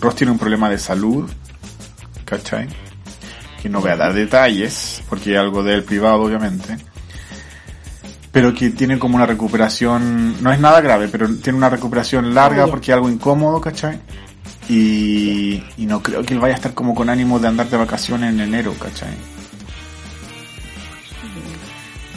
Ross 0.00 0.14
tiene 0.14 0.32
un 0.32 0.38
problema 0.38 0.68
de 0.68 0.78
salud, 0.78 1.28
¿cachai? 2.24 2.68
Que 3.62 3.68
no 3.68 3.80
voy 3.80 3.90
a 3.90 3.96
dar 3.96 4.12
detalles, 4.12 5.02
porque 5.08 5.32
es 5.32 5.38
algo 5.38 5.62
del 5.62 5.82
privado, 5.82 6.22
obviamente 6.22 6.76
pero 8.32 8.52
que 8.54 8.70
tiene 8.70 8.98
como 8.98 9.16
una 9.16 9.26
recuperación, 9.26 10.42
no 10.42 10.52
es 10.52 10.60
nada 10.60 10.80
grave, 10.80 11.08
pero 11.08 11.28
tiene 11.36 11.56
una 11.58 11.70
recuperación 11.70 12.34
larga 12.34 12.66
porque 12.66 12.90
es 12.92 12.94
algo 12.94 13.08
incómodo, 13.08 13.60
¿cachai? 13.60 13.98
Y, 14.68 15.62
y 15.78 15.86
no 15.86 16.02
creo 16.02 16.22
que 16.22 16.34
él 16.34 16.40
vaya 16.40 16.54
a 16.54 16.56
estar 16.56 16.74
como 16.74 16.94
con 16.94 17.08
ánimo 17.08 17.38
de 17.38 17.48
andar 17.48 17.68
de 17.70 17.76
vacaciones 17.78 18.30
en 18.34 18.40
enero, 18.40 18.74
¿cachai? 18.78 19.08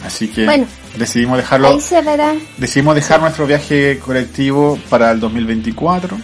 Así 0.04 0.28
que 0.28 0.44
Bueno. 0.44 0.66
decidimos 0.98 1.38
dejarlo, 1.38 1.68
Ahí 1.68 1.80
se 1.80 2.02
verá. 2.02 2.34
decidimos 2.58 2.94
dejar 2.96 3.20
nuestro 3.20 3.46
viaje 3.46 4.00
colectivo 4.04 4.78
para 4.90 5.12
el 5.12 5.20
2024. 5.20 6.18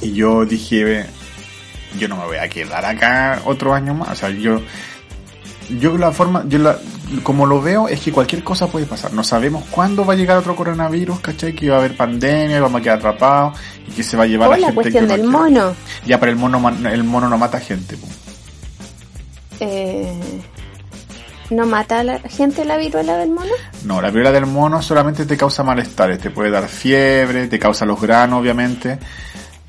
y 0.00 0.12
yo 0.12 0.44
dije, 0.46 1.06
yo 1.98 2.08
no 2.08 2.16
me 2.16 2.24
voy 2.24 2.36
a 2.36 2.48
quedar 2.48 2.84
acá 2.84 3.42
otro 3.44 3.74
año 3.74 3.94
más, 3.94 4.10
o 4.10 4.14
sea, 4.14 4.30
yo 4.30 4.62
yo 5.80 5.96
la 5.98 6.12
forma, 6.12 6.44
yo 6.46 6.58
la, 6.58 6.78
como 7.22 7.46
lo 7.46 7.60
veo 7.60 7.88
es 7.88 8.00
que 8.00 8.12
cualquier 8.12 8.42
cosa 8.42 8.66
puede 8.66 8.86
pasar. 8.86 9.12
No 9.12 9.24
sabemos 9.24 9.64
cuándo 9.70 10.04
va 10.04 10.14
a 10.14 10.16
llegar 10.16 10.38
otro 10.38 10.56
coronavirus, 10.56 11.20
¿cachai? 11.20 11.54
Que 11.54 11.68
va 11.70 11.76
a 11.76 11.78
haber 11.80 11.96
pandemia, 11.96 12.60
vamos 12.60 12.80
a 12.80 12.82
quedar 12.82 12.98
atrapados 12.98 13.58
y 13.86 13.92
que 13.92 14.02
se 14.02 14.16
va 14.16 14.24
a 14.24 14.26
llevar 14.26 14.52
a 14.52 14.56
la 14.56 14.66
gente 14.68 14.74
cuestión 14.74 15.06
que 15.06 15.12
del 15.16 15.30
no 15.30 15.38
mono. 15.38 15.74
Ya, 16.06 16.18
pero 16.18 16.32
el 16.32 16.38
mono, 16.38 16.68
el 16.88 17.04
mono 17.04 17.28
no 17.28 17.38
mata 17.38 17.60
gente. 17.60 17.96
po. 17.96 18.06
Eh, 19.60 20.12
¿No 21.50 21.66
mata 21.66 22.00
a 22.00 22.04
la 22.04 22.18
gente 22.20 22.64
la 22.64 22.76
viruela 22.76 23.18
del 23.18 23.30
mono? 23.30 23.52
No, 23.84 24.00
la 24.00 24.08
viruela 24.08 24.32
del 24.32 24.46
mono 24.46 24.80
solamente 24.80 25.26
te 25.26 25.36
causa 25.36 25.62
malestares, 25.62 26.18
te 26.18 26.30
puede 26.30 26.50
dar 26.50 26.68
fiebre, 26.68 27.48
te 27.48 27.58
causa 27.58 27.84
los 27.84 28.00
granos, 28.00 28.40
obviamente, 28.40 28.98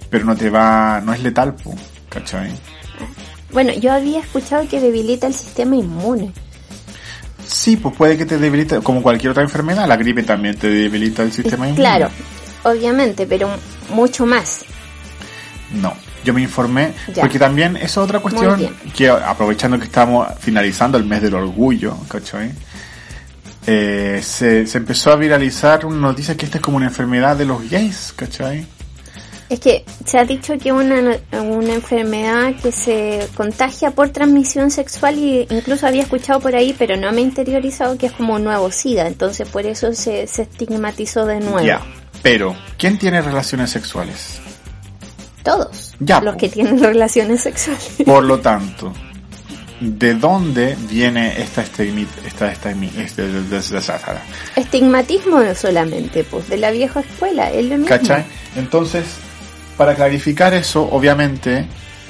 pero 0.10 0.26
no 0.26 0.36
te 0.36 0.50
va, 0.50 1.02
no 1.02 1.14
es 1.14 1.22
letal, 1.22 1.54
po, 1.54 1.76
¿cachai? 2.10 2.52
Bueno, 3.52 3.74
yo 3.74 3.92
había 3.92 4.22
escuchado 4.22 4.68
que 4.68 4.80
debilita 4.80 5.28
el 5.28 5.34
sistema 5.34 5.76
inmune. 5.76 6.32
Sí, 7.48 7.78
pues 7.78 7.96
puede 7.96 8.18
que 8.18 8.26
te 8.26 8.38
debilite, 8.38 8.80
como 8.82 9.02
cualquier 9.02 9.32
otra 9.32 9.44
enfermedad, 9.44 9.88
la 9.88 9.98
gripe 9.98 10.24
también 10.24 10.56
te 10.58 10.68
debilita 10.70 11.24
el 11.24 11.32
sistema 11.32 11.66
inmune. 11.68 11.82
Claro, 11.82 12.10
obviamente, 12.64 13.26
pero 13.28 13.50
mucho 13.90 14.26
más. 14.26 14.66
No, 15.74 15.94
yo 16.24 16.34
me 16.34 16.42
informé, 16.42 16.94
Ya. 17.14 17.22
porque 17.22 17.40
también 17.40 17.76
es 17.78 17.98
otra 17.98 18.20
cuestión 18.20 18.70
que 18.96 19.10
aprovechando 19.10 19.78
que 19.78 19.86
estamos 19.86 20.28
finalizando 20.40 20.98
el 20.98 21.06
mes 21.06 21.22
del 21.22 21.36
orgullo, 21.36 21.96
¿cachai? 22.08 22.52
Eh, 23.68 24.22
se, 24.24 24.68
se 24.68 24.78
empezó 24.78 25.12
a 25.12 25.16
viralizar 25.16 25.86
una 25.86 25.98
noticia 25.98 26.38
que 26.38 26.46
esta 26.46 26.60
es 26.60 26.62
como 26.64 26.78
una 26.78 26.86
enfermedad 26.86 27.36
de 27.36 27.46
los 27.46 27.68
gays, 27.70 28.14
¿cachai? 28.16 28.66
Es 29.48 29.60
que 29.60 29.86
se 30.06 30.18
ha 30.18 30.26
dicho 30.26 30.58
que 30.58 30.72
una, 30.72 31.18
una 31.34 31.74
enfermedad 31.74 32.56
que 32.62 32.72
se 32.72 33.28
contagia 33.36 33.92
por 33.92 34.10
transmisión 34.10 34.72
sexual 34.72 35.20
y 35.20 35.46
incluso 35.52 35.86
había 35.86 36.02
escuchado 36.02 36.40
por 36.40 36.56
ahí, 36.56 36.76
pero 36.78 36.98
no 36.98 37.12
me 37.12 37.20
he 37.22 37.24
interiorizado 37.24 37.96
que 37.98 38.08
es 38.08 38.12
como 38.14 38.34
un 38.36 38.44
nuevo 38.44 38.72
SIDA, 38.72 39.06
entonces 39.08 39.48
por 39.48 39.66
eso 39.68 39.94
se, 39.94 40.26
se 40.26 40.42
estigmatizó 40.44 41.26
de 41.28 41.42
nuevo. 41.42 41.62
Ya, 41.62 41.82
pero 42.24 42.56
¿quién 42.80 42.98
tiene 42.98 43.22
relaciones 43.22 43.70
sexuales? 43.70 44.40
Todos 45.44 45.94
Ya, 46.00 46.22
los 46.22 46.34
po. 46.34 46.40
que 46.40 46.50
tienen 46.50 46.80
relaciones 46.84 47.42
sexuales. 47.42 47.88
Por 48.04 48.24
lo 48.24 48.40
tanto, 48.40 48.92
¿de 49.80 50.16
dónde 50.16 50.76
viene 50.90 51.40
esta 51.40 51.64
estigmi- 51.64 52.08
esta, 52.26 52.52
esta, 52.52 52.72
este, 52.72 53.30
Estigmatismo 54.56 55.42
solamente, 55.54 56.24
pues, 56.24 56.50
de 56.50 56.58
la 56.58 56.72
vieja 56.72 57.02
escuela, 57.02 57.52
es 57.52 57.66
lo 57.66 57.72
mismo. 57.78 57.86
¿Cachai? 57.88 58.26
Entonces, 58.56 59.06
para 59.78 59.96
clarificar 59.96 60.54
eso, 60.54 60.88
obviamente, 60.92 61.66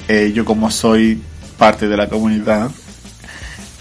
eh, 0.08 0.32
yo 0.34 0.44
como 0.44 0.70
soy 0.70 1.20
parte 1.58 1.88
de 1.88 1.96
la 1.96 2.08
comunidad, 2.08 2.70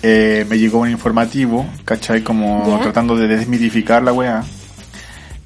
eh, 0.01 0.45
me 0.49 0.57
llegó 0.57 0.79
un 0.79 0.89
informativo, 0.89 1.65
¿cachai? 1.83 2.21
Como 2.21 2.79
tratando 2.81 3.15
de 3.15 3.27
desmitificar 3.27 4.03
la 4.03 4.13
weá. 4.13 4.43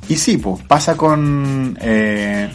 Y 0.07 0.15
sí, 0.15 0.37
pues, 0.37 0.61
pasa 0.67 0.97
con... 0.97 1.77
eh, 1.81 2.49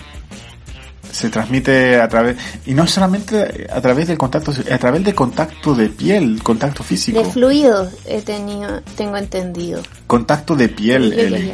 se 1.11 1.31
transmite 1.31 2.01
a 2.01 2.09
través... 2.09 2.37
Y 2.67 2.75
no 2.75 2.87
solamente 2.87 3.69
a 3.73 3.81
través 3.81 4.09
del 4.09 4.19
contacto, 4.19 4.53
a 4.71 4.79
través 4.79 5.05
del 5.05 5.15
contacto 5.15 5.75
de 5.75 5.89
piel, 5.89 6.43
contacto 6.43 6.83
físico. 6.83 7.23
De 7.23 7.31
fluidos 7.31 7.93
he 8.05 8.21
tenido, 8.21 8.83
tengo 8.97 9.17
entendido. 9.17 9.81
Contacto 10.09 10.57
de 10.57 10.69
piel, 10.69 11.13
Eli. 11.13 11.53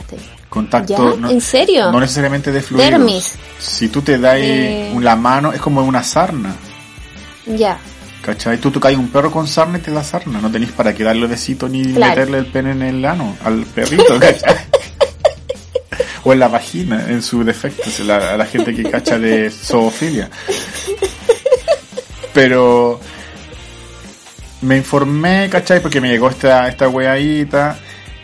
Contacto... 0.51 1.15
¿Ya? 1.15 1.21
no- 1.21 1.31
¿En 1.31 1.41
serio? 1.41 1.91
No 1.91 1.99
necesariamente 2.01 2.53
de 2.53 2.61
fluidos. 2.61 2.91
Dermis. 2.91 3.35
Si 3.59 3.89
tú 3.89 4.03
te 4.03 4.19
das 4.19 4.37
Eh. 4.39 4.93
la 5.01 5.17
mano, 5.17 5.53
es 5.53 5.61
como 5.61 5.83
una 5.83 6.03
sarna. 6.03 6.55
Ya. 7.47 7.79
¿Cachai? 8.21 8.59
Tú 8.59 8.71
tocas 8.71 8.93
un 8.95 9.09
perro 9.09 9.31
con 9.31 9.47
sarna 9.49 9.79
y 9.79 9.81
te 9.81 9.91
da 9.91 10.05
sarna. 10.05 10.41
No 10.41 10.51
tenéis 10.51 10.73
para 10.73 10.93
que 10.95 11.03
darle 11.05 11.27
besito 11.27 11.69
ni 11.69 11.83
Claro. 11.95 12.11
meterle 12.17 12.39
el 12.39 12.47
pene 12.47 12.73
en 12.73 12.83
el 12.83 13.05
ano 13.07 13.37
al 13.45 13.65
perrito, 13.65 14.19
¿cachai? 14.21 14.57
o 16.25 16.33
en 16.35 16.39
la 16.39 16.49
vagina, 16.49 17.07
en 17.09 17.23
su 17.23 17.43
defecto. 17.45 17.89
La, 18.05 18.35
a 18.35 18.37
la 18.37 18.45
gente 18.45 18.75
que 18.75 18.83
cacha 18.91 19.19
de 19.19 19.51
zoofilia. 19.51 20.29
Pero 22.35 23.01
me 24.63 24.77
informé, 24.77 25.49
¿cachai? 25.51 25.81
Porque 25.81 26.01
me 26.01 26.09
llegó 26.09 26.29
esta, 26.29 26.69
esta 26.69 26.89
weadita 26.89 27.79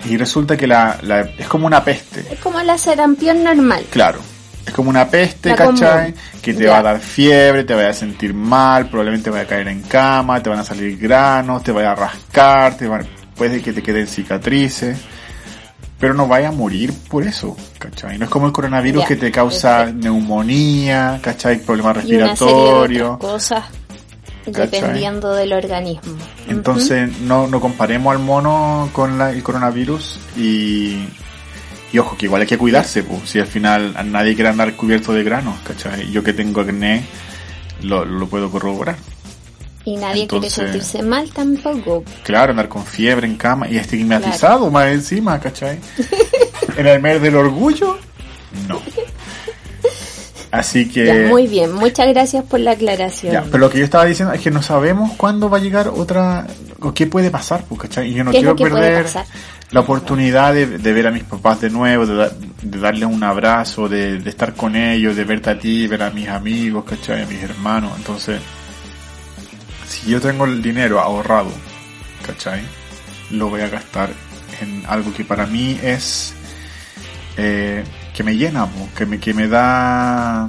y 0.09 0.17
resulta 0.17 0.57
que 0.57 0.67
la, 0.67 0.99
la, 1.03 1.21
es 1.21 1.47
como 1.49 1.67
una 1.67 1.83
peste. 1.85 2.25
Es 2.31 2.39
como 2.41 2.61
la 2.63 2.79
sarampión 2.79 3.43
normal. 3.45 3.85
Claro. 3.91 4.21
Es 4.67 4.73
como 4.73 4.91
una 4.91 5.09
peste, 5.09 5.51
La 5.51 5.57
¿cachai? 5.57 6.13
común. 6.13 6.15
Que 6.43 6.55
te 6.55 6.65
Ya. 6.65 6.73
va 6.73 6.79
a 6.79 6.83
dar 6.83 6.99
fiebre, 7.01 7.65
te 7.65 7.75
vaya 7.75 7.91
a 7.91 7.95
sentir 7.95 8.35
mal, 8.35 8.89
probablemente 8.89 9.31
vaya 9.31 9.45
a 9.45 9.47
caer 9.47 9.69
en 9.69 9.83
cama, 9.83 10.43
te 10.43 10.51
van 10.51 10.59
a 10.59 10.65
salir 10.65 10.99
granos, 10.99 11.63
te 11.63 11.71
vaya 11.73 11.93
a 11.93 11.95
rascar, 11.95 12.77
te 12.77 12.89
va, 12.89 13.01
puede 13.37 13.63
que 13.63 13.73
te 13.73 13.83
queden 13.83 14.07
cicatrices. 14.09 14.99
Pero 15.99 16.13
no 16.13 16.27
vaya 16.29 16.49
a 16.49 16.53
morir 16.53 16.93
por 17.09 17.23
eso, 17.27 17.57
¿cachai? 17.79 18.19
No 18.19 18.25
es 18.27 18.31
como 18.31 18.47
el 18.47 18.53
coronavirus 18.53 19.03
Ya, 19.03 19.09
que 19.09 19.17
te 19.17 19.31
causa 19.33 19.79
perfecto. 19.79 20.01
neumonía, 20.09 21.19
¿cachai? 21.23 21.59
Problemas 21.59 22.05
Y 22.05 22.17
una 22.17 22.37
serie 22.37 22.53
de 22.55 22.59
respiratorios. 22.59 23.11
otras 23.15 23.31
cosas 23.33 23.65
¿Cachai? 24.53 24.69
dependiendo 24.71 25.33
del 25.35 25.53
organismo. 25.53 26.17
Entonces, 26.49 27.19
no, 27.21 27.47
no 27.47 27.61
comparemos 27.61 28.13
al 28.15 28.21
mono 28.23 28.89
con 28.93 29.19
la- 29.19 29.33
el 29.33 29.43
coronavirus 29.43 30.19
y, 30.37 31.05
y 31.93 31.99
ojo, 31.99 32.17
que 32.17 32.27
igual 32.27 32.43
hay 32.43 32.49
que 32.49 32.59
cuidarse, 32.59 33.03
pues, 33.03 33.29
si 33.31 33.39
al 33.41 33.47
final 33.47 33.95
a 33.97 34.03
nadie 34.03 34.35
quiere 34.35 34.51
andar 34.51 34.75
cubierto 34.77 35.13
de 35.13 35.25
granos, 35.25 35.57
¿cachai? 35.67 36.11
Yo 36.11 36.23
que 36.23 36.33
tengo 36.33 36.61
acné, 36.61 37.05
lo, 37.83 38.05
lo 38.05 38.27
puedo 38.29 38.51
corroborar. 38.51 38.97
Y 39.85 39.97
nadie 39.97 40.23
Entonces- 40.23 40.55
quiere 40.55 40.73
sentirse 40.73 41.03
mal 41.03 41.31
tampoco. 41.31 42.03
Claro, 42.25 42.51
andar 42.51 42.69
con 42.69 42.85
fiebre 42.85 43.27
en 43.27 43.37
cama 43.37 43.69
y 43.69 43.77
estigmatizado 43.77 44.71
más 44.71 44.89
encima, 44.89 45.39
¿cachai? 45.39 45.79
en 46.77 46.87
el 46.87 47.01
mes 47.01 47.23
del 47.23 47.37
orgullo, 47.37 47.97
no. 48.69 48.81
Así 50.59 50.89
que... 50.89 51.07
Ya, 51.07 51.29
muy 51.29 51.47
bien, 51.47 51.73
muchas 51.73 52.09
gracias 52.09 52.45
por 52.45 52.61
la 52.61 52.73
aclaración. 52.73 53.33
Ya, 53.33 53.43
pero 53.45 53.59
lo 53.59 53.71
que 53.71 53.79
yo 53.79 53.85
estaba 53.85 54.05
diciendo 54.05 54.33
es 54.35 54.41
que 54.41 54.51
no 54.51 54.63
sabemos 54.63 55.13
cuándo 55.17 55.49
va 55.51 55.59
a 55.59 55.61
llegar 55.61 55.89
otra, 55.89 56.47
o 56.81 56.93
qué 56.95 57.07
puede 57.07 57.31
pasar, 57.31 57.65
pues, 57.69 57.81
¿cachai? 57.83 58.11
Y 58.11 58.15
yo 58.15 58.25
no 58.25 58.31
¿Qué 58.31 58.39
es 58.39 58.43
quiero 58.43 58.57
perder 58.57 59.07
la 59.73 59.81
oportunidad 59.81 60.55
de, 60.55 60.79
de 60.79 60.93
ver 60.93 61.09
a 61.09 61.11
mis 61.11 61.25
papás 61.25 61.61
de 61.61 61.71
nuevo, 61.71 62.07
de, 62.07 62.15
da- 62.15 62.33
de 62.63 62.79
darles 62.79 63.09
un 63.09 63.23
abrazo, 63.25 63.89
de, 63.89 64.19
de 64.21 64.31
estar 64.31 64.55
con 64.55 64.77
ellos, 64.77 65.17
de 65.17 65.25
verte 65.25 65.51
a 65.51 65.59
ti, 65.59 65.87
ver 65.89 66.03
a 66.05 66.11
mis 66.11 66.29
amigos, 66.29 66.85
¿cachai? 66.85 67.23
A 67.23 67.27
mis 67.27 67.43
hermanos. 67.43 67.93
Entonces, 67.97 68.41
si 69.89 70.11
yo 70.11 70.21
tengo 70.21 70.45
el 70.45 70.63
dinero 70.63 71.01
ahorrado, 71.01 71.51
¿cachai? 72.27 72.61
Lo 73.31 73.49
voy 73.49 73.61
a 73.63 73.69
gastar 73.69 74.11
en 74.61 74.85
algo 74.87 75.13
que 75.13 75.25
para 75.25 75.47
mí 75.47 75.79
es 75.83 76.33
eh, 77.37 77.83
que 78.17 78.23
me 78.23 78.35
llena, 78.35 78.65
po, 78.65 78.89
que 78.97 79.05
me, 79.05 79.21
que 79.21 79.35
me 79.35 79.47
da 79.47 80.49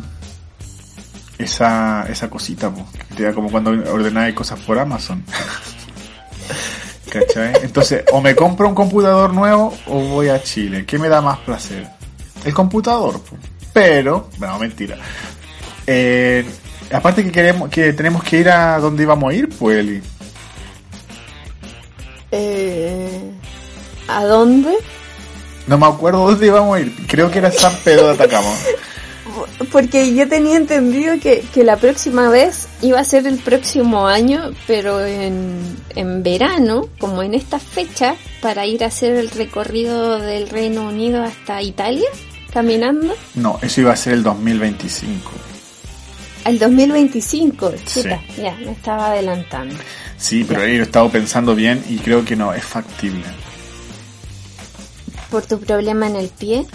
esa, 1.37 2.05
esa 2.09 2.29
cosita, 2.29 2.73
po, 2.73 2.87
que 3.09 3.15
te 3.15 3.23
da 3.23 3.33
como 3.33 3.51
cuando 3.51 3.71
ordenáis 3.91 4.33
cosas 4.33 4.57
por 4.61 4.79
Amazon. 4.79 5.21
¿Cachai? 7.11 7.53
Entonces, 7.63 8.05
o 8.13 8.21
me 8.21 8.35
compro 8.35 8.69
un 8.69 8.75
computador 8.75 9.33
nuevo 9.33 9.73
o 9.87 9.99
voy 9.99 10.29
a 10.29 10.41
Chile. 10.41 10.85
¿Qué 10.85 10.97
me 10.97 11.09
da 11.09 11.19
más 11.21 11.39
placer? 11.39 11.89
El 12.45 12.53
computador, 12.53 13.19
po. 13.21 13.35
pero, 13.73 14.29
no, 14.39 14.59
mentira. 14.59 14.95
Eh, 15.85 16.45
aparte 16.89 17.21
que 17.25 17.31
queremos, 17.33 17.69
que 17.69 17.91
tenemos 17.91 18.23
que 18.23 18.39
ir 18.39 18.49
a 18.49 18.79
donde 18.79 19.03
íbamos 19.03 19.29
a 19.29 19.35
ir, 19.35 19.49
pues, 19.49 19.77
Eli. 19.77 20.01
Eh, 22.31 23.29
¿A 24.07 24.23
dónde? 24.23 24.73
No 25.67 25.77
me 25.77 25.85
acuerdo 25.85 26.25
dónde 26.25 26.47
íbamos 26.47 26.77
a 26.77 26.81
ir. 26.81 26.95
Creo 27.07 27.29
que 27.29 27.39
era 27.39 27.51
San 27.51 27.75
Pedro 27.83 28.07
de 28.07 28.13
Atacama. 28.13 28.49
Porque 29.71 30.15
yo 30.15 30.27
tenía 30.27 30.55
entendido 30.57 31.19
que, 31.19 31.43
que 31.53 31.63
la 31.63 31.75
próxima 31.77 32.29
vez 32.29 32.67
iba 32.81 32.99
a 32.99 33.03
ser 33.03 33.27
el 33.27 33.37
próximo 33.37 34.07
año, 34.07 34.51
pero 34.65 35.05
en, 35.05 35.59
en 35.95 36.23
verano, 36.23 36.87
como 36.97 37.21
en 37.21 37.33
esta 37.33 37.59
fecha, 37.59 38.15
para 38.41 38.65
ir 38.65 38.83
a 38.83 38.87
hacer 38.87 39.15
el 39.15 39.29
recorrido 39.29 40.19
del 40.19 40.49
Reino 40.49 40.87
Unido 40.87 41.21
hasta 41.23 41.61
Italia, 41.61 42.07
caminando, 42.51 43.13
No, 43.35 43.59
eso 43.61 43.81
iba 43.81 43.91
a 43.93 43.95
ser 43.95 44.13
el 44.13 44.23
2025. 44.23 45.31
al 46.45 46.57
2025. 46.57 47.71
Sí. 47.85 48.01
Chuta, 48.01 48.21
ya, 48.41 48.55
me 48.63 48.71
estaba 48.71 49.07
adelantando. 49.07 49.75
Sí, 50.17 50.45
pero 50.47 50.63
he 50.63 50.81
estado 50.81 51.09
pensando 51.09 51.53
bien 51.53 51.83
y 51.89 51.97
creo 51.97 52.23
que 52.25 52.35
no, 52.35 52.53
es 52.53 52.63
factible. 52.63 53.23
¿Por 55.29 55.45
tu 55.45 55.59
problema 55.59 56.07
en 56.07 56.15
el 56.15 56.29
pie? 56.29 56.65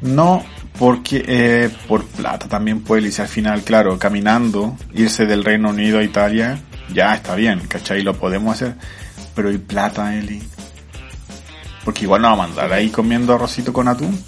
No, 0.00 0.44
porque 0.78 1.24
eh, 1.26 1.70
por 1.88 2.04
plata 2.04 2.48
también 2.48 2.82
puede 2.82 3.02
irse 3.02 3.22
al 3.22 3.28
final, 3.28 3.62
claro, 3.62 3.98
caminando, 3.98 4.76
irse 4.94 5.26
del 5.26 5.44
Reino 5.44 5.70
Unido 5.70 5.98
a 5.98 6.02
Italia, 6.02 6.60
ya 6.92 7.14
está 7.14 7.34
bien, 7.34 7.60
¿cachai? 7.68 8.02
Lo 8.02 8.14
podemos 8.14 8.54
hacer. 8.54 8.74
Pero 9.34 9.50
¿y 9.50 9.58
plata, 9.58 10.14
Eli? 10.14 10.42
Porque 11.84 12.04
igual 12.04 12.22
no 12.22 12.28
vamos 12.28 12.46
a 12.46 12.48
andar 12.50 12.72
ahí 12.72 12.90
comiendo 12.90 13.34
arrocito 13.34 13.72
con 13.72 13.88
atún. 13.88 14.22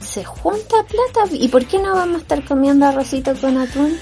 ¿Se 0.00 0.24
junta 0.24 0.76
plata? 0.88 1.30
¿Y 1.32 1.48
por 1.48 1.64
qué 1.66 1.78
no 1.78 1.94
vamos 1.94 2.16
a 2.16 2.18
estar 2.18 2.44
comiendo 2.44 2.86
arrocito 2.86 3.34
con 3.36 3.58
atún? 3.58 3.96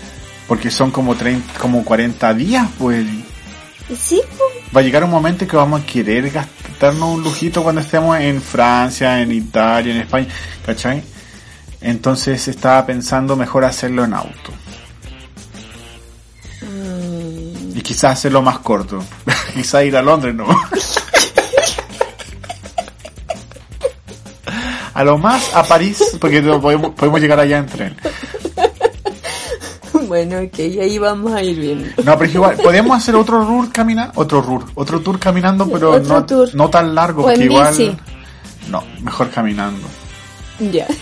Porque 0.47 0.71
son 0.71 0.91
como 0.91 1.14
30, 1.14 1.59
como 1.59 1.85
40 1.85 2.35
días, 2.35 2.66
pues. 2.79 3.01
Eli. 3.01 3.28
Sí, 3.97 4.20
pues, 4.36 4.76
Va 4.76 4.80
a 4.80 4.82
llegar 4.82 5.03
un 5.05 5.11
momento 5.11 5.47
que 5.47 5.57
vamos 5.57 5.80
a 5.80 5.86
querer 5.86 6.30
gastarnos 6.30 7.16
un 7.16 7.22
lujito 7.22 7.62
cuando 7.62 7.80
estemos 7.80 8.18
en 8.20 8.43
Francia, 8.43 9.20
en 9.22 9.32
Italia, 9.32 9.95
en 9.95 10.01
España, 10.03 10.28
¿cachai? 10.64 11.03
Entonces 11.80 12.49
estaba 12.49 12.84
pensando 12.84 13.34
mejor 13.36 13.64
hacerlo 13.64 14.05
en 14.05 14.12
auto. 14.12 14.53
mm, 16.61 17.76
Y 17.78 17.80
quizás 17.80 18.12
hacerlo 18.18 18.43
más 18.43 18.59
corto. 18.59 19.03
quizás 19.55 19.84
ir 19.84 19.97
a 19.97 20.03
Londres, 20.03 20.34
¿no? 20.34 20.47
a 24.95 25.05
lo 25.05 25.16
más 25.16 25.55
a 25.55 25.62
París, 25.62 26.03
porque 26.20 26.43
podemos, 26.43 26.95
podemos 26.95 27.20
llegar 27.20 27.39
allá 27.41 27.59
en 27.59 27.66
tren. 27.66 27.97
Bueno, 30.09 30.39
ok, 30.41 30.59
ahí 30.59 30.99
vamos 30.99 31.33
a 31.33 31.43
ir 31.43 31.59
viendo. 31.61 31.87
No, 32.03 32.17
pero 32.19 32.25
es 32.25 32.35
igual, 32.35 32.57
podemos 32.57 32.97
hacer 32.97 33.15
otro 33.15 33.45
tour 33.47 33.71
caminando, 33.71 34.13
otro 34.17 34.43
tour, 34.43 34.65
otro 34.75 35.01
tour 35.01 35.19
caminando, 35.21 35.69
pero 35.71 35.99
no, 36.01 36.25
tour. 36.27 36.49
no 36.55 36.69
tan 36.71 36.95
largo, 36.95 37.23
O 37.23 37.27
porque 37.27 37.45
igual... 37.45 37.69
bici. 37.77 37.95
No, 38.71 38.83
mejor 39.03 39.31
caminando. 39.31 39.87
Ya. 40.73 40.87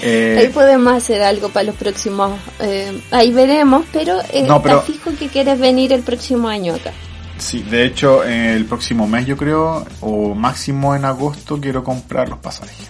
Eh, 0.00 0.36
Ahí 0.38 0.48
podemos 0.50 0.92
hacer 0.92 1.22
algo 1.22 1.48
para 1.48 1.64
los 1.64 1.74
próximos. 1.74 2.38
eh, 2.60 3.02
ahí 3.10 3.32
veremos, 3.32 3.84
pero, 3.92 4.20
eh, 4.32 4.44
No, 4.46 4.62
pero- 4.62 4.78
está 4.78 4.92
fijo 4.92 5.10
que 5.18 5.26
quieres 5.28 5.58
venir 5.58 5.92
el 5.92 6.02
próximo 6.02 6.46
año 6.46 6.74
acá. 6.76 6.92
Sí, 7.36 7.62
de 7.62 7.84
hecho, 7.84 8.22
el 8.22 8.64
próximo 8.66 9.08
mes 9.08 9.26
yo 9.26 9.36
creo, 9.36 9.84
o 10.00 10.34
máximo 10.36 10.94
en 10.94 11.04
agosto, 11.04 11.58
quiero 11.60 11.82
comprar 11.82 12.28
los 12.28 12.38
pasajes. 12.38 12.88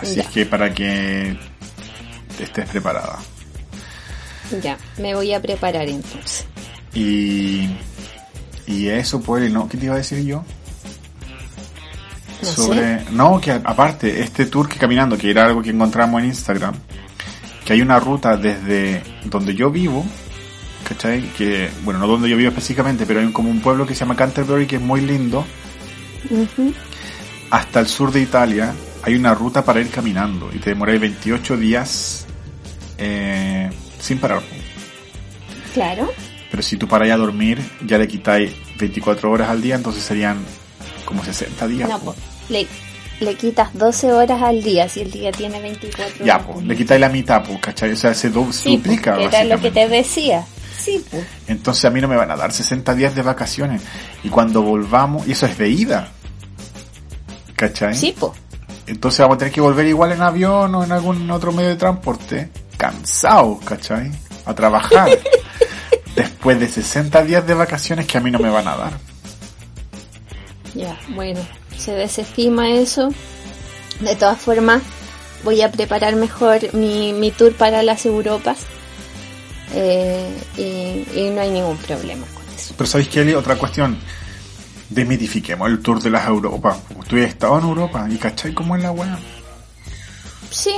Así 0.00 0.16
Ya. 0.16 0.22
es 0.22 0.28
que 0.30 0.46
para 0.46 0.74
que 0.74 1.36
estés 2.44 2.68
preparada. 2.68 3.18
Ya, 4.62 4.76
me 4.98 5.14
voy 5.14 5.32
a 5.32 5.40
preparar 5.40 5.88
entonces. 5.88 6.46
Y, 6.94 7.68
y 8.66 8.88
eso, 8.88 9.20
pues, 9.20 9.50
¿no? 9.52 9.68
¿Qué 9.68 9.76
te 9.76 9.86
iba 9.86 9.94
a 9.94 9.98
decir 9.98 10.24
yo? 10.24 10.44
No 12.42 12.48
Sobre, 12.48 13.04
no, 13.10 13.40
que 13.40 13.52
aparte, 13.52 14.22
este 14.22 14.46
tour 14.46 14.68
que 14.68 14.78
caminando, 14.78 15.16
que 15.16 15.30
era 15.30 15.46
algo 15.46 15.62
que 15.62 15.70
encontramos 15.70 16.22
en 16.22 16.28
Instagram, 16.28 16.74
que 17.64 17.74
hay 17.74 17.82
una 17.82 18.00
ruta 18.00 18.36
desde 18.36 19.02
donde 19.24 19.54
yo 19.54 19.70
vivo, 19.70 20.04
¿cachai? 20.88 21.22
Que, 21.34 21.70
bueno, 21.84 22.00
no 22.00 22.06
donde 22.06 22.28
yo 22.28 22.36
vivo 22.36 22.48
específicamente, 22.48 23.04
pero 23.06 23.20
hay 23.20 23.30
como 23.30 23.50
un 23.50 23.60
pueblo 23.60 23.86
que 23.86 23.94
se 23.94 24.00
llama 24.00 24.16
Canterbury, 24.16 24.66
que 24.66 24.76
es 24.76 24.82
muy 24.82 25.02
lindo, 25.02 25.44
hasta 27.50 27.80
el 27.80 27.86
sur 27.86 28.10
de 28.10 28.20
Italia 28.20 28.74
hay 29.02 29.14
una 29.14 29.34
ruta 29.34 29.64
para 29.64 29.80
ir 29.80 29.90
caminando 29.90 30.50
y 30.52 30.58
te 30.58 30.70
demoráis 30.70 31.00
28 31.00 31.56
días 31.56 32.26
eh, 33.00 33.70
sin 33.98 34.18
parar. 34.18 34.40
Claro. 35.74 36.10
Pero 36.50 36.62
si 36.62 36.76
tú 36.76 36.86
paráis 36.88 37.12
a 37.12 37.16
dormir, 37.16 37.60
ya 37.86 37.98
le 37.98 38.06
quitáis 38.08 38.52
24 38.78 39.30
horas 39.30 39.48
al 39.50 39.62
día, 39.62 39.74
entonces 39.76 40.02
serían 40.02 40.38
como 41.04 41.24
60 41.24 41.66
días. 41.68 41.88
No, 41.88 41.98
po, 42.00 42.14
le, 42.48 42.66
le 43.20 43.34
quitas 43.36 43.72
12 43.74 44.12
horas 44.12 44.42
al 44.42 44.62
día 44.62 44.88
si 44.88 45.00
el 45.00 45.10
día 45.10 45.30
tiene 45.32 45.60
24 45.60 46.24
Ya, 46.24 46.36
horas. 46.36 46.46
pues, 46.52 46.66
le 46.66 46.76
quitáis 46.76 47.00
la 47.00 47.08
mitad, 47.08 47.42
pues, 47.44 47.60
¿cachai? 47.60 47.92
O 47.92 47.96
sea, 47.96 48.14
se, 48.14 48.30
se 48.32 48.52
Sí, 48.52 48.76
po, 48.76 48.82
duplica. 48.88 49.16
era 49.20 49.44
lo 49.44 49.60
que 49.60 49.70
te 49.70 49.88
decía. 49.88 50.44
Sí, 50.76 51.04
pues. 51.10 51.24
Entonces 51.46 51.84
a 51.84 51.90
mí 51.90 52.00
no 52.00 52.08
me 52.08 52.16
van 52.16 52.30
a 52.30 52.36
dar 52.36 52.50
60 52.52 52.94
días 52.94 53.14
de 53.14 53.22
vacaciones. 53.22 53.82
Y 54.24 54.28
cuando 54.28 54.62
volvamos, 54.62 55.28
y 55.28 55.32
eso 55.32 55.46
es 55.46 55.56
de 55.58 55.68
ida. 55.68 56.08
¿Cachai? 57.54 57.94
Sí, 57.94 58.14
pues. 58.18 58.32
Entonces 58.86 59.20
vamos 59.20 59.36
a 59.36 59.38
tener 59.38 59.52
que 59.54 59.60
volver 59.60 59.86
igual 59.86 60.12
en 60.12 60.22
avión 60.22 60.74
o 60.74 60.82
en 60.82 60.90
algún 60.90 61.30
otro 61.30 61.52
medio 61.52 61.68
de 61.68 61.76
transporte, 61.76 62.48
cansados, 62.80 63.62
¿cachai? 63.62 64.10
A 64.46 64.54
trabajar. 64.54 65.10
Después 66.16 66.58
de 66.58 66.66
60 66.66 67.22
días 67.24 67.46
de 67.46 67.52
vacaciones 67.52 68.06
que 68.06 68.16
a 68.16 68.22
mí 68.22 68.30
no 68.30 68.38
me 68.38 68.48
van 68.48 68.66
a 68.66 68.76
dar. 68.76 68.92
Ya, 70.74 70.98
bueno, 71.10 71.40
se 71.76 71.92
desestima 71.92 72.70
eso. 72.70 73.10
De 74.00 74.16
todas 74.16 74.38
formas, 74.38 74.80
voy 75.44 75.60
a 75.60 75.70
preparar 75.70 76.16
mejor 76.16 76.72
mi, 76.72 77.12
mi 77.12 77.30
tour 77.30 77.52
para 77.52 77.82
las 77.82 78.06
Europas. 78.06 78.60
Eh, 79.74 80.34
y, 80.56 81.20
y 81.20 81.30
no 81.30 81.42
hay 81.42 81.50
ningún 81.50 81.76
problema 81.76 82.26
con 82.32 82.42
eso. 82.54 82.72
Pero 82.78 82.88
¿sabéis 82.88 83.10
qué, 83.10 83.20
Eli? 83.20 83.34
Otra 83.34 83.56
cuestión. 83.56 83.98
Desmitifiquemos 84.88 85.68
el 85.68 85.80
tour 85.80 86.02
de 86.02 86.08
las 86.08 86.26
Europas. 86.26 86.78
Tú 87.06 87.16
has 87.16 87.24
estado 87.24 87.58
en 87.58 87.64
Europa 87.64 88.08
y 88.10 88.16
¿cachai 88.16 88.54
cómo 88.54 88.74
es 88.74 88.82
la 88.82 88.90
weá? 88.90 89.18
Sí, 90.50 90.74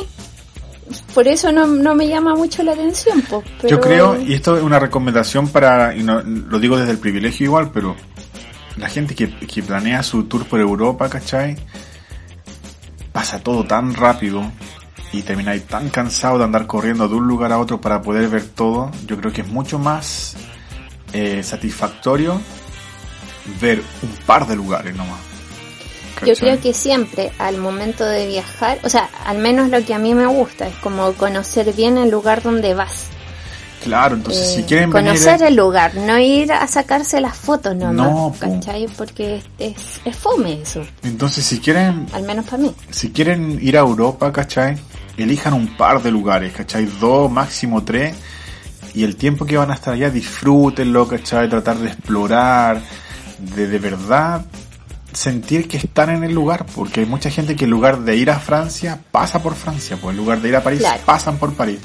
por 1.15 1.29
eso 1.29 1.53
no, 1.53 1.67
no 1.67 1.95
me 1.95 2.09
llama 2.09 2.35
mucho 2.35 2.63
la 2.63 2.73
atención. 2.73 3.23
Pues, 3.23 3.45
pero... 3.61 3.69
Yo 3.69 3.81
creo, 3.81 4.21
y 4.21 4.35
esto 4.35 4.57
es 4.57 4.63
una 4.63 4.79
recomendación 4.79 5.49
para, 5.49 5.95
y 5.95 6.03
no, 6.03 6.23
lo 6.23 6.59
digo 6.59 6.77
desde 6.77 6.93
el 6.93 6.99
privilegio 6.99 7.47
igual, 7.47 7.71
pero 7.73 7.97
la 8.77 8.89
gente 8.89 9.15
que, 9.15 9.31
que 9.31 9.63
planea 9.63 10.03
su 10.03 10.25
tour 10.25 10.47
por 10.47 10.61
Europa, 10.61 11.09
¿cachai? 11.09 11.57
Pasa 13.13 13.43
todo 13.43 13.65
tan 13.65 13.95
rápido 13.95 14.51
y 15.13 15.23
termináis 15.23 15.65
tan 15.67 15.91
cansado 15.91 16.39
de 16.39 16.45
andar 16.45 16.67
corriendo 16.67 17.07
de 17.09 17.15
un 17.15 17.27
lugar 17.27 17.53
a 17.53 17.59
otro 17.59 17.81
para 17.81 18.01
poder 18.01 18.29
ver 18.29 18.45
todo. 18.45 18.91
Yo 19.07 19.19
creo 19.19 19.33
que 19.33 19.43
es 19.43 19.49
mucho 19.49 19.79
más 19.79 20.35
eh, 21.13 21.43
satisfactorio 21.43 22.41
ver 23.61 23.83
un 24.03 24.11
par 24.25 24.47
de 24.47 24.57
lugares 24.57 24.97
nomás. 24.97 25.32
Yo 26.27 26.35
creo 26.35 26.61
que 26.61 26.73
siempre 26.75 27.33
al 27.39 27.59
momento 27.59 28.05
de 28.05 28.27
viajar, 28.27 28.79
o 28.85 28.89
sea, 28.89 29.09
al 29.25 29.39
menos 29.39 29.69
lo 29.71 29.85
que 29.85 29.95
a 29.95 29.99
mí 29.99 30.15
me 30.15 30.27
gusta 30.27 30.67
es 30.69 30.75
como 30.77 31.13
conocer 31.15 31.73
bien 31.73 31.99
el 31.99 32.11
lugar 32.11 32.43
donde 32.43 32.75
vas. 32.75 33.07
Claro, 33.83 34.15
entonces 34.15 34.49
Eh, 34.53 34.57
si 34.57 34.63
quieren 34.63 34.91
venir... 34.91 35.11
conocer 35.13 35.43
el 35.43 35.57
lugar, 35.57 35.97
no 35.97 36.17
ir 36.19 36.53
a 36.53 36.67
sacarse 36.69 37.21
las 37.21 37.37
fotos 37.37 37.75
nomás, 37.75 37.95
No. 38.13 38.35
¿cachai? 38.39 38.87
Porque 38.97 39.37
es, 39.37 39.45
es, 39.59 40.01
es 40.05 40.17
fome 40.17 40.63
eso, 40.63 40.83
Entonces 41.03 41.45
si 41.45 41.59
quieren 41.59 42.07
al 42.13 42.23
menos 42.23 42.45
para 42.45 42.59
mí. 42.59 42.73
si 42.91 43.11
quieren 43.11 43.59
ir 43.61 43.77
a 43.77 43.81
Europa, 43.81 44.33
¿cachai? 44.33 44.77
Elijan 45.17 45.53
un 45.55 45.77
par 45.77 46.01
de 46.01 46.13
lugares, 46.13 46.53
¿cachai? 46.53 46.87
Dos, 47.01 47.29
máximo 47.31 47.83
tres. 47.83 48.15
Y 48.95 49.03
el 49.05 49.17
tiempo 49.17 49.45
que 49.47 49.57
van 49.57 49.71
a 49.71 49.75
estar 49.75 49.95
allá, 49.95 50.11
disfrútenlo, 50.11 51.09
¿cachai? 51.09 51.49
Tratar 51.49 51.79
de 51.79 51.89
explorar, 51.89 52.81
de 53.39 53.67
de 53.67 53.79
verdad 53.79 54.45
sentir 55.13 55.69
que 55.69 55.77
están 55.77 56.11
en 56.11 56.25
el 56.25 56.33
lugar. 56.33 56.67
Porque 56.75 57.01
hay 57.01 57.07
mucha 57.07 57.31
gente 57.31 57.57
que 57.57 57.65
en 57.65 57.71
lugar 57.71 58.01
de 58.01 58.17
ir 58.17 58.31
a 58.31 58.39
Francia, 58.39 58.99
pasa 59.11 59.43
por 59.43 59.55
Francia. 59.55 59.97
Pues 60.01 60.13
en 60.13 60.17
lugar 60.19 60.41
de 60.41 60.49
ir 60.49 60.57
a 60.57 60.63
París, 60.63 60.81
Claro. 60.81 61.01
pasan 61.05 61.39
por 61.39 61.53
París. 61.55 61.79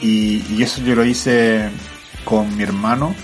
Y, 0.00 0.44
y 0.50 0.62
eso 0.62 0.80
yo 0.82 0.94
lo 0.94 1.04
hice 1.04 1.68
con 2.24 2.56
mi 2.56 2.62
hermano, 2.62 3.14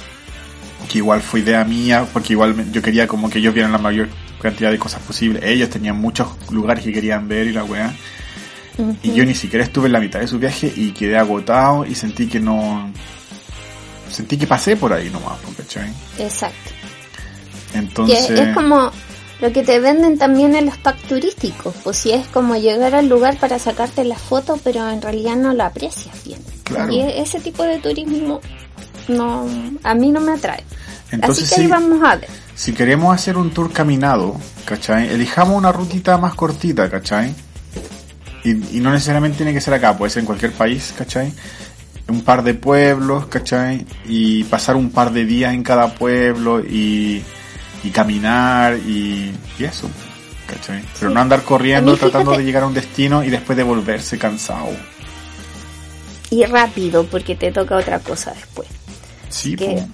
que 0.91 0.99
igual 0.99 1.21
fue 1.23 1.41
idea 1.41 1.65
mía, 1.65 2.07
porque 2.13 2.33
igual 2.33 2.55
me- 2.55 2.71
yo 2.71 2.81
quería 2.83 3.07
como 3.07 3.29
que 3.31 3.39
ellos 3.39 3.53
vieran 3.55 3.73
la 3.73 3.79
mayor 3.79 4.09
cantidad 4.41 4.71
de 4.71 4.79
cosas 4.79 5.03
posibles. 5.03 5.43
Ellos 5.45 5.69
tenían 5.71 5.97
muchos 6.01 6.29
lugares 6.51 6.83
que 6.85 6.93
querían 6.93 7.29
ver 7.29 7.47
y 7.49 7.53
la 7.53 7.65
weá. 7.65 7.93
Y 9.03 9.13
yo 9.13 9.27
ni 9.27 9.35
siquiera 9.35 9.63
estuve 9.65 9.87
en 9.89 9.93
la 9.93 10.01
mitad 10.01 10.21
de 10.21 10.27
su 10.27 10.39
viaje 10.39 10.73
y 10.75 10.93
quedé 10.93 11.19
agotado 11.19 11.85
y 11.85 11.95
sentí 11.95 12.27
que 12.27 12.41
no... 12.41 12.91
Sentí 14.11 14.39
que 14.39 14.47
pasé 14.47 14.75
por 14.77 14.93
ahí 14.93 15.11
nomás, 15.11 15.39
¿cachai? 15.57 15.93
Exacto. 16.19 16.71
Que 17.73 17.79
Entonces... 17.79 18.31
es 18.31 18.55
como 18.55 18.91
lo 19.41 19.53
que 19.53 19.63
te 19.63 19.81
venden 19.81 20.19
también 20.19 20.55
en 20.55 20.67
los 20.67 20.77
packs 20.79 21.03
turísticos, 21.05 21.75
pues 21.83 21.97
si 21.97 22.13
es 22.13 22.27
como 22.29 22.57
llegar 22.57 22.95
al 22.95 23.09
lugar 23.09 23.39
para 23.39 23.59
sacarte 23.59 24.05
la 24.05 24.17
foto, 24.19 24.59
pero 24.63 24.89
en 24.91 25.01
realidad 25.01 25.37
no 25.37 25.55
lo 25.55 25.65
aprecias 25.65 26.23
bien. 26.25 26.41
Claro. 26.65 26.93
Y 26.93 27.01
e- 27.01 27.21
ese 27.23 27.41
tipo 27.41 27.63
de 27.63 27.79
turismo 27.79 28.41
no 29.09 29.47
a 29.83 29.95
mí 29.95 30.13
no 30.13 30.21
me 30.21 30.33
atrae. 30.33 30.63
Entonces 31.11 31.45
Así 31.45 31.55
que 31.55 31.61
ahí 31.63 31.67
sí, 31.67 31.73
vamos 31.73 32.01
a 32.09 32.17
ver. 32.17 32.29
si 32.55 32.73
queremos 32.73 33.15
hacer 33.15 33.37
un 33.37 33.51
tour 33.51 33.73
caminado, 33.73 34.37
¿cachai? 34.65 35.09
Elijamos 35.09 35.57
una 35.57 35.73
rutita 35.73 36.17
más 36.19 36.35
cortita, 36.35 36.89
¿cachai? 36.89 37.35
Y, 38.45 38.77
y 38.77 38.81
no 38.81 38.93
necesariamente 38.93 39.39
tiene 39.39 39.53
que 39.53 39.61
ser 39.61 39.75
acá, 39.75 39.97
puede 39.99 40.11
ser 40.11 40.21
en 40.21 40.27
cualquier 40.27 40.53
país, 40.53 40.95
¿cachai? 40.97 41.33
Un 42.09 42.23
par 42.23 42.43
de 42.43 42.55
pueblos, 42.55 43.27
¿cachai? 43.27 43.87
Y 44.07 44.45
pasar 44.45 44.77
un 44.77 44.91
par 44.91 45.13
de 45.13 45.25
días 45.25 45.53
en 45.53 45.63
cada 45.63 45.95
pueblo 45.95 46.61
y, 46.61 47.23
y 47.85 47.91
caminar 47.91 48.77
y, 48.79 49.33
y 49.59 49.65
eso, 49.65 49.89
¿cachai? 50.47 50.83
Pero 50.99 51.09
Sí. 51.11 51.15
no 51.15 51.21
andar 51.21 51.43
corriendo 51.43 51.97
tratando 51.97 52.33
de 52.37 52.45
llegar 52.45 52.63
a 52.63 52.67
un 52.67 52.75
destino 52.75 53.23
y 53.25 53.31
después 53.31 53.57
de 53.57 53.63
volverse 53.63 54.19
cansado. 54.19 54.69
Y 56.31 56.45
rápido, 56.45 57.05
porque 57.07 57.35
te 57.35 57.51
toca 57.51 57.77
otra 57.77 57.99
cosa 57.99 58.33
después. 58.33 58.69
Sí, 59.29 59.57
que 59.57 59.85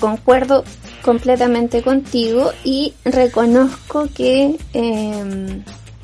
concuerdo 0.00 0.64
completamente 1.02 1.82
contigo 1.82 2.52
y 2.64 2.92
reconozco 3.04 4.08
que 4.14 4.56
eh, 4.74 5.62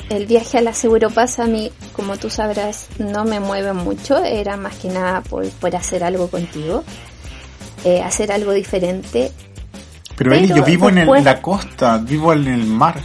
el 0.09 0.27
viaje 0.27 0.59
a 0.59 0.63
las 0.63 0.85
Europas 0.85 1.39
a 1.39 1.47
mí, 1.47 1.71
como 1.93 2.17
tú 2.17 2.31
sabrás, 2.31 2.87
no 2.99 3.25
me 3.25 3.41
mueve 3.41 3.73
mucho, 3.73 4.23
era 4.25 4.57
más 4.57 4.77
que 4.77 4.89
nada 4.89 5.21
por, 5.23 5.49
por 5.51 5.75
hacer 5.75 6.05
algo 6.05 6.29
contigo, 6.29 6.85
eh, 7.85 8.01
hacer 8.03 8.33
algo 8.33 8.53
diferente. 8.53 9.33
Pero, 10.17 10.35
Eli, 10.35 10.49
pero 10.49 10.57
yo 10.59 10.65
vivo 10.65 10.89
en, 10.89 10.99
el- 10.99 11.25
la 11.25 11.41
costa, 11.41 11.99
vivo 11.99 12.33
en 12.33 12.47
el 12.49 12.65
mar. 12.67 13.01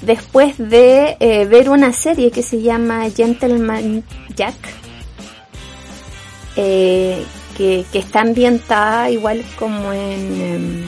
Después 0.00 0.58
de 0.58 1.16
eh, 1.20 1.44
ver 1.46 1.68
una 1.70 1.92
serie 1.92 2.30
que 2.32 2.42
se 2.42 2.60
llama 2.60 3.08
Gentleman 3.14 4.02
Jack, 4.34 4.54
eh, 6.56 7.24
que, 7.56 7.84
que 7.92 7.98
está 7.98 8.20
ambientada 8.20 9.10
igual 9.10 9.44
como 9.58 9.92
en 9.92 10.40
em, 10.40 10.84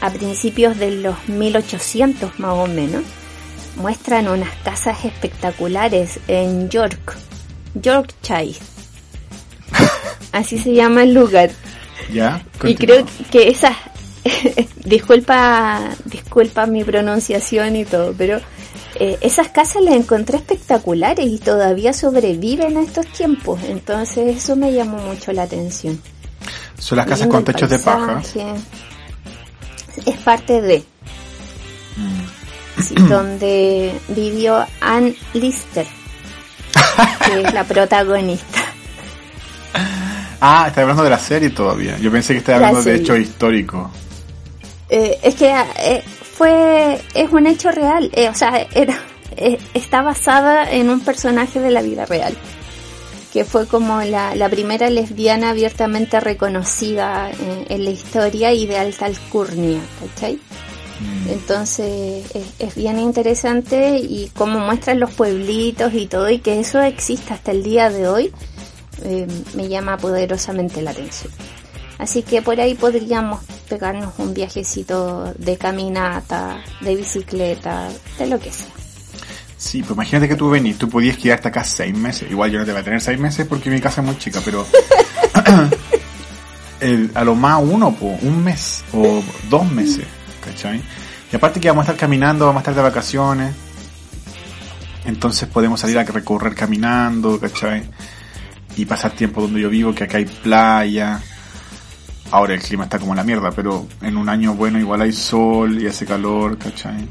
a 0.00 0.10
principios 0.10 0.78
de 0.78 0.90
los 0.92 1.28
1800 1.28 2.38
más 2.40 2.52
o 2.54 2.66
menos, 2.66 3.02
muestran 3.76 4.28
unas 4.28 4.50
casas 4.64 5.04
espectaculares 5.04 6.18
en 6.26 6.68
York, 6.70 7.16
Yorkshire. 7.74 8.58
Así 10.32 10.58
se 10.58 10.72
llama 10.74 11.02
el 11.02 11.14
lugar. 11.14 11.50
¿Ya? 12.12 12.44
Y 12.64 12.74
creo 12.74 13.04
que 13.30 13.48
esas, 13.48 13.76
disculpa, 14.84 15.90
disculpa 16.04 16.66
mi 16.66 16.84
pronunciación 16.84 17.76
y 17.76 17.84
todo, 17.84 18.14
pero 18.16 18.40
eh, 18.96 19.18
esas 19.20 19.48
casas 19.48 19.82
las 19.82 19.94
encontré 19.94 20.36
espectaculares 20.36 21.26
y 21.26 21.38
todavía 21.38 21.92
sobreviven 21.92 22.76
a 22.76 22.82
estos 22.82 23.06
tiempos. 23.06 23.60
Entonces 23.64 24.36
eso 24.36 24.56
me 24.56 24.72
llamó 24.72 24.98
mucho 24.98 25.32
la 25.32 25.44
atención. 25.44 26.00
Son 26.78 26.96
las 26.96 27.06
casas 27.06 27.28
con 27.28 27.44
techos 27.44 27.70
de 27.70 27.78
paja. 27.78 28.22
Es 30.06 30.16
parte 30.18 30.62
de. 30.62 30.84
Mm. 31.96 32.40
donde 33.08 33.92
vivió 34.08 34.66
Ann 34.80 35.14
Lister, 35.34 35.86
que 37.26 37.42
es 37.42 37.54
la 37.54 37.64
protagonista. 37.68 38.49
Ah, 40.40 40.66
está 40.68 40.80
hablando 40.80 41.04
de 41.04 41.10
la 41.10 41.18
serie 41.18 41.50
todavía. 41.50 41.98
Yo 41.98 42.10
pensé 42.10 42.32
que 42.32 42.38
estaba 42.38 42.58
hablando 42.58 42.82
de 42.82 42.96
hecho 42.96 43.16
histórico. 43.16 43.90
Eh, 44.88 45.18
es 45.22 45.34
que 45.34 45.54
eh, 45.76 46.02
fue 46.02 47.00
es 47.14 47.30
un 47.30 47.46
hecho 47.46 47.70
real, 47.70 48.10
eh, 48.14 48.28
o 48.28 48.34
sea, 48.34 48.66
era 48.74 48.98
está 49.74 50.02
basada 50.02 50.70
en 50.70 50.90
un 50.90 51.00
personaje 51.00 51.60
de 51.60 51.70
la 51.70 51.82
vida 51.82 52.04
real, 52.04 52.34
que 53.32 53.44
fue 53.44 53.66
como 53.66 54.02
la, 54.02 54.48
primera 54.50 54.90
lesbiana 54.90 55.50
abiertamente 55.50 56.18
reconocida 56.18 57.30
en, 57.68 57.84
la 57.84 57.90
historia 57.90 58.52
y 58.52 58.66
de 58.66 58.76
alta 58.76 59.06
alcurnia, 59.06 59.80
¿cachai? 60.00 60.34
Mm. 60.34 61.30
Entonces 61.30 62.24
es, 62.58 62.74
bien 62.74 62.98
interesante 62.98 63.98
y 63.98 64.30
cómo 64.34 64.58
muestran 64.58 64.98
los 64.98 65.12
pueblitos 65.12 65.94
y 65.94 66.06
todo 66.06 66.28
y 66.28 66.40
que 66.40 66.58
eso 66.58 66.80
exista 66.82 67.34
hasta 67.34 67.52
el 67.52 67.62
día 67.62 67.88
de 67.88 68.08
hoy 68.08 68.32
me 69.54 69.68
llama 69.68 69.96
poderosamente 69.96 70.82
la 70.82 70.90
atención. 70.90 71.32
Así 71.98 72.22
que 72.22 72.40
por 72.40 72.58
ahí 72.58 72.74
podríamos 72.74 73.40
pegarnos 73.68 74.14
un 74.18 74.32
viajecito 74.32 75.34
de 75.36 75.58
caminata, 75.58 76.62
de 76.80 76.96
bicicleta, 76.96 77.88
de 78.18 78.26
lo 78.26 78.38
que 78.40 78.50
sea. 78.50 78.68
Sí, 79.58 79.82
pues 79.82 79.92
imagínate 79.92 80.26
que 80.26 80.36
tú 80.36 80.48
venís, 80.48 80.78
tú 80.78 80.88
podías 80.88 81.18
quedarte 81.18 81.48
acá 81.48 81.62
seis 81.62 81.94
meses. 81.94 82.30
Igual 82.30 82.50
yo 82.50 82.58
no 82.58 82.64
te 82.64 82.72
voy 82.72 82.80
a 82.80 82.84
tener 82.84 83.02
seis 83.02 83.18
meses 83.18 83.46
porque 83.46 83.68
mi 83.68 83.78
casa 83.80 84.00
es 84.00 84.06
muy 84.06 84.16
chica, 84.16 84.40
pero 84.42 84.66
a 87.14 87.24
lo 87.24 87.34
más 87.34 87.62
uno, 87.62 87.94
un 88.00 88.42
mes 88.42 88.82
o 88.94 89.22
dos 89.50 89.70
meses, 89.70 90.06
¿cachai? 90.42 90.82
Y 91.30 91.36
aparte 91.36 91.60
que 91.60 91.68
vamos 91.68 91.82
a 91.82 91.92
estar 91.92 92.00
caminando, 92.00 92.46
vamos 92.46 92.60
a 92.60 92.62
estar 92.62 92.74
de 92.74 92.82
vacaciones, 92.82 93.54
entonces 95.04 95.48
podemos 95.48 95.80
salir 95.80 95.98
a 95.98 96.04
recorrer 96.04 96.54
caminando, 96.54 97.38
¿cachai? 97.38 97.82
Y 98.76 98.84
pasar 98.86 99.12
tiempo 99.12 99.42
donde 99.42 99.60
yo 99.60 99.68
vivo, 99.68 99.94
que 99.94 100.04
acá 100.04 100.18
hay 100.18 100.26
playa, 100.26 101.20
Ahora 102.32 102.54
el 102.54 102.60
clima 102.60 102.84
está 102.84 102.98
como 102.98 103.14
la 103.14 103.24
mierda, 103.24 103.50
pero 103.50 103.86
en 104.02 104.16
un 104.16 104.28
año 104.28 104.54
bueno 104.54 104.78
igual 104.78 105.02
hay 105.02 105.12
sol 105.12 105.82
y 105.82 105.86
hace 105.88 106.06
calor, 106.06 106.58
¿cachai? 106.58 107.08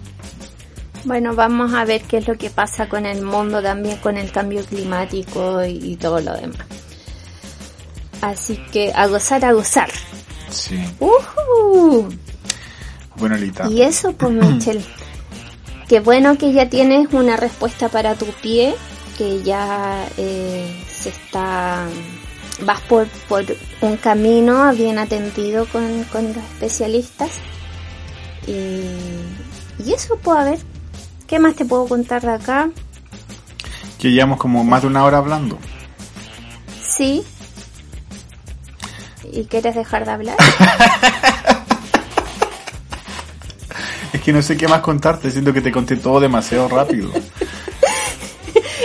Bueno, 1.04 1.36
vamos 1.36 1.74
a 1.74 1.84
ver 1.84 2.02
qué 2.04 2.18
es 2.18 2.28
lo 2.28 2.38
que 2.38 2.50
pasa 2.50 2.88
con 2.88 3.06
el 3.06 3.22
mundo 3.24 3.62
también, 3.62 3.98
con 3.98 4.18
el 4.18 4.32
cambio 4.32 4.64
climático 4.66 5.64
y, 5.66 5.98
todo 5.98 6.22
lo 6.22 6.34
demás. 6.34 6.66
Así 8.22 8.58
que 8.72 8.94
a 8.94 9.08
gozar, 9.08 9.44
a 9.44 9.54
gozar. 9.54 9.90
Sí. 10.50 10.80
Uh 11.00 12.10
Bueno, 13.16 13.36
Lita. 13.38 13.68
Y 13.70 13.82
eso, 13.82 14.14
pues, 14.14 14.32
Michelle. 14.34 14.84
Qué 15.88 16.00
bueno 16.00 16.38
que 16.38 16.54
ya 16.54 16.70
tienes 16.70 17.12
una 17.14 17.36
respuesta 17.36 17.90
para 17.90 18.16
tu 18.16 18.26
pie, 18.42 18.76
que 19.18 19.42
ya 19.42 20.06
eh, 20.18 20.84
se 21.00 21.10
está 21.10 21.88
vas 22.62 22.82
por, 22.82 23.08
por 23.28 23.46
un 23.82 23.98
camino 23.98 24.72
bien 24.74 24.98
atendido 25.00 25.66
con, 25.68 26.04
con 26.06 26.28
los 26.28 26.38
especialistas. 26.38 27.32
Y, 28.48 28.82
y 29.84 29.94
eso, 29.94 30.20
a 30.32 30.44
ver, 30.44 30.60
¿qué 31.28 31.40
más 31.40 31.56
te 31.56 31.66
puedo 31.66 31.88
contar 31.88 32.22
de 32.22 32.32
acá? 32.32 32.70
Que 33.98 34.12
llevamos 34.12 34.40
como 34.40 34.64
más 34.64 34.82
de 34.82 34.88
una 34.88 35.04
hora 35.04 35.18
hablando. 35.18 35.58
Sí. 36.82 37.24
¿Y 39.32 39.46
quieres 39.46 39.76
dejar 39.76 40.06
de 40.06 40.12
hablar? 40.12 40.38
es 44.14 44.22
que 44.22 44.34
no 44.34 44.42
sé 44.42 44.58
qué 44.58 44.68
más 44.68 44.82
contarte, 44.82 45.30
siento 45.30 45.54
que 45.54 45.62
te 45.62 45.72
conté 45.72 45.98
todo 45.98 46.20
demasiado 46.20 46.68
rápido. 46.68 47.12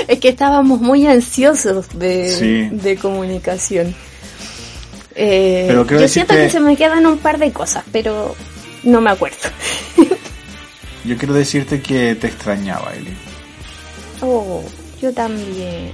es 0.08 0.20
que 0.20 0.28
estábamos 0.28 0.80
muy 0.80 1.06
ansiosos 1.06 1.86
de, 1.98 2.98
comunicación. 3.00 3.94
Eh, 5.14 5.68
yo 5.70 6.08
siento 6.08 6.34
que 6.34 6.50
se 6.50 6.60
me 6.60 6.76
quedan 6.76 7.06
un 7.06 7.18
par 7.18 7.38
de 7.38 7.52
cosas, 7.52 7.84
pero 7.92 8.34
no 8.82 9.00
me 9.00 9.10
acuerdo. 9.10 9.36
yo 11.04 11.16
quiero 11.16 11.34
decirte 11.34 11.80
que 11.80 12.14
te 12.16 12.26
extrañaba, 12.26 12.92
Eli. 12.94 13.14
Oh, 14.20 14.62
yo 15.00 15.12
también. 15.12 15.92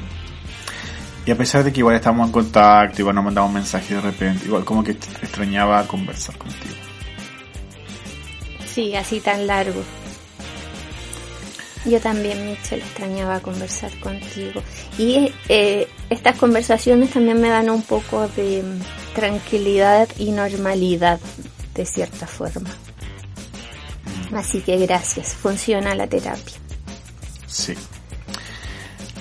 Y 1.27 1.31
a 1.31 1.37
pesar 1.37 1.65
de 1.65 1.73
que 1.73 1.81
igual 1.81 1.97
estábamos 1.97 2.27
en 2.27 2.33
contacto, 2.33 3.03
igual 3.03 3.15
nos 3.15 3.25
mandamos 3.25 3.53
mensajes 3.53 3.91
de 3.91 4.01
repente, 4.01 4.47
igual 4.47 4.65
como 4.65 4.83
que 4.83 4.93
extrañaba 4.93 5.87
conversar 5.87 6.37
contigo. 6.39 6.75
Sí, 8.67 8.95
así 8.97 9.21
tan 9.21 9.47
largo. 9.47 9.83
Yo 11.87 12.01
también, 12.01 12.47
Michelle, 12.47 12.83
extrañaba 12.83 13.41
conversar 13.41 13.91
contigo. 14.01 14.63
Y 14.99 15.33
eh, 15.49 15.89
estas 16.11 16.37
conversaciones 16.37 17.11
también 17.11 17.41
me 17.41 17.49
dan 17.49 17.71
un 17.71 17.83
poco 17.83 18.29
de 18.29 18.63
tranquilidad 19.15 20.09
y 20.19 20.31
normalidad, 20.31 21.19
de 21.75 21.87
cierta 21.87 22.27
forma. 22.27 22.71
Así 24.35 24.61
que 24.61 24.77
gracias, 24.77 25.35
funciona 25.35 25.95
la 25.95 26.07
terapia. 26.07 26.57
Sí. 27.47 27.75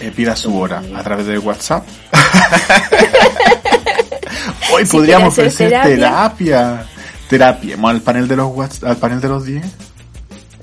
Eh, 0.01 0.11
pida 0.15 0.35
su 0.35 0.57
hora 0.57 0.83
a 0.95 1.03
través 1.03 1.27
de 1.27 1.39
WhatsApp. 1.39 1.85
Hoy 4.73 4.85
podríamos 4.85 5.29
ofrecer 5.29 5.71
terapia. 5.81 6.85
Terapia. 7.29 7.75
¿Vamos 7.75 7.91
al 7.91 8.01
panel 8.01 8.27
de 8.27 8.35
los 8.35 8.83
al 8.83 8.97
panel 8.97 9.21
de 9.21 9.27
los 9.27 9.45
10? 9.45 9.88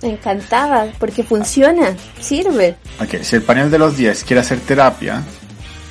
Encantada, 0.09 0.93
porque 0.99 1.23
funciona, 1.23 1.95
sirve. 2.21 2.77
Ok, 3.01 3.23
si 3.23 3.37
el 3.37 3.43
panel 3.43 3.71
de 3.71 3.79
los 3.79 3.97
10 3.97 4.25
quiere 4.25 4.41
hacer 4.41 4.61
terapia, 4.61 5.23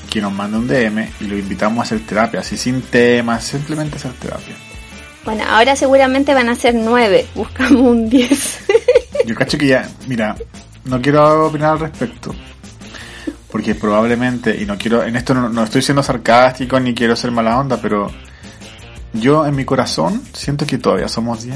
que 0.09 0.21
nos 0.21 0.31
mande 0.31 0.57
un 0.57 0.67
DM 0.67 1.09
y 1.19 1.25
lo 1.25 1.37
invitamos 1.37 1.79
a 1.79 1.81
hacer 1.83 2.05
terapia, 2.05 2.39
así 2.39 2.57
sin 2.57 2.81
temas, 2.81 3.43
simplemente 3.43 3.97
hacer 3.97 4.13
terapia. 4.13 4.55
Bueno, 5.25 5.43
ahora 5.47 5.75
seguramente 5.75 6.33
van 6.33 6.49
a 6.49 6.55
ser 6.55 6.75
9, 6.75 7.27
buscamos 7.35 7.81
un 7.81 8.09
10. 8.09 8.59
Yo 9.25 9.35
cacho 9.35 9.57
que 9.57 9.67
ya, 9.67 9.89
mira, 10.07 10.35
no 10.85 11.01
quiero 11.01 11.47
opinar 11.47 11.71
al 11.71 11.79
respecto. 11.79 12.33
Porque 13.51 13.73
probablemente, 13.75 14.55
y 14.55 14.65
no 14.65 14.77
quiero, 14.77 15.03
en 15.03 15.15
esto 15.15 15.33
no, 15.33 15.49
no 15.49 15.63
estoy 15.63 15.81
siendo 15.81 16.03
sarcástico 16.03 16.79
ni 16.79 16.93
quiero 16.93 17.15
ser 17.15 17.31
mala 17.31 17.57
onda, 17.57 17.79
pero 17.81 18.11
yo 19.13 19.45
en 19.45 19.55
mi 19.55 19.65
corazón 19.65 20.21
siento 20.33 20.65
que 20.65 20.77
todavía 20.77 21.07
somos 21.07 21.43
10. 21.43 21.55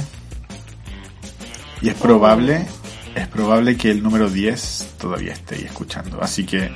Y 1.82 1.90
es 1.90 1.96
probable, 1.96 2.66
es 3.16 3.28
probable 3.28 3.78
que 3.78 3.92
el 3.92 4.04
número 4.04 4.30
10 4.30 4.96
todavía 4.98 5.34
esté 5.34 5.56
ahí 5.56 5.64
escuchando. 5.64 6.22
Así 6.22 6.46
que 6.46 6.72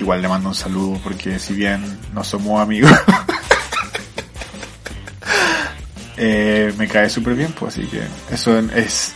igual 0.00 0.22
le 0.22 0.28
mando 0.28 0.48
un 0.48 0.54
saludo 0.54 0.98
porque 1.02 1.38
si 1.38 1.54
bien 1.54 1.82
no 2.12 2.24
somos 2.24 2.60
amigos, 2.60 2.90
eh, 6.16 6.72
me 6.76 6.88
cae 6.88 7.08
súper 7.08 7.34
bien, 7.34 7.52
pues 7.58 7.78
así 7.78 7.86
que 7.86 8.02
eso 8.32 8.58
es 8.58 9.12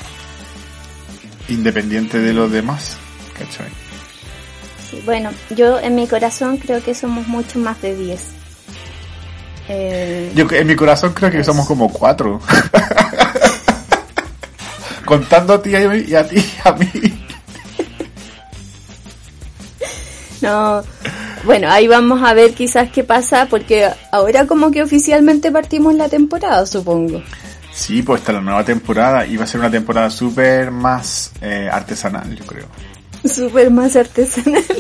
independiente 1.49 2.19
de 2.19 2.33
los 2.33 2.51
demás, 2.51 2.97
¿cachai? 3.33 3.69
Sí, 4.91 5.03
bueno, 5.05 5.31
yo 5.51 5.79
en 5.81 5.95
mi 5.95 6.07
corazón 6.07 6.59
creo 6.59 6.83
que 6.83 6.95
somos 6.95 7.27
mucho 7.27 7.59
más 7.59 7.81
de 7.83 7.95
10. 7.95 8.21
Eh, 9.71 10.33
yo 10.35 10.47
en 10.51 10.67
mi 10.67 10.77
corazón 10.77 11.13
creo 11.13 11.31
que 11.31 11.45
somos 11.45 11.67
como 11.67 11.93
4. 11.93 12.41
contando 15.09 15.55
a 15.55 15.63
ti 15.63 15.71
y 15.71 16.15
a 16.15 16.29
ti 16.29 16.45
a 16.65 16.73
mí. 16.73 16.91
No, 20.43 20.83
bueno, 21.45 21.71
ahí 21.71 21.89
vamos 21.89 22.23
a 22.23 22.35
ver 22.35 22.53
quizás 22.53 22.91
qué 22.91 23.05
pasa, 23.05 23.47
porque 23.47 23.89
ahora 24.13 24.47
como 24.47 24.71
que 24.71 24.83
oficialmente 24.83 25.51
partimos 25.51 25.95
la 25.95 26.11
temporada, 26.11 26.67
supongo. 26.67 27.23
Sí, 27.73 28.03
pues 28.03 28.21
está 28.21 28.35
la 28.35 28.43
nueva 28.43 28.63
temporada 28.65 29.27
y 29.27 29.39
va 29.39 29.45
a 29.45 29.47
ser 29.47 29.61
una 29.61 29.71
temporada 29.71 30.11
súper 30.11 30.71
más 30.71 31.33
eh, 31.41 31.71
artesanal, 31.73 32.37
yo 32.37 32.45
creo. 32.45 32.67
Súper 33.25 33.71
más 33.71 33.97
artesanal. 33.97 34.63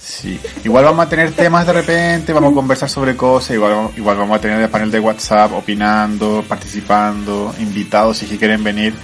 Sí, 0.00 0.40
igual 0.64 0.84
vamos 0.84 1.06
a 1.06 1.08
tener 1.08 1.30
temas 1.32 1.64
de 1.64 1.72
repente, 1.74 2.32
vamos 2.32 2.50
a 2.50 2.54
conversar 2.54 2.88
sobre 2.88 3.14
cosas, 3.14 3.52
igual, 3.52 3.90
igual 3.96 4.16
vamos 4.16 4.38
a 4.38 4.40
tener 4.40 4.60
el 4.60 4.68
panel 4.68 4.90
de 4.90 4.98
WhatsApp 4.98 5.52
opinando, 5.52 6.42
participando, 6.48 7.54
invitados 7.60 8.16
si 8.16 8.26
quieren 8.26 8.64
venir 8.64 8.94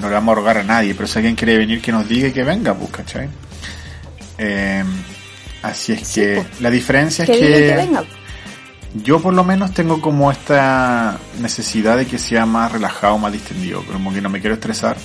no 0.00 0.08
le 0.08 0.14
vamos 0.14 0.32
a 0.32 0.36
rogar 0.36 0.58
a 0.58 0.62
nadie, 0.62 0.94
pero 0.94 1.06
si 1.06 1.18
alguien 1.18 1.34
quiere 1.34 1.58
venir 1.58 1.80
que 1.80 1.92
nos 1.92 2.08
diga 2.08 2.28
y 2.28 2.32
que 2.32 2.44
venga, 2.44 2.74
pues, 2.74 2.90
¿cachai? 2.90 3.28
Eh, 4.38 4.84
así 5.62 5.92
es 5.92 6.14
que 6.14 6.34
pues. 6.36 6.60
la 6.60 6.70
diferencia 6.70 7.24
es 7.24 7.30
que, 7.30 7.88
yo 8.94 9.20
por 9.20 9.34
lo 9.34 9.44
menos 9.44 9.74
tengo 9.74 10.00
como 10.00 10.30
esta 10.30 11.18
necesidad 11.40 11.96
de 11.96 12.06
que 12.06 12.18
sea 12.18 12.46
más 12.46 12.72
relajado, 12.72 13.18
más 13.18 13.32
distendido, 13.32 13.84
como 13.84 14.12
que 14.12 14.20
no 14.20 14.30
me 14.30 14.40
quiero 14.40 14.54
estresar. 14.54 14.96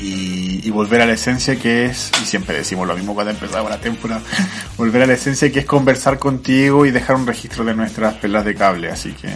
y, 0.00 0.66
y 0.66 0.70
volver 0.70 1.02
a 1.02 1.06
la 1.06 1.12
esencia 1.12 1.56
que 1.56 1.86
es, 1.86 2.10
y 2.22 2.24
siempre 2.24 2.56
decimos 2.56 2.88
lo 2.88 2.96
mismo 2.96 3.14
cuando 3.14 3.32
empezamos 3.32 3.70
la 3.70 3.78
temporada, 3.78 4.22
volver 4.78 5.02
a 5.02 5.06
la 5.06 5.12
esencia 5.12 5.52
que 5.52 5.60
es 5.60 5.66
conversar 5.66 6.18
contigo 6.18 6.86
y 6.86 6.90
dejar 6.90 7.16
un 7.16 7.26
registro 7.26 7.64
de 7.64 7.74
nuestras 7.74 8.14
pelas 8.14 8.44
de 8.44 8.54
cable, 8.54 8.90
así 8.90 9.12
que 9.12 9.28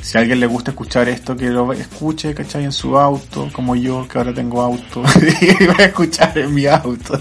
si 0.00 0.16
a 0.16 0.20
alguien 0.20 0.40
le 0.40 0.46
gusta 0.46 0.70
escuchar 0.70 1.08
esto, 1.08 1.36
que 1.36 1.48
lo 1.48 1.72
escuche, 1.72 2.34
¿cachai? 2.34 2.64
En 2.64 2.72
su 2.72 2.98
auto, 2.98 3.48
como 3.52 3.76
yo, 3.76 4.06
que 4.08 4.18
ahora 4.18 4.32
tengo 4.32 4.60
auto, 4.62 5.02
y 5.40 5.66
voy 5.66 5.76
a 5.78 5.84
escuchar 5.84 6.36
en 6.38 6.54
mi 6.54 6.66
auto. 6.66 7.20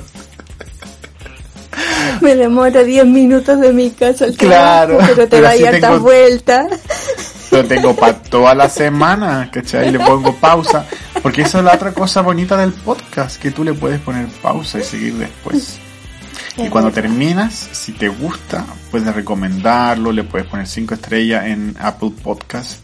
Me 2.22 2.36
demora 2.36 2.84
10 2.84 3.06
minutos 3.06 3.60
de 3.60 3.74
mi 3.74 3.92
casa 3.92 4.26
al 4.26 4.36
Claro, 4.36 4.98
trabajo, 4.98 5.14
pero 5.16 5.28
te 5.28 5.42
da 5.42 5.50
así 5.52 5.66
hartas 5.66 6.00
vueltas. 6.00 6.68
Lo 7.52 7.64
tengo 7.66 7.96
para 7.96 8.14
toda 8.30 8.56
la 8.56 8.70
semana, 8.70 9.50
¿cachai? 9.52 9.92
Le 9.92 10.00
pongo 10.00 10.34
pausa. 10.36 10.86
Porque 11.22 11.42
eso 11.42 11.60
es 11.60 11.64
la 11.66 11.74
otra 11.74 11.94
cosa 11.94 12.22
bonita 12.22 12.58
del 12.58 12.72
podcast, 12.72 13.42
que 13.42 13.52
tú 13.52 13.64
le 13.64 13.74
puedes 13.74 14.00
poner 14.00 14.28
pausa 14.42 14.80
y 14.80 14.84
seguir 14.84 15.16
después. 15.16 15.80
Y 16.58 16.70
cuando 16.70 16.92
terminas, 16.92 17.54
si 17.54 17.92
te 17.92 18.08
gusta, 18.08 18.66
puedes 18.90 19.14
recomendarlo, 19.14 20.12
le 20.12 20.24
puedes 20.24 20.48
poner 20.48 20.68
5 20.68 20.94
estrellas 20.94 21.46
en 21.46 21.76
Apple 21.80 22.12
Podcast, 22.24 22.80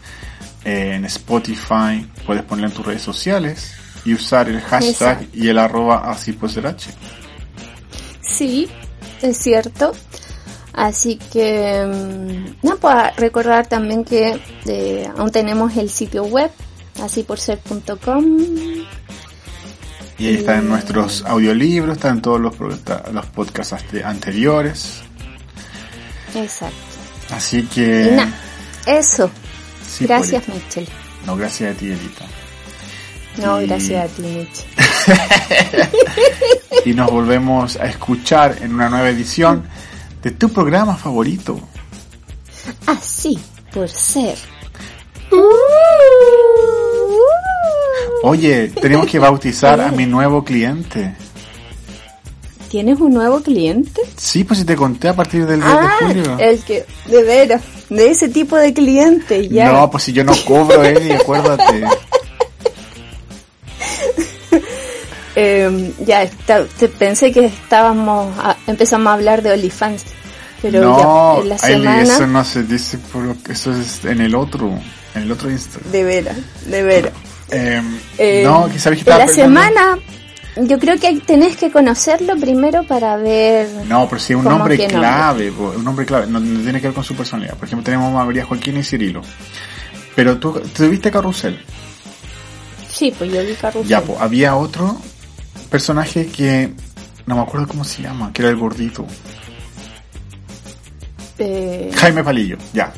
eh, 0.64 0.94
en 0.96 1.06
Spotify, 1.06 2.06
puedes 2.26 2.42
ponerlo 2.42 2.68
en 2.68 2.74
tus 2.74 2.84
redes 2.84 3.02
sociales 3.02 3.72
y 4.04 4.12
usar 4.12 4.48
el 4.48 4.60
hashtag 4.60 5.22
Exacto. 5.22 5.26
y 5.32 5.48
el 5.48 5.58
arroba 5.58 6.10
así 6.10 6.32
pues 6.32 6.52
ser 6.52 6.66
H. 6.66 6.90
Sí, 8.20 8.68
es 9.22 9.38
cierto. 9.38 9.92
Así 10.72 11.16
que, 11.16 11.84
mm, 11.86 12.66
no, 12.66 12.76
pues 12.76 13.16
recordar 13.16 13.66
también 13.66 14.04
que 14.04 14.40
eh, 14.66 15.08
aún 15.16 15.30
tenemos 15.30 15.76
el 15.76 15.90
sitio 15.90 16.24
web, 16.24 16.50
así 17.02 17.22
por 17.22 17.38
ser.com. 17.38 18.38
Y 20.22 20.28
ahí 20.28 20.34
están 20.36 20.68
nuestros 20.68 21.24
audiolibros, 21.26 21.96
están 21.96 22.22
todos 22.22 22.40
los, 22.40 22.54
los 22.58 23.26
podcasts 23.26 23.72
ante- 23.72 24.04
anteriores. 24.04 25.00
Exacto. 26.34 26.76
Así 27.30 27.64
que... 27.64 28.18
eso. 28.86 29.30
sí, 29.86 30.06
gracias, 30.06 30.44
Poli. 30.44 30.58
Michelle. 30.64 30.88
No, 31.26 31.36
gracias 31.36 31.74
a 31.74 31.78
ti, 31.78 31.86
Elita. 31.86 32.24
No, 33.38 33.60
Y- 33.62 33.66
gracias 33.66 34.04
a 34.10 34.14
ti, 34.14 34.22
Michelle. 34.22 35.90
Y 36.84 36.94
nos 36.94 37.10
volvemos 37.10 37.76
a 37.76 37.86
escuchar 37.86 38.58
en 38.60 38.74
una 38.74 38.88
nueva 38.88 39.08
edición 39.10 39.62
de 40.22 40.30
tu 40.32 40.48
programa 40.48 40.96
favorito. 40.96 41.60
Así 42.86 43.38
por 43.72 43.88
ser. 43.88 44.36
Oye, 48.22 48.68
tenemos 48.68 49.06
que 49.06 49.18
bautizar 49.18 49.80
a 49.80 49.90
mi 49.90 50.06
nuevo 50.06 50.44
cliente. 50.44 51.14
¿Tienes 52.68 53.00
un 53.00 53.12
nuevo 53.12 53.40
cliente? 53.42 54.00
Sí, 54.16 54.44
pues 54.44 54.60
si 54.60 54.64
te 54.64 54.74
conté 54.76 55.08
a 55.08 55.14
partir 55.14 55.44
del 55.46 55.60
10 55.60 55.72
Ah, 55.74 55.96
de 56.00 56.06
julio. 56.06 56.38
el 56.38 56.58
que, 56.64 56.86
de 57.06 57.22
veras, 57.22 57.60
de 57.90 58.10
ese 58.10 58.28
tipo 58.30 58.56
de 58.56 58.72
cliente, 58.72 59.46
ya. 59.48 59.70
No, 59.72 59.90
pues 59.90 60.04
si 60.04 60.12
yo 60.14 60.24
no 60.24 60.32
cobro, 60.46 60.82
Eddie, 60.82 61.14
acuérdate. 61.16 61.84
Eh, 65.34 65.94
ya, 66.04 66.24
está- 66.24 66.66
te- 66.66 66.88
pensé 66.88 67.32
que 67.32 67.46
estábamos, 67.46 68.36
a- 68.38 68.56
empezamos 68.66 69.06
a 69.10 69.14
hablar 69.14 69.40
de 69.42 69.52
OnlyFans, 69.52 70.04
pero 70.60 70.82
no, 70.82 71.36
ya, 71.38 71.42
en 71.42 71.48
la 71.48 71.54
Eli, 71.56 71.62
semana, 71.84 72.02
eso 72.02 72.26
no 72.26 72.44
se 72.44 72.62
dice, 72.64 72.98
por, 72.98 73.34
eso 73.48 73.72
es 73.72 74.04
en 74.04 74.20
el 74.20 74.34
otro, 74.34 74.68
en 75.14 75.22
el 75.22 75.32
otro 75.32 75.50
Instagram. 75.50 75.90
de 75.90 76.04
veras, 76.04 76.36
de 76.66 76.82
veras. 76.82 77.12
Eh, 77.52 77.82
Eh, 78.18 78.42
no, 78.44 78.68
que 78.68 78.78
sabes 78.78 79.04
que 79.04 79.10
la 79.10 79.18
pensando- 79.18 79.42
semana, 79.42 79.98
yo 80.56 80.78
creo 80.78 80.98
que 80.98 81.20
tenés 81.20 81.56
que 81.56 81.70
conocerlo 81.70 82.36
primero 82.36 82.82
para 82.84 83.16
ver, 83.16 83.68
No, 83.86 84.08
pero 84.08 84.20
sí, 84.20 84.34
un 84.34 84.42
¿Cómo 84.44 84.56
nombre 84.58 84.76
nombre? 84.78 84.96
clave, 84.98 85.52
po, 85.52 85.72
un 85.76 85.84
nombre 85.84 86.04
clave, 86.06 86.26
no, 86.26 86.40
no 86.40 86.62
tiene 86.62 86.80
que 86.80 86.88
ver 86.88 86.94
con 86.94 87.04
su 87.04 87.14
personalidad. 87.14 87.54
Por 87.56 87.66
ejemplo, 87.66 87.84
tenemos 87.84 88.08
a 88.18 88.24
María 88.24 88.44
Joaquín 88.44 88.78
y 88.78 88.82
Cirilo. 88.82 89.22
Pero 90.14 90.38
tú, 90.38 90.60
¿tú 90.74 90.88
viste 90.88 91.10
Carrusel? 91.10 91.62
sí, 92.88 93.12
pues 93.16 93.32
yo 93.32 93.40
vi 93.44 93.54
Carrusel. 93.54 93.88
Ya, 93.88 94.00
pues, 94.02 94.18
había 94.20 94.54
otro 94.56 94.96
personaje 95.70 96.26
que 96.26 96.70
no 97.26 97.36
me 97.36 97.42
acuerdo 97.42 97.66
cómo 97.68 97.84
se 97.84 98.02
llama, 98.02 98.30
que 98.32 98.42
era 98.42 98.50
el 98.50 98.56
gordito. 98.56 99.06
Eh, 101.38 101.90
Jaime 101.96 102.22
Palillo, 102.22 102.56
ya. 102.72 102.92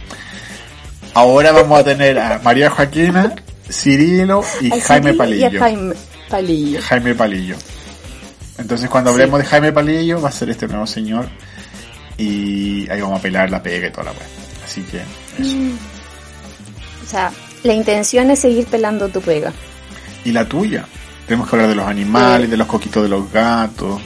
Ahora 1.15 1.53
vamos 1.53 1.79
a 1.81 1.85
tener 1.85 2.19
a 2.19 2.41
María 2.43 2.69
Joaquina, 2.71 3.35
Cirilo 3.75 4.43
y 4.61 4.71
Jaime 4.71 4.83
Cirilo 5.13 5.19
Palillo. 5.19 5.49
Y 5.51 5.59
Jaime 5.59 5.95
Palillo. 6.31 6.81
Jaime 6.83 7.15
Palillo. 7.15 7.57
Entonces 8.59 8.89
cuando 8.89 9.11
Sí. 9.11 9.15
hablemos 9.15 9.41
de 9.41 9.47
Jaime 9.47 9.73
Palillo 9.73 10.21
va 10.21 10.29
a 10.29 10.33
ser 10.33 10.51
este 10.51 10.69
nuevo 10.69 10.87
señor 10.87 11.29
y 12.17 12.89
ahí 12.91 13.01
vamos 13.01 13.19
a 13.19 13.23
pelar 13.23 13.51
la 13.51 13.63
pega 13.63 13.89
y 13.89 13.91
toda 13.91 14.05
la 14.05 14.11
weá. 14.13 14.27
Así 14.65 14.83
que 14.83 14.99
eso. 15.43 15.57
Mm. 15.57 15.73
O 17.05 17.11
sea, 17.11 17.33
la 17.65 17.73
intención 17.75 18.31
es 18.31 18.39
seguir 18.41 18.67
pelando 18.67 19.09
tu 19.09 19.21
pega. 19.21 19.53
Y 20.25 20.33
la 20.33 20.49
tuya. 20.49 20.87
Tenemos 21.27 21.49
que 21.49 21.57
hablar 21.57 21.69
de 21.71 21.75
los 21.75 21.87
animales, 21.87 22.47
Sí. 22.47 22.51
de 22.51 22.57
los 22.57 22.67
coquitos 22.67 23.03
de 23.03 23.09
los 23.09 23.31
gatos. 23.33 24.01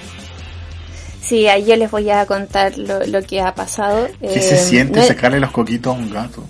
Sí, 1.22 1.46
ahí 1.46 1.64
yo 1.66 1.76
les 1.76 1.90
voy 1.90 2.08
a 2.10 2.24
contar 2.26 2.76
lo, 2.78 3.04
lo 3.06 3.22
que 3.22 3.40
ha 3.40 3.54
pasado. 3.54 4.08
¿Qué 4.20 4.34
Eh, 4.38 4.40
se 4.42 4.56
siente 4.56 5.00
no- 5.00 5.06
sacarle 5.06 5.38
los 5.40 5.50
coquitos 5.50 5.94
a 5.94 5.98
un 5.98 6.10
gato? 6.10 6.44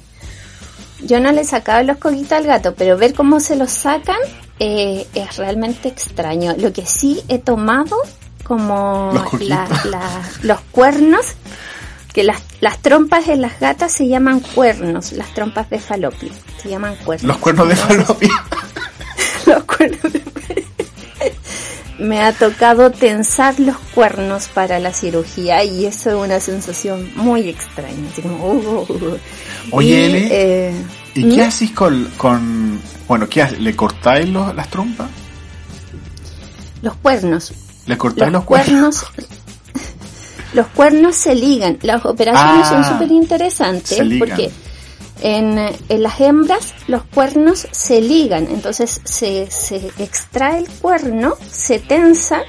Yo 1.00 1.20
no 1.20 1.30
le 1.32 1.44
sacaba 1.44 1.82
los 1.82 1.98
coquitos 1.98 2.32
al 2.32 2.44
gato, 2.46 2.74
pero 2.76 2.96
ver 2.98 3.14
cómo 3.14 3.40
se 3.40 3.56
los 3.56 3.70
sacan 3.70 4.16
eh, 4.58 5.06
es 5.14 5.36
realmente 5.36 5.88
extraño. 5.88 6.54
Lo 6.58 6.72
que 6.72 6.84
sí 6.84 7.22
he 7.28 7.38
tomado 7.38 7.96
como 8.44 9.12
Los 9.14 9.40
la- 9.42 9.68
la- 9.84 10.22
los 10.42 10.60
cuernos, 10.72 11.24
que 12.12 12.24
las, 12.24 12.42
las 12.60 12.78
trompas 12.78 13.28
en 13.28 13.42
las 13.42 13.60
gatas 13.60 13.92
se 13.92 14.08
llaman 14.08 14.40
cuernos, 14.40 15.12
las 15.12 15.32
trompas 15.34 15.68
de 15.70 15.78
falopio, 15.78 16.30
se 16.60 16.70
llaman 16.70 16.96
cuernos. 17.04 17.28
Los 17.28 17.36
cuernos 17.38 17.68
de 17.68 17.76
falopio. 17.76 18.30
los 19.46 19.64
cuernos 19.64 20.12
de- 20.12 20.22
Me 21.98 22.22
ha 22.22 22.32
tocado 22.32 22.90
tensar 22.92 23.58
los 23.58 23.76
cuernos 23.94 24.46
para 24.48 24.78
la 24.78 24.92
cirugía 24.92 25.64
y 25.64 25.84
eso 25.84 26.10
es 26.10 26.16
una 26.16 26.38
sensación 26.40 27.10
muy 27.16 27.48
extraña. 27.48 28.08
Así 28.12 28.22
como, 28.22 28.36
uh, 28.52 28.86
uh, 28.88 28.92
uh. 28.92 29.18
Oye, 29.70 29.88
Y, 29.88 30.04
Eli, 30.04 30.28
eh, 30.30 30.72
¿Y 31.14 31.24
¿Mm? 31.24 31.34
qué 31.34 31.42
haces 31.42 31.70
con, 31.72 32.04
con... 32.16 32.80
Bueno, 33.06 33.28
¿qué 33.28 33.42
haces? 33.42 33.60
¿Le 33.60 33.74
cortáis 33.74 34.28
los- 34.28 34.54
las 34.54 34.68
trompas? 34.68 35.08
los 36.82 36.94
cuernos. 36.96 37.52
¿Le 37.86 37.96
cortáis 37.98 38.30
los 38.32 38.40
los, 38.40 38.44
cuernos? 38.44 39.00
cuernos 39.04 39.28
los 40.54 40.66
cuernos 40.68 41.16
se 41.16 41.34
ligan 41.34 41.78
las 41.82 42.04
operaciones 42.06 42.66
Ah, 42.66 42.70
son 42.70 42.84
súper 42.84 43.10
interesantes 43.10 43.98
porque 44.18 44.50
en, 45.20 45.58
en 45.88 46.02
las 46.02 46.20
hembras 46.20 46.74
los 46.86 47.02
cuernos 47.04 47.66
se 47.70 48.00
ligan 48.00 48.46
entonces 48.50 49.00
se, 49.04 49.50
se 49.50 49.90
extrae 49.98 50.58
el 50.60 50.68
cuerno 50.68 51.34
se 51.50 51.78
tensa 51.80 52.42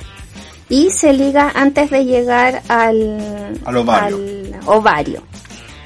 y 0.70 0.92
se 0.92 1.14
liga 1.14 1.52
antes 1.56 1.90
de 1.90 2.06
llegar 2.06 2.62
al, 2.68 3.60
Al 3.66 3.78
ovario. 3.78 4.16
al 4.18 4.60
ovario. 4.68 5.24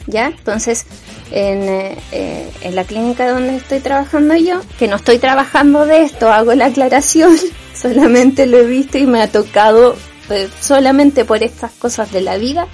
¿ya? 0.07 0.25
Entonces, 0.27 0.85
en, 1.33 1.67
eh, 1.67 1.97
eh, 2.11 2.51
en 2.61 2.75
la 2.75 2.83
clínica 2.83 3.31
donde 3.31 3.55
estoy 3.55 3.79
trabajando 3.79 4.35
yo, 4.35 4.61
que 4.77 4.87
no 4.87 4.97
estoy 4.97 5.17
trabajando 5.17 5.85
de 5.85 6.03
esto, 6.03 6.31
hago 6.31 6.53
la 6.53 6.67
aclaración, 6.67 7.35
solamente 7.73 8.45
lo 8.45 8.59
he 8.59 8.65
visto 8.65 8.99
y 8.99 9.07
me 9.07 9.21
ha 9.21 9.27
tocado 9.27 9.95
eh, 10.29 10.47
solamente 10.61 11.25
por 11.25 11.41
estas 11.41 11.71
cosas 11.71 12.11
de 12.11 12.21
la 12.21 12.37
vida, 12.37 12.67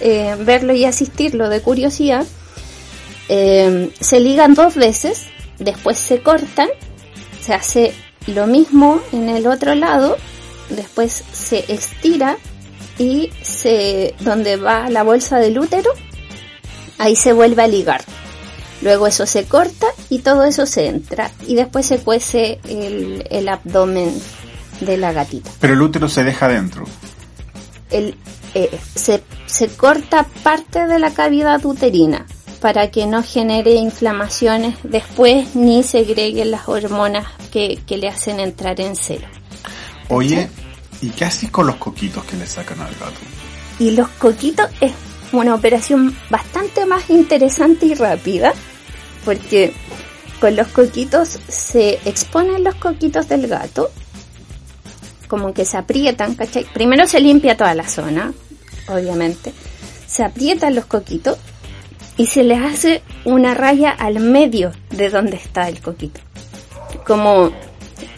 verlo 0.00 0.74
y 0.74 0.84
asistirlo 0.84 1.48
de 1.48 1.60
curiosidad. 1.60 2.24
Se 3.28 4.20
ligan 4.20 4.54
dos 4.54 4.76
veces, 4.76 5.24
después 5.58 5.98
se 5.98 6.20
cortan, 6.20 6.68
se 7.44 7.52
hace 7.52 7.92
lo 8.28 8.46
mismo 8.46 9.00
en 9.10 9.28
el 9.28 9.48
otro 9.48 9.74
lado, 9.74 10.16
después 10.70 11.24
se 11.32 11.64
estira 11.66 12.38
y 12.96 13.30
se 13.42 14.14
donde 14.20 14.54
va 14.54 14.88
la 14.88 15.02
bolsa 15.02 15.40
del 15.40 15.58
útero, 15.58 15.90
ahí 16.98 17.16
se 17.16 17.32
vuelve 17.32 17.62
a 17.62 17.68
ligar. 17.68 18.04
Luego 18.82 19.06
eso 19.06 19.26
se 19.26 19.44
corta 19.44 19.86
y 20.08 20.20
todo 20.20 20.44
eso 20.44 20.66
se 20.66 20.86
entra 20.86 21.32
y 21.46 21.54
después 21.54 21.86
se 21.86 21.98
cuece 21.98 22.60
el, 22.68 23.24
el 23.30 23.48
abdomen 23.48 24.12
de 24.80 24.96
la 24.96 25.12
gatita. 25.12 25.50
Pero 25.60 25.74
el 25.74 25.82
útero 25.82 26.08
se 26.08 26.22
deja 26.22 26.48
dentro. 26.48 26.84
El, 27.90 28.14
eh, 28.54 28.78
se, 28.94 29.22
se 29.46 29.68
corta 29.68 30.26
parte 30.42 30.86
de 30.86 30.98
la 30.98 31.12
cavidad 31.12 31.64
uterina 31.64 32.26
para 32.60 32.90
que 32.90 33.06
no 33.06 33.22
genere 33.22 33.74
inflamaciones 33.74 34.76
después 34.82 35.54
ni 35.54 35.82
segreguen 35.82 36.50
las 36.50 36.68
hormonas 36.68 37.26
que, 37.52 37.80
que 37.86 37.96
le 37.96 38.08
hacen 38.08 38.40
entrar 38.40 38.80
en 38.80 38.96
celo. 38.96 39.26
Oye, 40.08 40.48
¿y 41.00 41.10
qué 41.10 41.24
haces 41.24 41.50
con 41.50 41.66
los 41.66 41.76
coquitos 41.76 42.24
que 42.24 42.36
le 42.36 42.46
sacan 42.46 42.80
al 42.80 42.94
gato? 42.94 43.20
Y 43.78 43.92
los 43.92 44.08
coquitos 44.08 44.68
es 44.80 44.92
una 45.32 45.54
operación 45.54 46.16
bastante 46.30 46.86
más 46.86 47.10
interesante 47.10 47.86
y 47.86 47.94
rápida, 47.94 48.52
porque 49.24 49.72
con 50.40 50.56
los 50.56 50.68
coquitos 50.68 51.38
se 51.48 51.98
exponen 52.04 52.64
los 52.64 52.74
coquitos 52.76 53.28
del 53.28 53.46
gato 53.48 53.90
como 55.28 55.52
que 55.52 55.64
se 55.64 55.76
aprietan, 55.76 56.34
¿cachai? 56.34 56.64
Primero 56.72 57.06
se 57.06 57.20
limpia 57.20 57.56
toda 57.56 57.74
la 57.74 57.86
zona, 57.86 58.32
obviamente. 58.88 59.52
Se 60.06 60.24
aprietan 60.24 60.74
los 60.74 60.86
coquitos 60.86 61.38
y 62.16 62.26
se 62.26 62.42
les 62.42 62.60
hace 62.60 63.02
una 63.24 63.54
raya 63.54 63.90
al 63.90 64.18
medio 64.18 64.72
de 64.90 65.10
donde 65.10 65.36
está 65.36 65.68
el 65.68 65.80
coquito. 65.80 66.20
Como, 67.06 67.52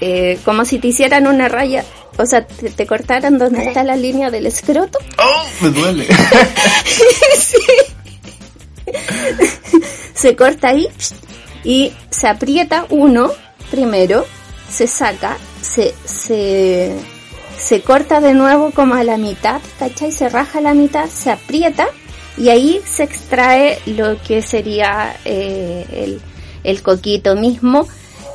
eh, 0.00 0.38
como 0.44 0.64
si 0.64 0.78
te 0.78 0.88
hicieran 0.88 1.26
una 1.26 1.48
raya, 1.48 1.84
o 2.16 2.26
sea, 2.26 2.46
te, 2.46 2.70
te 2.70 2.86
cortaran 2.86 3.38
donde 3.38 3.62
está 3.64 3.84
la 3.84 3.96
línea 3.96 4.30
del 4.30 4.46
escroto. 4.46 4.98
¡Oh! 5.18 5.44
Me 5.60 5.70
duele. 5.70 6.06
se 10.14 10.36
corta 10.36 10.68
ahí 10.68 10.88
y 11.64 11.92
se 12.10 12.28
aprieta 12.28 12.86
uno 12.90 13.30
primero, 13.70 14.26
se 14.68 14.86
saca, 14.86 15.36
se, 15.62 15.94
se, 16.04 16.92
se 17.58 17.82
corta 17.82 18.20
de 18.20 18.34
nuevo 18.34 18.70
como 18.72 18.94
a 18.94 19.04
la 19.04 19.16
mitad, 19.16 19.60
¿cachai? 19.78 20.12
Se 20.12 20.28
raja 20.28 20.58
a 20.58 20.62
la 20.62 20.74
mitad, 20.74 21.08
se 21.08 21.30
aprieta 21.30 21.88
y 22.36 22.48
ahí 22.48 22.80
se 22.84 23.04
extrae 23.04 23.78
lo 23.86 24.20
que 24.22 24.42
sería 24.42 25.16
eh, 25.24 25.86
el, 25.92 26.20
el 26.64 26.82
coquito 26.82 27.36
mismo, 27.36 27.86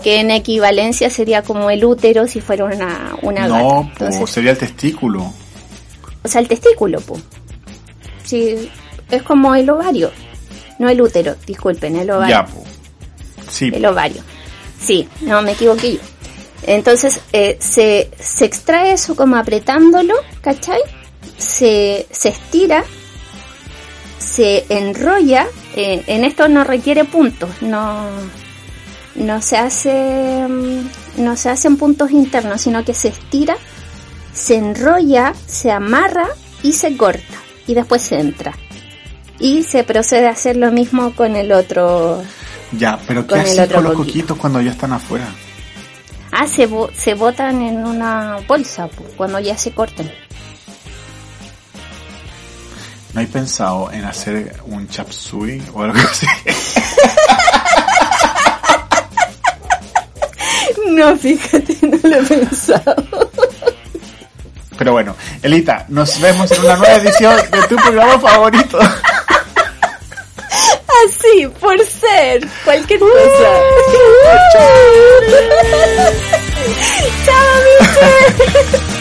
que 0.06 0.19
en 0.19 0.30
equivalencia 0.30 1.10
sería 1.10 1.41
como 1.41 1.72
el 1.72 1.84
útero 1.84 2.27
si 2.27 2.40
fuera 2.40 2.65
una, 2.65 3.15
una 3.23 3.48
no, 3.48 3.56
gata. 3.56 3.90
Entonces, 3.94 4.22
po, 4.22 4.27
sería 4.27 4.52
el 4.52 4.57
testículo. 4.60 5.34
o 6.23 6.27
sea, 6.27 6.41
el 6.41 6.48
testículo, 6.48 7.02
po. 7.02 7.19
Sí, 8.23 8.69
es 9.10 9.23
como 9.23 9.56
el 9.56 9.68
ovario. 9.68 10.11
No 10.77 10.90
el 10.90 11.02
útero, 11.02 11.36
disculpen, 11.48 11.95
el 11.95 12.11
ovario. 12.11 12.36
Ya, 12.36 12.45
po. 12.45 12.64
Sí, 13.49 13.72
El 13.73 13.84
ovario. 13.88 14.22
Sí, 14.80 15.10
no 15.22 15.41
me 15.41 15.53
equivoqué 15.53 15.94
yo. 15.95 15.99
Entonces 16.68 17.19
eh, 17.34 17.57
se, 17.60 18.11
se 18.19 18.45
extrae 18.45 18.91
eso 18.91 19.15
como 19.15 19.38
apretándolo, 19.38 20.14
¿cachai? 20.41 20.82
Se, 21.40 22.06
se 22.11 22.30
estira, 22.30 22.84
se 24.19 24.65
enrolla. 24.69 25.48
eh, 25.76 26.03
en 26.06 26.23
esto 26.23 26.48
no 26.48 26.64
requiere 26.64 27.06
puntos, 27.06 27.49
no, 27.61 28.06
no 29.16 29.42
se 29.42 29.58
hace, 29.58 30.46
mm, 30.48 31.24
no 31.24 31.36
se 31.36 31.50
hacen 31.50 31.78
puntos 31.78 32.12
internos, 32.12 32.62
sino 32.62 32.84
que 32.84 32.94
se 32.94 33.10
estira, 33.10 33.56
se 34.34 34.56
enrolla, 34.56 35.34
se 35.48 35.72
amarra 35.72 36.28
y 36.64 36.74
se 36.74 36.96
corta. 36.98 37.24
Y 37.68 37.74
después 37.74 38.02
se 38.02 38.20
entra. 38.20 38.54
Y 39.40 39.64
se 39.64 39.84
procede 39.84 40.28
a 40.28 40.32
hacer 40.32 40.56
lo 40.58 40.72
mismo 40.72 41.14
con 41.16 41.36
el 41.36 41.52
otro, 41.52 42.24
ya, 42.72 43.00
pero 43.08 43.26
¿qué 43.28 43.36
otro 43.60 43.76
con 43.76 43.84
los 43.84 43.94
coquito. 43.94 43.98
coquitos 43.98 44.38
cuando 44.38 44.62
ya 44.62 44.72
están 44.72 44.94
afuera? 44.94 45.28
Ah, 46.32 46.48
se, 46.48 46.66
bo- 46.68 46.90
se 46.98 47.14
botan 47.14 47.62
en 47.62 47.86
una 47.86 48.38
bolsa 48.48 48.90
cuando 49.18 49.40
ya 49.40 49.58
se 49.58 49.72
cortan. 49.72 50.12
¿No 53.14 53.22
hay 53.22 53.28
pensado 53.28 53.92
en 53.94 54.04
hacer 54.06 54.58
un 54.66 54.88
chap 54.90 55.10
suey 55.12 55.62
o 55.74 55.82
algo 55.84 55.98
así? 56.00 56.26
No, 60.90 61.18
fíjate, 61.18 61.78
no 61.82 61.98
lo 62.03 62.16
he 62.16 62.24
pensado. 62.24 62.95
Pero 64.78 64.91
bueno, 64.91 65.16
Elita, 65.41 65.86
nos 65.90 66.20
vemos 66.20 66.52
en 66.52 66.60
una 66.64 66.76
nueva 66.76 66.95
edición 66.95 67.38
de 67.52 67.64
tu 67.68 67.76
programa 67.76 68.20
favorito. 68.20 68.78
Así, 71.07 71.48
por 71.60 71.78
ser 71.86 72.48
cualquier 72.64 72.99
cosa. 72.99 73.14
Chao, 77.26 77.45
Miche. 77.80 78.86